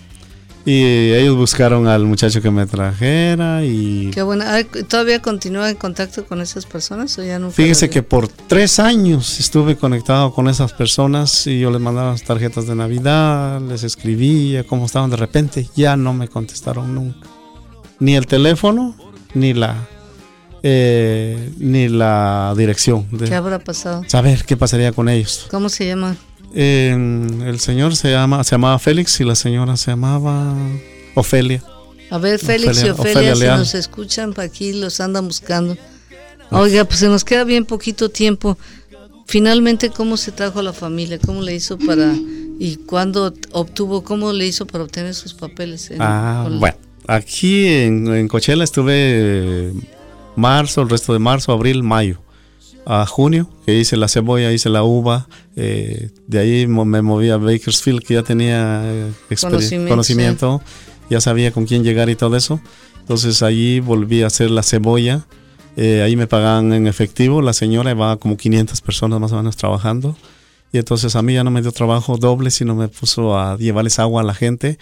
Y 0.67 1.13
ellos 1.13 1.37
buscaron 1.37 1.87
al 1.87 2.05
muchacho 2.05 2.43
que 2.43 2.51
me 2.51 2.67
trajera 2.67 3.65
y... 3.65 4.11
Qué 4.13 4.21
bueno. 4.21 4.45
¿Todavía 4.89 5.23
continúa 5.23 5.71
en 5.71 5.77
contacto 5.77 6.27
con 6.27 6.43
esas 6.43 6.67
personas 6.67 7.19
o 7.19 7.25
ya 7.25 7.39
no? 7.39 7.51
Fíjese 7.51 7.89
que 7.89 8.03
por 8.03 8.29
tres 8.29 8.79
años 8.79 9.41
estuve 9.41 9.77
conectado 9.77 10.35
con 10.35 10.49
esas 10.49 10.75
personas 10.75 11.47
y 11.47 11.61
yo 11.61 11.71
les 11.71 11.81
mandaba 11.81 12.15
tarjetas 12.17 12.67
de 12.67 12.75
Navidad, 12.75 13.61
les 13.63 13.85
escribía 13.85 14.65
cómo 14.65 14.85
estaban 14.85 15.09
de 15.09 15.17
repente. 15.17 15.67
Ya 15.75 15.97
no 15.97 16.13
me 16.13 16.29
contestaron 16.29 16.95
nunca. 16.95 17.27
Ni 17.99 18.17
el 18.17 18.27
teléfono, 18.27 18.95
ni 19.35 19.55
la... 19.55 19.77
Eh, 20.63 21.55
ni 21.57 21.89
la 21.89 22.53
dirección. 22.55 23.07
¿Qué 23.07 23.35
habrá 23.35 23.61
pasado? 23.61 24.05
Saber 24.07 24.45
qué 24.45 24.59
pasaría 24.59 24.93
con 24.93 25.09
ellos. 25.09 25.47
¿Cómo 25.51 25.71
se 25.71 25.87
llama? 25.87 26.17
El 26.55 27.61
señor 27.61 27.95
se 27.97 28.11
llama 28.11 28.43
se 28.45 28.53
llamaba 28.53 28.79
Félix 28.79 29.21
y 29.21 29.25
la 29.25 29.35
señora 29.35 29.77
se 29.77 29.93
llamaba 29.93 30.55
Ofelia. 31.15 31.63
A 32.11 32.19
ver, 32.19 32.41
Félix 32.41 32.83
y 32.83 32.89
Ofelia, 32.89 33.37
si 33.37 33.45
nos 33.45 33.75
escuchan, 33.75 34.35
aquí 34.37 34.73
los 34.73 35.01
andan 35.01 35.27
buscando. 35.27 35.77
Oiga, 36.51 36.85
pues 36.85 36.99
se 36.99 37.09
nos 37.09 37.25
queda 37.25 37.45
bien 37.45 37.65
poquito 37.65 38.09
tiempo. 38.09 38.59
Finalmente, 39.27 39.91
¿cómo 39.91 40.17
se 40.17 40.33
trajo 40.33 40.59
a 40.59 40.63
la 40.65 40.73
familia? 40.73 41.21
¿Cómo 41.25 41.41
le 41.41 41.55
hizo 41.55 41.79
para... 41.79 42.13
y 42.59 42.77
cuándo 42.85 43.33
obtuvo, 43.53 44.03
cómo 44.03 44.33
le 44.33 44.47
hizo 44.47 44.67
para 44.67 44.83
obtener 44.83 45.15
sus 45.15 45.35
papeles? 45.35 45.93
ah, 46.01 46.49
bueno, 46.51 46.77
aquí 47.07 47.67
en, 47.69 48.09
en 48.09 48.27
Coachella 48.27 48.65
estuve 48.65 49.73
marzo, 50.35 50.83
el 50.83 50.91
resto 50.91 51.13
de 51.13 51.21
marzo, 51.21 51.53
abril, 51.53 51.85
mayo 51.85 52.19
a 52.87 53.07
junio, 53.07 53.49
que 53.65 53.79
hice 53.79 53.97
la 53.97 54.09
cebolla, 54.09 54.53
hice 54.53 54.69
la 54.69 54.83
uva, 54.83 55.29
eh, 55.57 56.11
de 56.27 56.39
ahí 56.39 56.67
me 56.67 57.03
moví 57.03 57.31
a 57.31 57.37
Bakersfield, 57.37 58.03
que 58.03 58.15
ya 58.15 58.23
tenía 58.23 58.83
eh, 58.85 59.13
conocimiento, 59.89 60.63
ya 61.09 61.21
sabía 61.21 61.53
con 61.53 61.67
quién 61.67 61.85
llegar 61.85 62.09
y 62.11 62.17
todo 62.17 62.37
eso. 62.37 62.61
Entonces 63.01 63.43
allí 63.43 63.81
volví 63.81 64.23
a 64.23 64.29
hacer 64.29 64.51
la 64.51 64.63
cebolla, 64.63 65.27
eh, 65.77 66.03
ahí 66.03 66.17
me 66.17 66.27
pagaban 66.27 66.73
en 66.73 66.87
efectivo, 66.87 67.43
la 67.43 67.53
señora 67.53 67.95
va 67.95 68.17
como 68.17 68.37
500 68.37 68.81
personas 68.81 69.21
más 69.21 69.33
o 69.33 69.37
menos 69.37 69.57
trabajando. 69.57 70.17
Y 70.73 70.79
entonces 70.79 71.17
a 71.17 71.23
mí 71.23 71.35
ya 71.35 71.43
no 71.43 71.51
me 71.51 71.63
dio 71.63 71.73
trabajo 71.73 72.17
doble, 72.17 72.51
sino 72.51 72.75
me 72.77 72.89
puso 72.89 73.37
a 73.37 73.57
llevarles 73.57 73.99
agua 73.99 74.23
a 74.23 74.25
la 74.25 74.35
gente, 74.35 74.79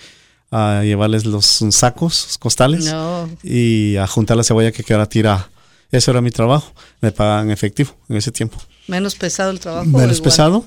a 0.51 0.83
llevarles 0.85 1.25
los 1.25 1.65
sacos, 1.71 2.37
costales 2.39 2.95
y 3.43 3.97
a 3.97 4.07
juntar 4.07 4.37
la 4.37 4.45
cebolla 4.45 4.73
que 4.73 4.85
quedara 4.85 5.07
tirada. 5.07 5.51
Eso 5.91 6.11
era 6.11 6.21
mi 6.21 6.31
trabajo. 6.31 6.73
Me 7.01 7.13
pagaban 7.13 7.51
efectivo 7.51 7.91
en 8.09 8.17
ese 8.17 8.31
tiempo. 8.31 8.59
Menos 8.87 9.15
pesado 9.15 9.51
el 9.51 9.61
trabajo. 9.61 9.87
Menos 9.87 10.21
pesado. 10.21 10.65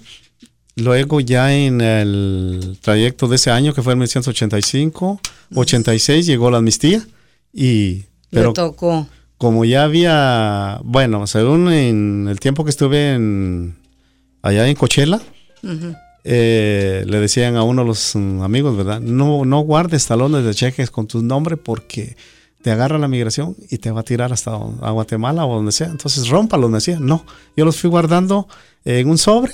Luego 0.76 1.20
ya 1.20 1.54
en 1.54 1.82
el 1.82 2.78
trayecto 2.82 3.28
de 3.28 3.36
ese 3.36 3.52
año, 3.52 3.74
que 3.74 3.82
fue 3.82 3.94
en 3.94 4.00
1985, 4.00 5.20
86, 5.56 6.26
llegó 6.26 6.50
la 6.50 6.58
amnistía 6.60 7.06
y... 7.54 8.06
Pero 8.30 8.54
tocó. 8.54 9.08
Como 9.38 9.66
ya 9.66 9.84
había, 9.84 10.80
bueno, 10.84 11.28
según 11.28 11.72
en 11.72 12.28
el 12.30 12.40
tiempo 12.40 12.64
que 12.64 12.70
estuve 12.70 13.14
en, 13.14 13.76
allá 14.42 14.68
en 14.68 14.76
Coachella, 14.76 15.20
eh, 16.24 17.04
le 17.08 17.20
decían 17.20 17.56
a 17.56 17.64
uno 17.64 17.82
de 17.82 17.88
los 17.88 18.16
amigos, 18.16 18.78
¿verdad? 18.78 19.02
No, 19.02 19.44
no 19.44 19.60
guardes 19.62 20.06
talones 20.06 20.46
de 20.46 20.54
cheques 20.54 20.92
con 20.92 21.08
tu 21.08 21.22
nombre 21.24 21.58
porque 21.58 22.16
te 22.62 22.72
agarra 22.72 22.97
la 22.97 23.07
migración 23.07 23.55
y 23.70 23.78
te 23.78 23.91
va 23.91 24.01
a 24.01 24.03
tirar 24.03 24.34
hasta 24.34 24.51
a 24.53 24.91
Guatemala 24.91 25.45
o 25.45 25.55
donde 25.55 25.72
sea. 25.72 25.88
Entonces 25.88 26.30
rómpalos, 26.30 26.70
me 26.70 26.78
decía. 26.78 26.99
No, 26.99 27.26
yo 27.55 27.66
los 27.66 27.78
fui 27.78 27.89
guardando 27.89 28.47
en 28.86 29.09
un 29.09 29.18
sobre 29.18 29.53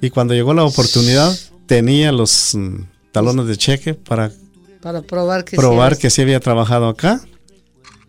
y 0.00 0.10
cuando 0.10 0.34
llegó 0.34 0.54
la 0.54 0.64
oportunidad 0.64 1.34
tenía 1.66 2.12
los 2.12 2.54
mm, 2.54 2.82
talones 3.12 3.46
de 3.46 3.56
cheque 3.56 3.94
para, 3.94 4.30
para 4.82 5.02
probar 5.02 5.44
que 5.44 5.56
probar 5.56 5.94
sí 5.94 6.02
que 6.02 6.10
sí 6.10 6.22
había 6.22 6.40
trabajado 6.40 6.88
acá. 6.88 7.20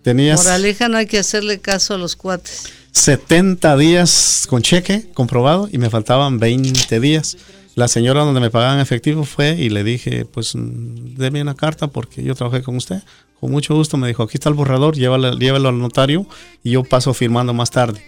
Tenías 0.01 0.43
Moraleja, 0.43 0.87
no 0.87 0.97
hay 0.97 1.07
que 1.07 1.17
hacerle 1.17 1.59
caso 1.59 1.95
a 1.95 1.97
los 1.97 2.15
cuates. 2.15 2.71
70 2.91 3.75
días 3.77 4.45
con 4.49 4.61
cheque 4.61 5.09
comprobado 5.13 5.67
y 5.71 5.77
me 5.77 5.89
faltaban 5.89 6.39
20 6.39 6.99
días. 6.99 7.37
La 7.75 7.87
señora 7.87 8.23
donde 8.23 8.39
me 8.39 8.49
pagaban 8.49 8.79
efectivo 8.79 9.25
fue 9.25 9.55
y 9.55 9.69
le 9.69 9.83
dije, 9.83 10.25
pues 10.25 10.55
mm, 10.55 11.15
déme 11.15 11.41
una 11.41 11.55
carta 11.55 11.87
porque 11.87 12.23
yo 12.23 12.35
trabajé 12.35 12.63
con 12.63 12.75
usted. 12.75 13.01
Con 13.39 13.51
mucho 13.51 13.75
gusto 13.75 13.97
me 13.97 14.07
dijo, 14.07 14.23
aquí 14.23 14.37
está 14.37 14.49
el 14.49 14.55
borrador, 14.55 14.95
llévalo, 14.95 15.37
llévalo 15.37 15.69
al 15.69 15.79
notario 15.79 16.25
y 16.63 16.71
yo 16.71 16.83
paso 16.83 17.13
firmando 17.13 17.53
más 17.53 17.71
tarde. 17.71 18.01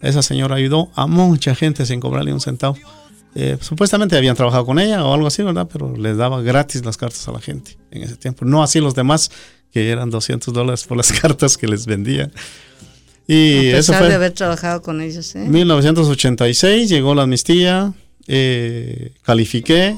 Esa 0.00 0.22
señora 0.22 0.56
ayudó 0.56 0.90
a 0.94 1.06
mucha 1.06 1.54
gente 1.54 1.86
sin 1.86 2.00
cobrarle 2.00 2.32
un 2.32 2.40
centavo. 2.40 2.76
Eh, 3.34 3.56
supuestamente 3.60 4.16
habían 4.16 4.36
trabajado 4.36 4.66
con 4.66 4.78
ella 4.78 5.04
o 5.04 5.14
algo 5.14 5.26
así, 5.26 5.42
¿verdad? 5.42 5.68
Pero 5.72 5.96
les 5.96 6.16
daba 6.16 6.42
gratis 6.42 6.84
las 6.84 6.96
cartas 6.96 7.26
a 7.28 7.32
la 7.32 7.40
gente 7.40 7.78
en 7.90 8.02
ese 8.02 8.16
tiempo. 8.16 8.44
No 8.44 8.62
así 8.62 8.80
los 8.80 8.94
demás, 8.94 9.30
que 9.72 9.90
eran 9.90 10.10
200 10.10 10.52
dólares 10.52 10.84
por 10.84 10.96
las 10.96 11.12
cartas 11.20 11.56
que 11.56 11.66
les 11.66 11.86
vendía. 11.86 12.30
Y 13.26 13.70
a 13.70 13.76
pesar 13.76 13.78
eso 13.78 13.92
fue 13.94 14.08
de 14.08 14.14
haber 14.14 14.32
trabajado 14.32 14.82
con 14.82 15.00
ellos. 15.00 15.34
¿eh? 15.36 15.46
1986 15.48 16.88
llegó 16.88 17.14
la 17.14 17.22
amnistía, 17.22 17.94
eh, 18.26 19.14
califiqué. 19.22 19.96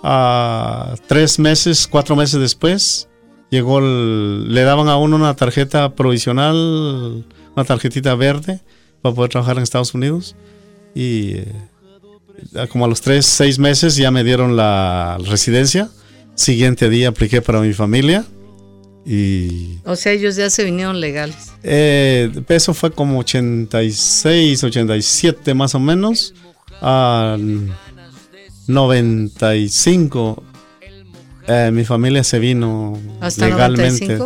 A 0.00 0.94
tres 1.08 1.40
meses, 1.40 1.88
cuatro 1.88 2.14
meses 2.14 2.40
después, 2.40 3.08
llegó 3.50 3.80
le 3.80 4.62
daban 4.62 4.88
a 4.88 4.96
uno 4.96 5.16
una 5.16 5.34
tarjeta 5.34 5.94
provisional, 5.94 7.24
una 7.54 7.64
tarjetita 7.64 8.14
verde 8.14 8.60
para 9.02 9.14
poder 9.14 9.30
trabajar 9.30 9.56
en 9.56 9.62
Estados 9.62 9.94
Unidos. 9.94 10.36
Y 10.94 11.36
eh, 11.36 11.46
como 12.70 12.84
a 12.84 12.88
los 12.88 13.00
tres, 13.00 13.26
seis 13.26 13.58
meses 13.58 13.96
ya 13.96 14.10
me 14.10 14.24
dieron 14.24 14.56
la 14.56 15.18
residencia. 15.24 15.90
Siguiente 16.34 16.88
día 16.88 17.08
apliqué 17.08 17.42
para 17.42 17.60
mi 17.60 17.72
familia. 17.72 18.24
Y, 19.04 19.78
o 19.84 19.96
sea, 19.96 20.12
ellos 20.12 20.36
ya 20.36 20.50
se 20.50 20.64
vinieron 20.64 21.00
legales. 21.00 21.52
Eh, 21.62 22.30
eso 22.48 22.74
fue 22.74 22.90
como 22.90 23.18
86, 23.20 24.62
87 24.64 25.54
más 25.54 25.74
o 25.74 25.80
menos. 25.80 26.34
Al 26.80 27.74
95 28.66 30.42
eh, 31.48 31.70
mi 31.72 31.84
familia 31.84 32.22
se 32.22 32.38
vino 32.38 32.98
¿Hasta 33.20 33.46
legalmente. 33.46 34.18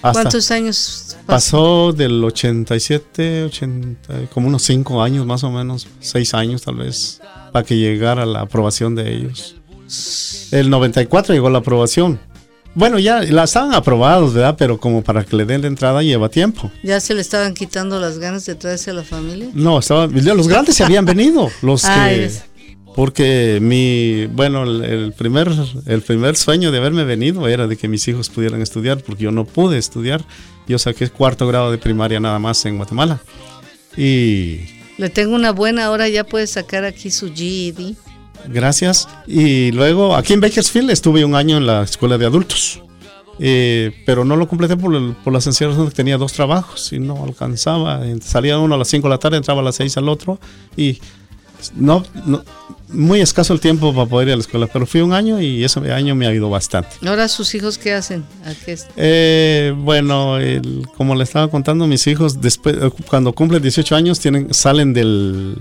¿Cuántos 0.00 0.50
años 0.50 1.16
pasó? 1.24 1.92
del 1.92 2.22
87, 2.22 3.44
80, 3.44 4.26
como 4.32 4.48
unos 4.48 4.62
5 4.64 5.02
años 5.02 5.24
más 5.24 5.44
o 5.44 5.50
menos, 5.50 5.86
6 6.00 6.34
años 6.34 6.62
tal 6.62 6.76
vez, 6.76 7.20
para 7.52 7.64
que 7.64 7.76
llegara 7.78 8.26
la 8.26 8.40
aprobación 8.40 8.94
de 8.94 9.14
ellos. 9.14 9.56
El 10.50 10.68
94 10.68 11.32
llegó 11.32 11.48
la 11.48 11.58
aprobación. 11.58 12.20
Bueno, 12.74 12.98
ya 12.98 13.22
la 13.22 13.44
estaban 13.44 13.72
aprobados, 13.72 14.34
¿verdad? 14.34 14.56
Pero 14.58 14.80
como 14.80 15.02
para 15.02 15.24
que 15.24 15.36
le 15.36 15.44
den 15.44 15.62
la 15.62 15.68
entrada 15.68 16.02
lleva 16.02 16.28
tiempo. 16.28 16.72
¿Ya 16.82 16.98
se 16.98 17.14
le 17.14 17.20
estaban 17.20 17.54
quitando 17.54 18.00
las 18.00 18.18
ganas 18.18 18.44
de 18.46 18.56
traerse 18.56 18.90
a 18.90 18.94
la 18.94 19.04
familia? 19.04 19.48
No, 19.54 19.78
estaban, 19.78 20.12
los 20.12 20.48
grandes 20.48 20.74
se 20.74 20.82
habían 20.84 21.04
venido, 21.04 21.50
los 21.62 21.84
ah, 21.84 22.08
que... 22.08 22.32
Porque 22.94 23.58
mi, 23.60 24.26
bueno, 24.26 24.62
el, 24.62 25.12
primer, 25.12 25.50
el 25.86 26.02
primer 26.02 26.36
sueño 26.36 26.70
de 26.70 26.78
haberme 26.78 27.04
venido 27.04 27.48
era 27.48 27.66
de 27.66 27.76
que 27.76 27.88
mis 27.88 28.06
hijos 28.06 28.28
pudieran 28.28 28.62
estudiar, 28.62 29.02
porque 29.02 29.24
yo 29.24 29.32
no 29.32 29.44
pude 29.44 29.78
estudiar. 29.78 30.24
Yo 30.68 30.78
saqué 30.78 31.08
cuarto 31.10 31.46
grado 31.48 31.72
de 31.72 31.78
primaria 31.78 32.20
nada 32.20 32.38
más 32.38 32.64
en 32.66 32.76
Guatemala. 32.76 33.20
Y... 33.96 34.60
Le 34.96 35.10
tengo 35.10 35.34
una 35.34 35.50
buena, 35.50 35.86
ahora 35.86 36.08
ya 36.08 36.22
puede 36.22 36.46
sacar 36.46 36.84
aquí 36.84 37.10
su 37.10 37.34
GED. 37.34 37.96
Gracias. 38.48 39.08
Y 39.26 39.72
luego 39.72 40.14
aquí 40.14 40.32
en 40.32 40.40
Bakersfield 40.40 40.90
estuve 40.90 41.24
un 41.24 41.34
año 41.34 41.56
en 41.56 41.66
la 41.66 41.82
escuela 41.82 42.16
de 42.16 42.26
adultos. 42.26 42.80
Eh, 43.40 44.04
pero 44.06 44.24
no 44.24 44.36
lo 44.36 44.46
completé 44.46 44.76
por, 44.76 45.14
por 45.16 45.32
la 45.32 45.40
sencilla 45.40 45.70
razón 45.70 45.88
que 45.88 45.94
tenía 45.94 46.16
dos 46.16 46.32
trabajos 46.32 46.92
y 46.92 47.00
no 47.00 47.24
alcanzaba. 47.24 48.00
Salía 48.20 48.58
uno 48.58 48.76
a 48.76 48.78
las 48.78 48.88
5 48.88 49.08
de 49.08 49.10
la 49.14 49.18
tarde, 49.18 49.36
entraba 49.38 49.60
a 49.60 49.64
las 49.64 49.74
6 49.76 49.96
al 49.96 50.08
otro 50.08 50.38
y 50.76 51.00
no, 51.74 52.04
muy 52.94 53.20
escaso 53.20 53.52
el 53.52 53.60
tiempo 53.60 53.94
para 53.94 54.06
poder 54.06 54.28
ir 54.28 54.34
a 54.34 54.36
la 54.36 54.42
escuela, 54.42 54.66
pero 54.72 54.86
fui 54.86 55.00
un 55.00 55.12
año 55.12 55.40
y 55.40 55.64
ese 55.64 55.80
año 55.92 56.14
me 56.14 56.26
ha 56.26 56.32
ido 56.32 56.48
bastante. 56.48 56.90
Ahora 57.06 57.28
sus 57.28 57.54
hijos 57.54 57.78
qué 57.78 57.92
hacen? 57.92 58.24
Eh, 58.96 59.74
bueno, 59.76 60.38
como 60.96 61.14
le 61.14 61.24
estaba 61.24 61.48
contando, 61.48 61.86
mis 61.86 62.06
hijos 62.06 62.40
después 62.40 62.76
eh, 62.80 62.90
cuando 63.08 63.32
cumplen 63.32 63.62
18 63.62 63.96
años 63.96 64.20
tienen 64.20 64.52
salen 64.54 64.92
del, 64.92 65.56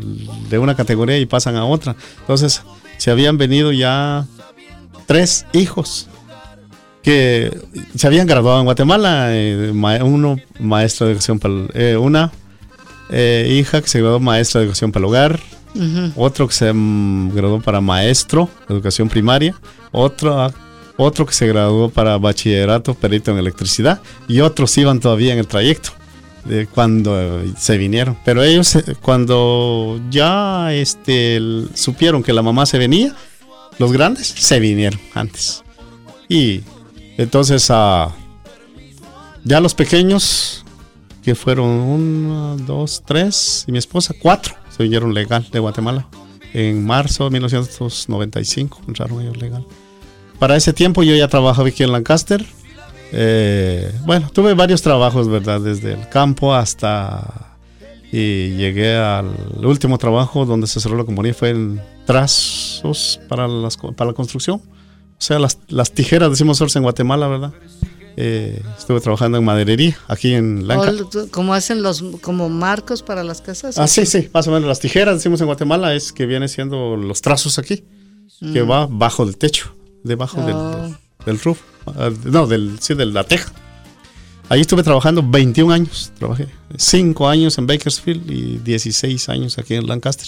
de 0.49 0.59
una 0.59 0.75
categoría 0.75 1.17
y 1.17 1.25
pasan 1.25 1.55
a 1.55 1.65
otra. 1.65 1.95
Entonces, 2.19 2.61
se 2.97 3.11
habían 3.11 3.37
venido 3.37 3.71
ya 3.71 4.25
tres 5.05 5.45
hijos 5.53 6.07
que 7.01 7.57
se 7.95 8.07
habían 8.07 8.27
graduado 8.27 8.59
en 8.59 8.65
Guatemala, 8.65 9.27
eh, 9.31 9.71
uno 10.03 10.37
maestro 10.59 11.07
de 11.07 11.13
educación 11.13 11.39
para 11.39 11.99
una 11.99 12.31
hija 13.11 13.81
que 13.81 13.87
se 13.87 13.99
graduó 13.99 14.19
maestra 14.19 14.59
de 14.59 14.65
educación 14.65 14.91
para 14.91 15.01
el 15.01 15.09
hogar, 15.09 15.39
otro 16.15 16.47
que 16.47 16.53
se 16.53 16.71
graduó 17.33 17.61
para 17.61 17.81
maestro 17.81 18.49
educación 18.69 19.09
primaria, 19.09 19.55
otro, 19.91 20.53
otro 20.97 21.25
que 21.25 21.33
se 21.33 21.47
graduó 21.47 21.89
para 21.89 22.17
bachillerato, 22.17 22.93
perito 22.93 23.31
en 23.31 23.37
electricidad, 23.37 24.01
y 24.27 24.41
otros 24.41 24.77
iban 24.77 24.99
todavía 24.99 25.33
en 25.33 25.39
el 25.39 25.47
trayecto 25.47 25.91
de 26.45 26.67
cuando 26.67 27.41
se 27.57 27.77
vinieron. 27.77 28.17
Pero 28.25 28.43
ellos 28.43 28.75
eh, 28.75 28.83
cuando 29.01 29.99
ya 30.09 30.73
este, 30.73 31.39
supieron 31.73 32.23
que 32.23 32.33
la 32.33 32.41
mamá 32.41 32.65
se 32.65 32.77
venía, 32.77 33.15
los 33.79 33.91
grandes 33.91 34.27
se 34.27 34.59
vinieron 34.59 34.99
antes. 35.13 35.63
Y 36.29 36.61
entonces 37.17 37.69
a 37.69 38.09
ya 39.43 39.59
los 39.59 39.73
pequeños, 39.73 40.63
que 41.23 41.35
fueron 41.35 41.67
uno, 41.67 42.57
dos, 42.57 43.03
tres, 43.05 43.65
y 43.67 43.71
mi 43.71 43.77
esposa, 43.77 44.13
cuatro 44.19 44.62
se 44.75 44.83
vinieron 44.83 45.13
legal 45.13 45.47
de 45.51 45.59
Guatemala. 45.59 46.07
En 46.53 46.85
marzo 46.85 47.25
de 47.25 47.31
1995 47.31 48.81
entraron 48.87 49.21
ellos 49.21 49.37
legal. 49.37 49.65
Para 50.39 50.55
ese 50.55 50.73
tiempo 50.73 51.03
yo 51.03 51.15
ya 51.15 51.27
trabajaba 51.27 51.67
aquí 51.67 51.83
en 51.83 51.91
Lancaster. 51.91 52.45
Eh, 53.11 53.91
bueno, 54.05 54.29
tuve 54.33 54.53
varios 54.53 54.81
trabajos, 54.81 55.27
¿verdad? 55.27 55.61
Desde 55.61 55.93
el 55.93 56.09
campo 56.09 56.53
hasta... 56.53 57.49
Y 58.11 58.51
llegué 58.57 58.95
al 58.95 59.31
último 59.63 59.97
trabajo 59.97 60.45
donde 60.45 60.67
se 60.67 60.79
cerró 60.79 60.95
la 60.97 61.03
compañía, 61.03 61.33
fue 61.33 61.49
en 61.49 61.81
trazos 62.05 63.19
para, 63.27 63.47
las, 63.47 63.75
para 63.77 64.11
la 64.11 64.13
construcción. 64.13 64.57
O 64.57 65.25
sea, 65.25 65.39
las, 65.39 65.57
las 65.67 65.91
tijeras, 65.93 66.29
decimos 66.29 66.61
en 66.75 66.83
Guatemala, 66.83 67.27
¿verdad? 67.27 67.53
Eh, 68.15 68.61
estuve 68.77 69.01
trabajando 69.01 69.39
en 69.39 69.43
maderería 69.43 69.97
aquí 70.07 70.33
en 70.33 70.67
Lancaster. 70.67 71.29
¿Cómo 71.31 71.53
hacen 71.53 71.81
los 71.81 72.03
como 72.21 72.49
marcos 72.49 73.01
para 73.01 73.23
las 73.23 73.41
casas? 73.41 73.77
Ah, 73.77 73.87
sí, 73.87 74.05
sí, 74.05 74.29
más 74.33 74.47
o 74.47 74.51
menos. 74.51 74.67
Las 74.67 74.79
tijeras, 74.79 75.15
decimos 75.15 75.41
en 75.41 75.47
Guatemala, 75.47 75.95
es 75.95 76.13
que 76.13 76.25
viene 76.25 76.47
siendo 76.47 76.95
los 76.95 77.21
trazos 77.21 77.57
aquí, 77.57 77.83
que 78.39 78.63
mm. 78.63 78.69
va 78.69 78.87
bajo 78.87 79.25
del 79.25 79.37
techo, 79.37 79.75
debajo 80.03 80.41
del, 80.41 80.55
oh. 80.55 80.95
del, 81.25 81.39
roof, 81.39 81.59
ah, 81.87 82.11
no, 82.25 82.45
del, 82.45 82.77
sí, 82.79 82.93
de 82.93 83.05
la 83.07 83.23
teja. 83.23 83.51
Ahí 84.49 84.61
estuve 84.61 84.83
trabajando 84.83 85.23
21 85.27 85.73
años, 85.73 86.11
trabajé 86.19 86.47
5 86.77 87.27
años 87.27 87.57
en 87.57 87.65
Bakersfield 87.65 88.29
y 88.29 88.57
16 88.57 89.29
años 89.29 89.57
aquí 89.57 89.73
en 89.73 89.87
Lancaster, 89.87 90.27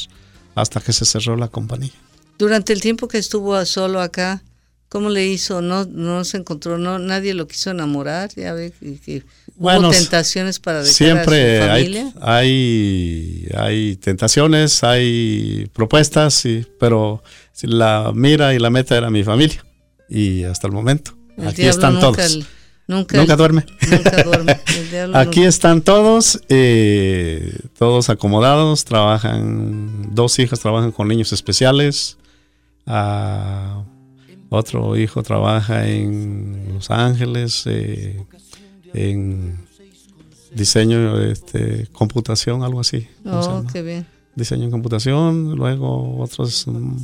hasta 0.55 0.79
que 0.79 0.93
se 0.93 1.05
cerró 1.05 1.36
la 1.36 1.49
compañía. 1.49 1.91
Durante 2.39 2.73
el 2.73 2.81
tiempo 2.81 3.07
que 3.07 3.17
estuvo 3.17 3.63
solo 3.65 4.01
acá, 4.01 4.41
¿Cómo 4.89 5.09
le 5.09 5.27
hizo? 5.27 5.61
No, 5.61 5.86
no 5.86 6.23
se 6.23 6.38
encontró, 6.38 6.77
no, 6.77 6.99
nadie 6.99 7.33
lo 7.33 7.47
quiso 7.47 7.71
enamorar, 7.71 8.29
ya 8.36 8.53
ve 8.53 8.71
que, 9.03 9.23
hubo 9.57 9.89
tentaciones 9.89 10.59
para 10.59 10.79
dejar 10.79 10.93
siempre 10.93 11.61
a 11.61 11.63
su 11.63 11.69
familia. 11.71 12.13
Hay, 12.21 13.47
hay, 13.55 13.95
tentaciones, 13.97 14.83
hay 14.83 15.69
propuestas, 15.73 16.43
pero 16.79 17.23
la 17.61 18.11
mira 18.13 18.53
y 18.53 18.59
la 18.59 18.69
meta 18.69 18.95
era 18.95 19.09
mi 19.09 19.23
familia 19.23 19.65
y 20.09 20.43
hasta 20.43 20.67
el 20.67 20.73
momento. 20.73 21.17
Aquí 21.45 21.63
están 21.63 21.99
todos. 21.99 22.39
Nunca, 22.88 23.36
duerme. 23.36 23.65
Nunca 23.89 24.23
duerme. 24.23 24.61
Aquí 25.15 25.43
están 25.43 25.81
todos, 25.81 26.39
eh, 26.49 27.57
todos 27.77 28.09
acomodados, 28.09 28.86
trabajan, 28.86 30.13
dos 30.13 30.38
hijas 30.38 30.59
trabajan 30.59 30.91
con 30.91 31.07
niños 31.07 31.33
especiales, 31.33 32.17
ah, 32.86 33.83
otro 34.49 34.97
hijo 34.97 35.23
trabaja 35.23 35.87
en 35.87 36.73
Los 36.73 36.91
Ángeles, 36.91 37.63
eh, 37.65 38.23
en 38.93 39.57
diseño, 40.53 41.21
este, 41.21 41.87
computación, 41.91 42.63
algo 42.63 42.79
así. 42.79 43.07
Oh, 43.25 43.63
qué 43.71 43.81
bien. 43.81 44.07
Diseño 44.35 44.65
en 44.65 44.71
computación, 44.71 45.55
luego 45.55 46.17
otros 46.19 46.67
mm, 46.67 46.97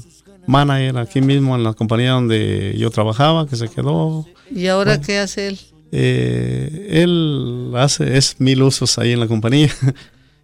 manager 0.47 0.97
aquí 0.97 1.21
mismo 1.21 1.55
en 1.55 1.63
la 1.63 1.73
compañía 1.73 2.11
donde 2.11 2.75
yo 2.77 2.89
trabajaba, 2.89 3.47
que 3.47 3.55
se 3.55 3.69
quedó. 3.69 4.25
¿Y 4.49 4.67
ahora 4.67 4.99
qué 4.99 5.19
hace 5.19 5.49
él? 5.49 5.59
Eh, 5.91 6.87
él 7.03 7.73
hace, 7.75 8.17
es 8.17 8.39
mil 8.39 8.63
usos 8.63 8.97
ahí 8.97 9.11
en 9.11 9.19
la 9.19 9.27
compañía. 9.27 9.71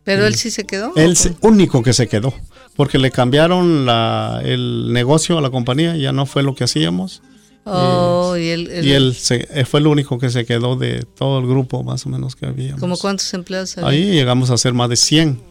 ¿Pero 0.04 0.26
él 0.28 0.36
sí 0.36 0.52
se 0.52 0.66
quedó? 0.66 0.94
Él 0.96 1.12
es 1.12 1.32
único 1.42 1.82
que 1.84 1.94
se 1.94 2.08
quedó, 2.08 2.34
porque 2.78 3.00
le 3.00 3.10
cambiaron 3.10 3.88
la, 3.88 4.40
el 4.46 4.94
negocio 4.94 5.40
a 5.40 5.42
la 5.42 5.50
compañía, 5.50 5.98
ya 5.98 6.14
no 6.14 6.28
fue 6.28 6.44
lo 6.44 6.54
que 6.54 6.64
hacíamos. 6.64 7.24
Oh, 7.66 8.38
y 8.38 8.48
él, 8.48 8.70
y 8.82 8.92
él 8.92 9.18
eh, 9.32 9.66
fue 9.66 9.82
el 9.82 9.88
único 9.88 10.20
que 10.20 10.30
se 10.30 10.46
quedó 10.46 10.78
de 10.78 11.04
todo 11.18 11.40
el 11.40 11.48
grupo 11.48 11.84
más 11.84 12.06
o 12.06 12.10
menos 12.10 12.36
que 12.36 12.46
había. 12.46 12.76
¿Cómo 12.76 12.96
cuántos 12.98 13.34
empleados 13.34 13.78
había? 13.80 13.90
Ahí 13.90 14.12
llegamos 14.12 14.52
a 14.52 14.58
ser 14.58 14.74
más 14.74 14.90
de 14.90 14.96
100. 14.96 15.42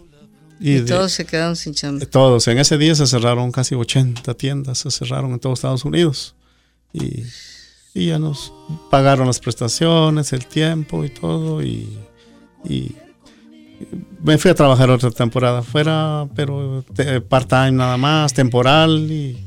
Y, 0.61 0.81
todos 0.83 1.12
se 1.12 1.27
quedaron 1.27 1.57
sin 1.57 1.74
chamba. 1.74 2.07
Todos. 2.07 2.47
En 2.49 2.59
ese 2.59 2.79
día 2.79 2.95
se 2.95 3.07
cerraron 3.07 3.51
casi 3.53 3.74
80 3.74 4.33
tiendas, 4.35 4.79
se 4.79 4.91
cerraron 4.91 5.33
en 5.33 5.41
todos 5.41 5.59
Estados 5.59 5.85
Unidos. 5.85 6.37
Y, 6.95 7.24
y 7.93 8.07
ya 8.07 8.18
nos 8.20 8.53
pagaron 8.89 9.27
las 9.27 9.41
prestaciones, 9.41 10.33
el 10.33 10.47
tiempo 10.47 11.05
y 11.05 11.11
todo. 11.11 11.62
Y, 11.62 11.99
y 12.64 12.93
me 14.22 14.39
fui 14.39 14.51
a 14.51 14.55
trabajar 14.55 14.91
otra 14.91 15.11
temporada 15.11 15.62
fuera, 15.62 16.27
pero 16.35 16.85
part-time 17.29 17.72
nada 17.72 17.97
más, 17.97 18.33
temporal. 18.33 19.11
y 19.11 19.47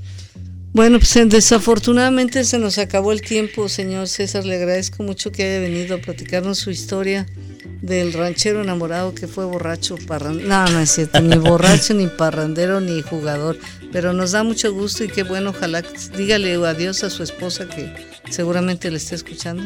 bueno, 0.71 0.99
pues 0.99 1.17
desafortunadamente 1.29 2.43
se 2.43 2.59
nos 2.59 2.77
acabó 2.77 3.11
el 3.11 3.21
tiempo, 3.21 3.67
señor 3.69 4.07
César. 4.07 4.45
Le 4.45 4.55
agradezco 4.55 5.01
mucho 5.01 5.31
que 5.31 5.43
haya 5.43 5.59
venido 5.59 5.95
a 5.95 5.99
platicarnos 5.99 6.59
su 6.59 6.69
historia 6.69 7.25
del 7.81 8.13
ranchero 8.13 8.61
enamorado 8.61 9.15
que 9.15 9.27
fue 9.27 9.45
borracho, 9.45 9.95
parrandero. 10.07 10.47
No, 10.47 10.67
no 10.67 10.79
es 10.79 10.91
cierto, 10.91 11.21
ni 11.21 11.37
borracho, 11.37 11.95
ni 11.95 12.05
parrandero, 12.07 12.81
ni 12.81 13.01
jugador. 13.01 13.57
Pero 13.91 14.13
nos 14.13 14.31
da 14.31 14.43
mucho 14.43 14.71
gusto 14.71 15.03
y 15.03 15.07
qué 15.07 15.23
bueno, 15.23 15.49
ojalá 15.49 15.83
dígale 16.15 16.53
adiós 16.53 17.03
a 17.03 17.09
su 17.09 17.23
esposa 17.23 17.67
que 17.67 17.91
seguramente 18.29 18.91
le 18.91 18.97
esté 18.97 19.15
escuchando. 19.15 19.63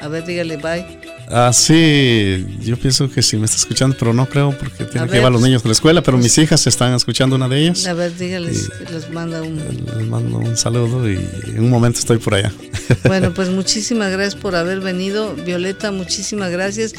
A 0.00 0.06
ver, 0.06 0.24
dígale 0.24 0.58
bye. 0.58 1.13
Ah, 1.28 1.52
sí, 1.52 2.46
yo 2.60 2.76
pienso 2.76 3.10
que 3.10 3.22
sí 3.22 3.36
me 3.36 3.46
está 3.46 3.56
escuchando, 3.56 3.96
pero 3.98 4.12
no 4.12 4.26
creo 4.26 4.56
porque 4.56 4.84
tiene 4.84 5.06
que 5.06 5.14
llevar 5.14 5.28
a 5.28 5.30
los 5.30 5.42
niños 5.42 5.64
a 5.64 5.68
la 5.68 5.72
escuela, 5.72 6.02
pero 6.02 6.18
mis 6.18 6.36
hijas 6.38 6.66
están 6.66 6.94
escuchando 6.94 7.36
una 7.36 7.48
de 7.48 7.60
ellas. 7.60 7.86
A 7.86 7.94
ver, 7.94 8.16
dígales 8.16 8.70
les 8.90 9.10
manda 9.10 9.42
un... 9.42 9.56
Les 9.56 10.06
mando 10.06 10.38
un 10.38 10.56
saludo 10.56 11.10
y 11.10 11.16
en 11.46 11.60
un 11.60 11.70
momento 11.70 11.98
estoy 11.98 12.18
por 12.18 12.34
allá. 12.34 12.52
Bueno, 13.04 13.32
pues 13.32 13.48
muchísimas 13.48 14.10
gracias 14.12 14.34
por 14.34 14.54
haber 14.56 14.80
venido. 14.80 15.34
Violeta, 15.34 15.90
muchísimas 15.90 16.50
gracias. 16.50 16.92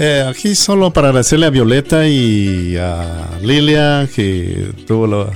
Eh, 0.00 0.24
aquí 0.28 0.54
solo 0.54 0.92
para 0.92 1.08
agradecerle 1.08 1.46
a 1.46 1.50
Violeta 1.50 2.08
y 2.08 2.76
a 2.76 3.28
Lilia 3.42 4.08
que 4.14 4.72
tuvo 4.86 5.30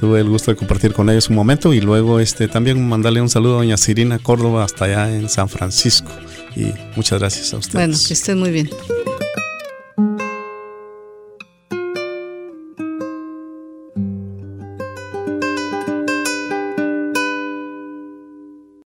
tuve 0.00 0.20
el 0.20 0.28
gusto 0.28 0.50
de 0.50 0.56
compartir 0.56 0.92
con 0.92 1.10
ellos 1.10 1.28
un 1.28 1.36
momento 1.36 1.74
y 1.74 1.80
luego 1.80 2.20
este 2.20 2.48
también 2.48 2.86
mandarle 2.88 3.20
un 3.20 3.28
saludo 3.28 3.56
a 3.56 3.58
doña 3.58 3.76
Cirina 3.76 4.18
Córdoba 4.18 4.64
hasta 4.64 4.86
allá 4.86 5.14
en 5.14 5.28
San 5.28 5.48
Francisco 5.48 6.10
y 6.56 6.72
muchas 6.96 7.18
gracias 7.18 7.52
a 7.54 7.58
ustedes. 7.58 7.74
Muy 8.36 8.50
bien. 8.50 8.70